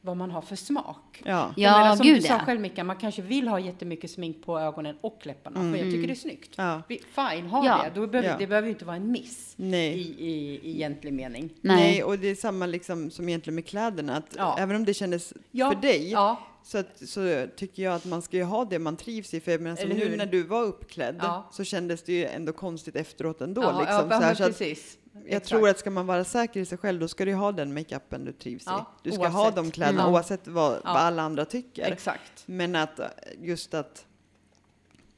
vad 0.01 0.17
man 0.17 0.31
har 0.31 0.41
för 0.41 0.55
smak. 0.55 1.21
ja. 1.25 1.53
Ja, 1.57 1.77
menar, 1.79 1.95
som 1.95 2.05
gud 2.05 2.15
du 2.17 2.21
sa 2.21 2.33
ja. 2.33 2.39
själv 2.39 2.61
Mickan, 2.61 2.87
man 2.87 2.95
kanske 2.95 3.21
vill 3.21 3.47
ha 3.47 3.59
jättemycket 3.59 4.11
smink 4.11 4.45
på 4.45 4.59
ögonen 4.59 4.97
och 5.01 5.19
läpparna, 5.23 5.59
för 5.59 5.77
jag 5.83 5.91
tycker 5.91 6.07
det 6.07 6.13
är 6.13 6.15
snyggt. 6.15 6.53
ja. 6.57 6.81
Vi- 6.87 6.97
Fine, 7.15 7.45
ha 7.47 7.65
Ja. 7.65 7.81
det. 7.83 7.99
Då 8.01 8.07
behöver, 8.07 8.29
Ja. 8.29 8.37
Det 8.37 8.47
behöver 8.47 8.67
ju 8.67 8.73
inte 8.73 8.85
vara 8.85 8.95
en 8.95 9.11
miss 9.11 9.53
Nej. 9.55 9.99
i, 9.99 10.25
i, 10.25 10.59
i 10.63 10.75
egentlig 10.75 11.13
mening. 11.13 11.49
Nej. 11.61 11.75
Nej. 11.75 12.03
och 12.03 12.19
det 12.19 12.27
är 12.27 12.35
samma 12.35 12.65
liksom 12.65 13.11
som 13.11 13.29
egentligen 13.29 13.55
med 13.55 13.65
kläderna. 13.67 14.15
Att 14.17 14.35
Ja. 14.37 14.55
Även 14.59 14.75
om 14.75 14.85
det 14.85 14.93
kändes 14.93 15.33
Ja. 15.51 15.71
för 15.71 15.81
dig 15.81 16.11
Ja, 16.11 16.39
så, 16.69 16.77
att, 16.77 17.09
så 17.09 17.47
tycker 17.55 17.83
jag 17.83 17.93
att 17.95 18.05
man 18.05 18.21
ska 18.21 18.37
ju 18.37 18.43
ha 18.43 18.65
det 18.65 18.79
man 18.79 18.97
trivs 18.97 19.33
i. 19.33 19.39
För 19.39 19.51
jag 19.51 19.61
menar, 19.61 19.75
som 19.75 19.89
nu 19.89 20.17
när 20.17 20.25
du 20.25 20.43
var 20.43 20.63
uppklädd 20.63 21.15
Ja. 21.21 21.49
så 21.51 21.63
kändes 21.63 22.03
det 22.03 22.13
ju 22.13 22.25
ändå 22.25 22.53
konstigt 22.53 22.95
efteråt 22.95 23.41
ändå. 23.41 23.61
ja, 23.61 23.79
liksom, 23.79 24.09
ja, 24.11 24.17
så 24.19 24.23
här, 24.25 24.35
så 24.35 24.43
att 24.43 24.61
jag 24.61 25.25
Exakt. 25.25 25.47
tror 25.47 25.69
att 25.69 25.79
ska 25.79 25.89
man 25.89 26.05
vara 26.07 26.23
säker 26.23 26.59
i 26.59 26.65
sig 26.65 26.77
själv 26.77 26.99
då 26.99 27.07
ska 27.07 27.25
du 27.25 27.33
ha 27.33 27.51
den 27.51 27.73
makeupen 27.73 28.25
du 28.25 28.31
trivs 28.31 28.63
Ja, 28.65 28.95
i. 29.03 29.09
Du 29.09 29.11
ska 29.15 29.27
ha 29.27 29.39
oavsett. 29.41 29.55
de 29.55 29.71
kläderna 29.71 30.01
Mm. 30.01 30.13
oavsett 30.13 30.47
vad, 30.47 30.73
Ja. 30.73 30.79
vad 30.83 30.95
alla 30.97 31.21
andra 31.23 31.45
tycker. 31.45 31.91
Exakt. 31.91 32.43
Men 32.45 32.75
att 32.75 32.99
just 33.41 33.73
att 33.73 34.05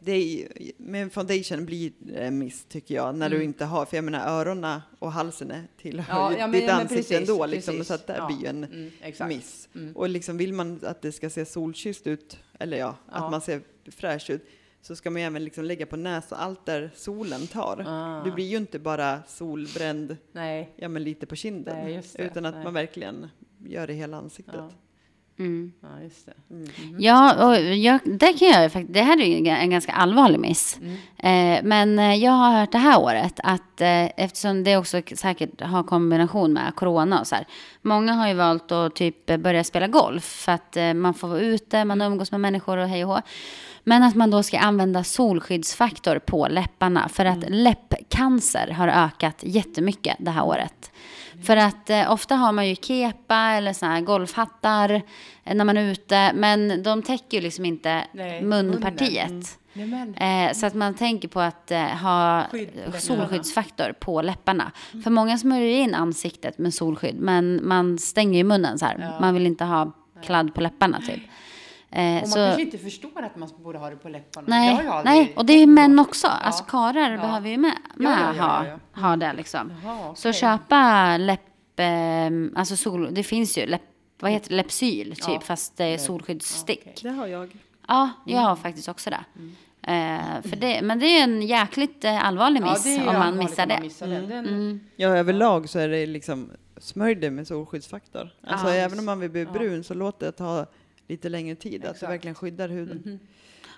det 0.04 0.12
är, 0.12 0.48
med 0.78 1.12
foundation 1.14 1.66
blir 1.66 1.92
det 2.00 2.32
miss 2.32 2.66
tycker 2.66 2.96
jag, 2.96 3.16
när 3.16 3.30
du 3.30 3.36
Mm. 3.36 3.48
inte 3.48 3.66
har, 3.66 3.86
för 3.86 3.98
jag 3.98 4.04
menar 4.04 4.28
öronen 4.40 4.82
och 5.00 5.12
halsen 5.12 5.54
tillhör 5.82 6.14
Ja, 6.20 6.32
ja, 6.38 6.48
men- 6.48 6.52
ditt 6.52 6.64
ja, 6.70 6.74
ansikte 6.74 6.96
precis, 6.96 7.30
ändå 7.30 7.46
liksom, 7.46 7.72
precis. 7.74 7.88
så 7.88 7.94
att 7.94 8.08
det 8.08 8.16
Ja, 8.18 8.28
blir 8.28 8.38
ju 8.42 8.46
en 8.48 8.64
Mm, 8.64 9.28
miss. 9.30 9.70
Mm. 9.76 9.96
Och 9.96 10.10
liksom 10.10 10.38
vill 10.38 10.54
man 10.54 10.80
att 10.84 11.02
det 11.02 11.12
ska 11.12 11.30
se 11.30 11.46
solkysst 11.46 12.08
ut, 12.08 12.38
eller 12.60 12.78
ja, 12.78 12.96
att 13.08 13.32
man 13.32 13.42
ser 13.42 13.62
fräsch 13.92 14.30
ut, 14.30 14.46
så 14.82 14.96
ska 14.96 15.10
man 15.10 15.22
ju 15.22 15.26
även 15.28 15.44
liksom 15.44 15.64
lägga 15.66 15.86
på 15.86 15.96
näsa 15.98 16.36
allt 16.36 16.66
där 16.66 16.92
solen 16.96 17.48
tar. 17.48 17.84
Ah. 17.88 18.24
Du 18.24 18.32
blir 18.32 18.46
ju 18.46 18.58
inte 18.58 18.80
bara 18.80 19.20
solbränd, 19.28 20.18
Nej. 20.32 20.74
ja 20.76 20.88
men 20.90 21.04
lite 21.04 21.26
på 21.26 21.36
kinden, 21.36 21.78
Nej, 21.86 22.02
utan 22.20 22.46
att 22.46 22.56
Nej. 22.56 22.64
man 22.64 22.74
verkligen 22.74 23.28
gör 23.66 23.88
det 23.88 23.94
hela 23.94 24.18
ansiktet. 24.18 24.62
Ja. 25.42 25.48
Mm. 25.48 25.72
ja, 25.82 26.04
just 26.04 26.26
det. 26.26 26.34
Mm. 26.50 26.96
Ja, 27.00 27.48
och 27.48 27.56
jag, 27.76 28.00
det 28.06 28.34
kan 28.34 28.48
jag 28.48 28.72
faktiskt, 28.72 28.94
det 28.94 29.02
här 29.02 29.22
är 29.22 29.48
en 29.48 29.70
ganska 29.70 29.92
allvarlig 29.92 30.40
miss. 30.40 30.80
Mm. 30.82 30.98
Eh, 31.18 31.64
men 31.64 32.00
eh, 32.00 32.16
jag 32.16 32.32
har 32.32 32.60
hört 32.60 32.72
det 32.72 32.78
här 32.78 33.00
året 33.00 33.40
att 33.44 33.82
eh, 33.82 34.24
eftersom 34.24 34.64
det 34.64 34.78
också 34.78 35.02
säkert 35.16 35.62
har 35.62 35.84
kombination 35.84 36.54
med 36.54 36.76
corona 36.76 37.20
och 37.20 37.28
så 37.28 37.36
här. 37.36 37.48
Många 37.82 38.14
har 38.14 38.28
ju 38.28 38.34
valt 38.34 38.72
att 38.72 38.96
typ 38.96 39.26
börja 39.26 39.64
spela 39.64 39.88
golf 39.88 40.24
för 40.24 40.52
att 40.52 40.78
eh, 40.78 40.94
man 40.94 41.14
får 41.14 41.28
vara 41.28 41.40
ute, 41.40 41.86
man 41.86 42.02
umgås 42.02 42.32
med 42.32 42.42
människor 42.42 42.78
och 42.78 42.88
hej 42.88 43.06
och 43.06 43.12
hå. 43.12 43.22
Men 43.84 44.04
att 44.04 44.16
man 44.16 44.32
då 44.32 44.44
ska 44.44 44.60
använda 44.60 45.04
solskyddsfaktor 45.04 46.20
på 46.20 46.48
läpparna 46.48 47.10
för 47.10 47.26
att 47.26 47.50
läppcancer 47.50 48.68
har 48.68 48.88
ökat 48.88 49.36
jättemycket 49.42 50.16
det 50.20 50.32
här 50.32 50.46
året. 50.46 50.92
För 51.44 51.58
att 51.58 51.90
eh, 51.90 52.12
ofta 52.12 52.36
har 52.36 52.52
man 52.52 52.70
ju 52.70 52.76
kepa 52.76 53.36
eller 53.36 53.74
såna 53.74 53.94
här 53.94 54.02
golfhattar 54.02 55.02
eh, 55.44 55.56
när 55.56 55.66
man 55.66 55.78
är 55.78 55.92
ute, 55.92 56.34
men 56.34 56.84
de 56.84 57.02
täcker 57.02 57.38
ju 57.38 57.44
liksom 57.44 57.66
inte 57.66 58.04
Nej, 58.12 58.42
munpartiet. 58.42 59.58
men. 59.74 60.16
Eh, 60.16 60.54
så 60.54 60.66
att 60.66 60.74
man 60.74 60.94
tänker 60.94 61.28
på 61.28 61.40
att 61.40 61.72
eh, 61.72 61.82
ha 61.82 62.46
Skydd 62.52 62.70
solskyddsfaktor 63.00 63.94
på 64.00 64.22
läpparna. 64.22 64.72
För 65.04 65.10
många 65.10 65.38
smörjer 65.38 65.78
in 65.78 65.96
ansiktet 65.96 66.58
med 66.58 66.74
solskydd, 66.74 67.16
men 67.20 67.68
man 67.68 67.98
stänger 67.98 68.38
ju 68.38 68.44
munnen 68.44 68.80
så 68.80 68.86
här. 68.86 68.98
Ja. 69.00 69.20
Man 69.22 69.34
vill 69.34 69.46
inte 69.46 69.64
ha 69.64 69.92
kladd 70.24 70.54
på 70.54 70.62
läpparna 70.62 71.02
typ. 71.02 71.22
Eh, 71.92 72.16
Och 72.16 72.22
man 72.22 72.28
så, 72.30 72.36
kanske 72.36 72.62
inte 72.62 72.78
förstår 72.78 73.22
att 73.24 73.36
man 73.36 73.50
borde 73.58 73.78
ha 73.78 73.90
det 73.90 73.96
på 73.96 74.10
läpparna. 74.10 74.48
Nej, 74.50 74.88
nej, 75.06 75.34
och 75.36 75.46
det 75.46 75.54
är 75.54 75.68
män 75.68 76.00
också. 76.00 76.28
Alltså 76.28 76.64
karlar 76.64 77.12
Ja. 77.12 77.18
behöver 77.22 77.50
ju 77.50 77.58
med, 77.58 77.74
Ja, 77.88 77.94
med 77.98 78.12
ja, 78.20 78.34
ja, 78.38 78.44
ha, 78.44 78.66
ja, 78.66 79.02
ha 79.02 79.16
det 79.16 79.34
liksom. 79.34 79.74
Jaha, 79.84 80.16
Så 80.16 80.30
okej. 80.30 80.40
köpa 80.42 81.18
läpp, 81.18 81.80
eh, 81.80 82.60
alltså 82.60 82.76
sol, 82.78 83.14
det 83.14 83.24
finns 83.24 83.58
ju 83.58 83.66
läpp, 83.66 83.82
vad 84.20 84.32
heter 84.32 84.50
det, 84.50 84.56
Lepsyl 84.56 85.16
typ, 85.16 85.28
Ja. 85.28 85.40
fast 85.40 85.78
det 85.78 85.84
är 85.86 85.92
Ja, 85.92 85.98
solskyddsstick. 85.98 86.80
okej. 86.82 86.94
Det 87.04 87.10
har 87.10 87.28
jag. 87.28 87.58
Ja, 87.88 88.10
jag 88.26 88.34
Mm. 88.38 88.46
har 88.50 88.56
faktiskt 88.56 88.90
också 88.90 89.10
det. 89.10 89.24
Eh, 89.88 90.42
för 90.50 90.56
det. 90.56 90.82
Men 90.82 91.00
det 91.00 91.06
är 91.06 91.24
en 91.24 91.42
jäkligt 91.42 92.04
eh, 92.06 92.26
allvarlig 92.28 92.62
miss 92.62 92.86
Ja, 92.86 92.92
är 92.92 93.08
om 93.08 93.14
man 93.20 93.38
missar 93.38 93.66
det. 93.66 93.74
man 93.74 93.84
missar 93.84 94.08
det. 94.08 94.20
Den, 94.22 94.46
Mm. 94.48 94.80
Ja, 94.96 95.10
överlag 95.10 95.70
så 95.70 95.80
är 95.80 95.88
det 95.88 96.06
liksom 96.06 96.52
smörj 96.78 97.16
det 97.16 97.32
med 97.32 97.48
solskyddsfaktor. 97.48 98.30
Alltså 98.48 98.68
Ja, 98.68 98.74
även 98.74 99.00
om 99.00 99.06
man 99.06 99.20
vill 99.20 99.30
bli 99.30 99.44
ja. 99.44 99.52
brun 99.52 99.84
så 99.84 99.94
låt 99.94 100.20
det 100.20 100.32
ta 100.32 100.66
lite 101.08 101.30
längre 101.30 101.56
tid, 101.56 101.76
att 101.76 101.82
det 101.82 101.90
Exakt. 101.90 102.12
verkligen 102.12 102.36
skyddar 102.36 102.70
huden. 102.70 103.02
Mhm. 103.06 103.20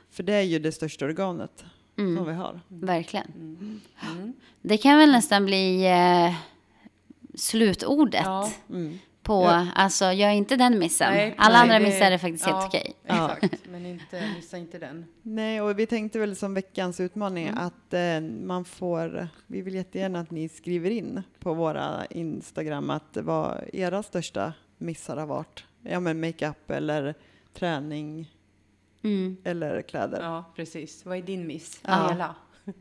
För 0.10 0.24
det 0.24 0.34
är 0.34 0.42
ju 0.42 0.60
det 0.60 0.72
största 0.72 1.06
organet 1.06 1.66
som 1.96 2.08
Mm. 2.18 2.26
vi 2.26 2.34
har. 2.34 2.60
Verkligen. 2.68 3.32
Mm. 3.36 4.34
Det 4.62 4.78
kan 4.78 4.98
väl 5.00 5.12
nästan 5.12 5.46
bli 5.46 5.86
eh, 5.86 6.34
slutordet 7.36 8.22
Ja. 8.26 8.52
Mm. 8.70 9.00
på, 9.24 9.44
Ja. 9.44 9.68
alltså 9.76 10.12
gör 10.12 10.30
inte 10.30 10.56
den 10.56 10.80
missen. 10.80 11.14
Nej, 11.14 11.34
Alla 11.38 11.54
nej, 11.54 11.62
andra 11.62 11.80
det- 11.80 11.86
missar 11.86 12.12
är 12.12 12.18
faktiskt 12.18 12.48
ja, 12.48 12.54
helt 12.60 12.68
okej. 12.68 12.94
Ja. 13.06 13.36
Exakt, 13.42 13.64
men 13.70 13.86
inte, 13.86 14.30
missa 14.36 14.58
inte 14.58 14.80
den. 14.80 15.06
Nej, 15.22 15.62
och 15.62 15.80
vi 15.80 15.86
tänkte 15.86 16.20
väl 16.20 16.36
som 16.36 16.54
veckans 16.54 17.00
utmaning 17.00 17.48
Mm. 17.48 17.58
att 17.66 17.94
eh, 17.94 18.22
man 18.46 18.66
får, 18.66 19.28
vi 19.48 19.62
vill 19.62 19.76
jättegärna 19.76 20.20
att 20.20 20.32
ni 20.32 20.50
skriver 20.50 20.90
in 20.90 21.24
på 21.40 21.54
våra 21.54 22.06
Instagram 22.06 22.90
att 22.90 23.18
vad 23.22 23.64
era 23.74 24.04
största 24.04 24.54
missar 24.78 25.18
har 25.18 25.26
varit. 25.26 25.64
Ja 25.84 26.00
men 26.00 26.19
makeup 26.22 26.72
eller 26.72 27.13
träning 27.54 28.30
Mm. 29.04 29.38
eller 29.43 29.82
kläder. 29.82 30.22
Ja, 30.22 30.43
precis. 30.56 31.06
Vad 31.06 31.17
är 31.17 31.22
din 31.22 31.48
miss? 31.48 31.80
Ja. 31.84 32.10
Hela. 32.10 32.36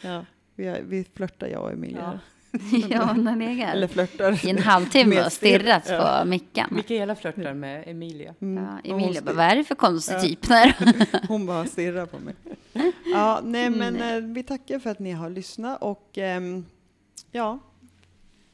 Ja, 0.00 0.24
vi, 0.54 0.66
är- 0.66 0.82
vi 0.82 1.04
flörtar 1.14 1.46
jag 1.46 1.62
och 1.62 1.72
Emilia. 1.72 2.20
Ja. 2.52 2.58
ja, 2.90 3.04
hon 3.04 3.26
har 3.26 3.36
legat 3.36 3.74
Eller 3.74 3.86
flörtar. 3.86 4.46
i 4.46 4.50
en 4.50 4.58
halvtimme 4.58 5.24
och 5.26 5.32
stirrat 5.32 5.88
ja. 5.88 6.20
på 6.22 6.28
mickan. 6.28 6.68
Mikaela 6.70 7.14
flörtar 7.14 7.54
med 7.54 7.88
Emilia. 7.88 8.34
Mm. 8.40 8.64
Ja, 8.64 8.90
Emilia 8.90 9.22
bara, 9.22 9.34
vad 9.34 9.44
är 9.44 9.56
det 9.56 9.64
för 9.64 9.74
konstig 9.74 10.38
Ja. 10.48 10.72
typ? 10.72 11.24
Hon 11.28 11.46
bara 11.46 11.64
stirrar 11.66 12.06
på 12.06 12.18
mig. 12.18 12.34
Ja, 13.12 13.40
nej 13.44 13.70
men 13.70 13.96
Mm. 13.96 14.24
eh, 14.24 14.34
vi 14.34 14.42
tackar 14.42 14.78
för 14.78 14.90
att 14.90 14.98
ni 14.98 15.10
har 15.12 15.30
lyssnat 15.30 15.82
och 15.82 16.18
ehm, 16.18 16.64
ja, 17.32 17.58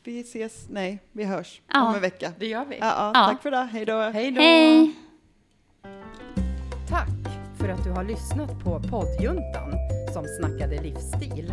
vi 0.04 0.20
ses, 0.20 0.66
nej, 0.68 0.98
vi 1.12 1.24
hörs 1.24 1.60
Ja. 1.72 1.88
om 1.88 1.94
en 1.94 2.00
vecka. 2.00 2.32
Det 2.38 2.46
gör 2.46 2.64
vi. 2.64 2.78
Ja, 2.78 2.86
ja, 2.86 3.10
Ja. 3.14 3.26
tack 3.32 3.42
för 3.42 3.50
det, 3.50 3.68
hej 3.72 3.84
då. 3.84 4.00
Hej 4.00 4.30
då! 4.30 4.40
Hej! 4.40 4.94
Tack 6.88 7.08
för 7.58 7.68
att 7.68 7.84
du 7.84 7.90
har 7.90 8.04
lyssnat 8.04 8.64
på 8.64 8.80
poddjuntan 8.90 9.72
som 10.12 10.24
snackade 10.40 10.82
livsstil. 10.82 11.53